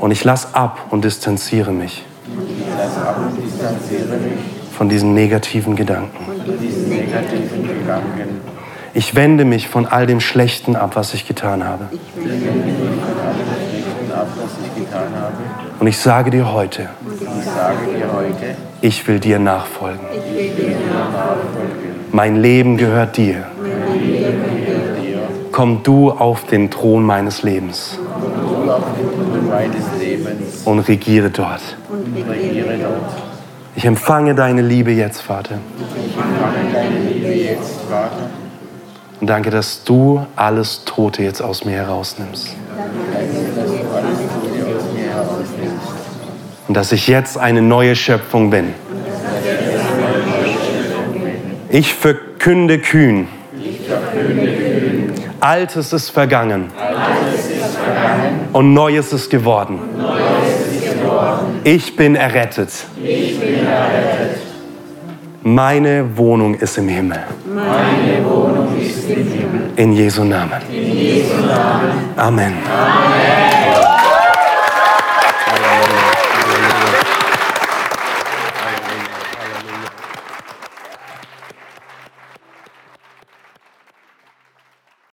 Du. 0.00 0.04
Und 0.04 0.10
ich 0.10 0.24
lasse 0.24 0.48
ab 0.54 0.86
und 0.90 1.04
distanziere 1.04 1.72
mich 1.72 2.04
von 4.76 4.88
diesen 4.88 5.14
negativen 5.14 5.76
Gedanken. 5.76 6.24
Ich 8.92 9.14
wende 9.14 9.44
mich 9.44 9.68
von 9.68 9.86
all 9.86 10.06
dem 10.06 10.20
Schlechten 10.20 10.74
ab, 10.74 10.92
was 10.94 11.14
ich 11.14 11.28
getan 11.28 11.64
habe. 11.64 11.84
Und 15.78 15.86
ich 15.86 15.98
sage 15.98 16.30
dir 16.30 16.52
heute, 16.52 16.88
Ich 18.80 19.06
will 19.06 19.20
dir 19.20 19.38
nachfolgen. 19.38 20.00
Mein 22.10 22.36
Leben 22.36 22.76
gehört 22.76 23.16
dir. 23.16 23.44
Dir 23.94 24.32
komm 25.52 25.82
du 25.82 26.10
auf 26.10 26.44
den 26.46 26.70
Thron 26.70 27.02
meines 27.04 27.42
Lebens 27.42 27.98
Meines 29.50 29.84
Lebens 29.98 30.62
und 30.64 30.78
regiere 30.80 31.30
dort. 31.30 31.60
und 31.88 32.28
regiere 32.30 32.78
dort. 32.78 33.12
Ich 33.74 33.84
empfange 33.84 34.34
deine 34.34 34.62
Liebe 34.62 34.90
jetzt, 34.92 35.22
Vater. 35.22 35.54
Empfange 35.54 36.72
deine 36.72 36.98
Liebe 37.10 37.28
jetzt, 37.32 37.80
Vater. 37.88 38.30
Und 39.20 39.26
danke, 39.26 39.50
dass 39.50 39.84
du 39.84 40.24
alles 40.36 40.84
Tote 40.84 41.22
jetzt 41.22 41.42
aus 41.42 41.64
mir 41.64 41.72
herausnimmst. 41.76 42.48
Dass 42.48 43.66
du 43.66 43.72
alles 43.94 44.18
Gute 44.40 44.76
aus 44.76 44.84
mir 44.94 45.10
herausnimmst. 45.10 45.88
Und 46.68 46.74
dass 46.76 46.92
ich 46.92 47.06
jetzt 47.08 47.36
eine 47.36 47.60
neue 47.60 47.96
Schöpfung 47.96 48.50
bin. 48.50 48.74
Ich 51.68 51.94
verkünde 51.94 52.78
kühn. 52.78 53.28
Altes 55.40 55.92
ist 55.92 56.10
vergangen. 56.10 56.70
Und 58.52 58.74
Neues 58.74 59.12
ist 59.12 59.30
geworden. 59.30 59.78
Ich 61.64 61.96
bin 61.96 62.16
errettet. 62.16 62.72
Meine 65.42 66.04
Wohnung 66.16 66.54
ist 66.54 66.76
im 66.78 66.88
Himmel. 66.88 67.20
In 69.76 69.92
Jesu 69.92 70.24
Namen. 70.24 70.60
Amen. 72.16 72.52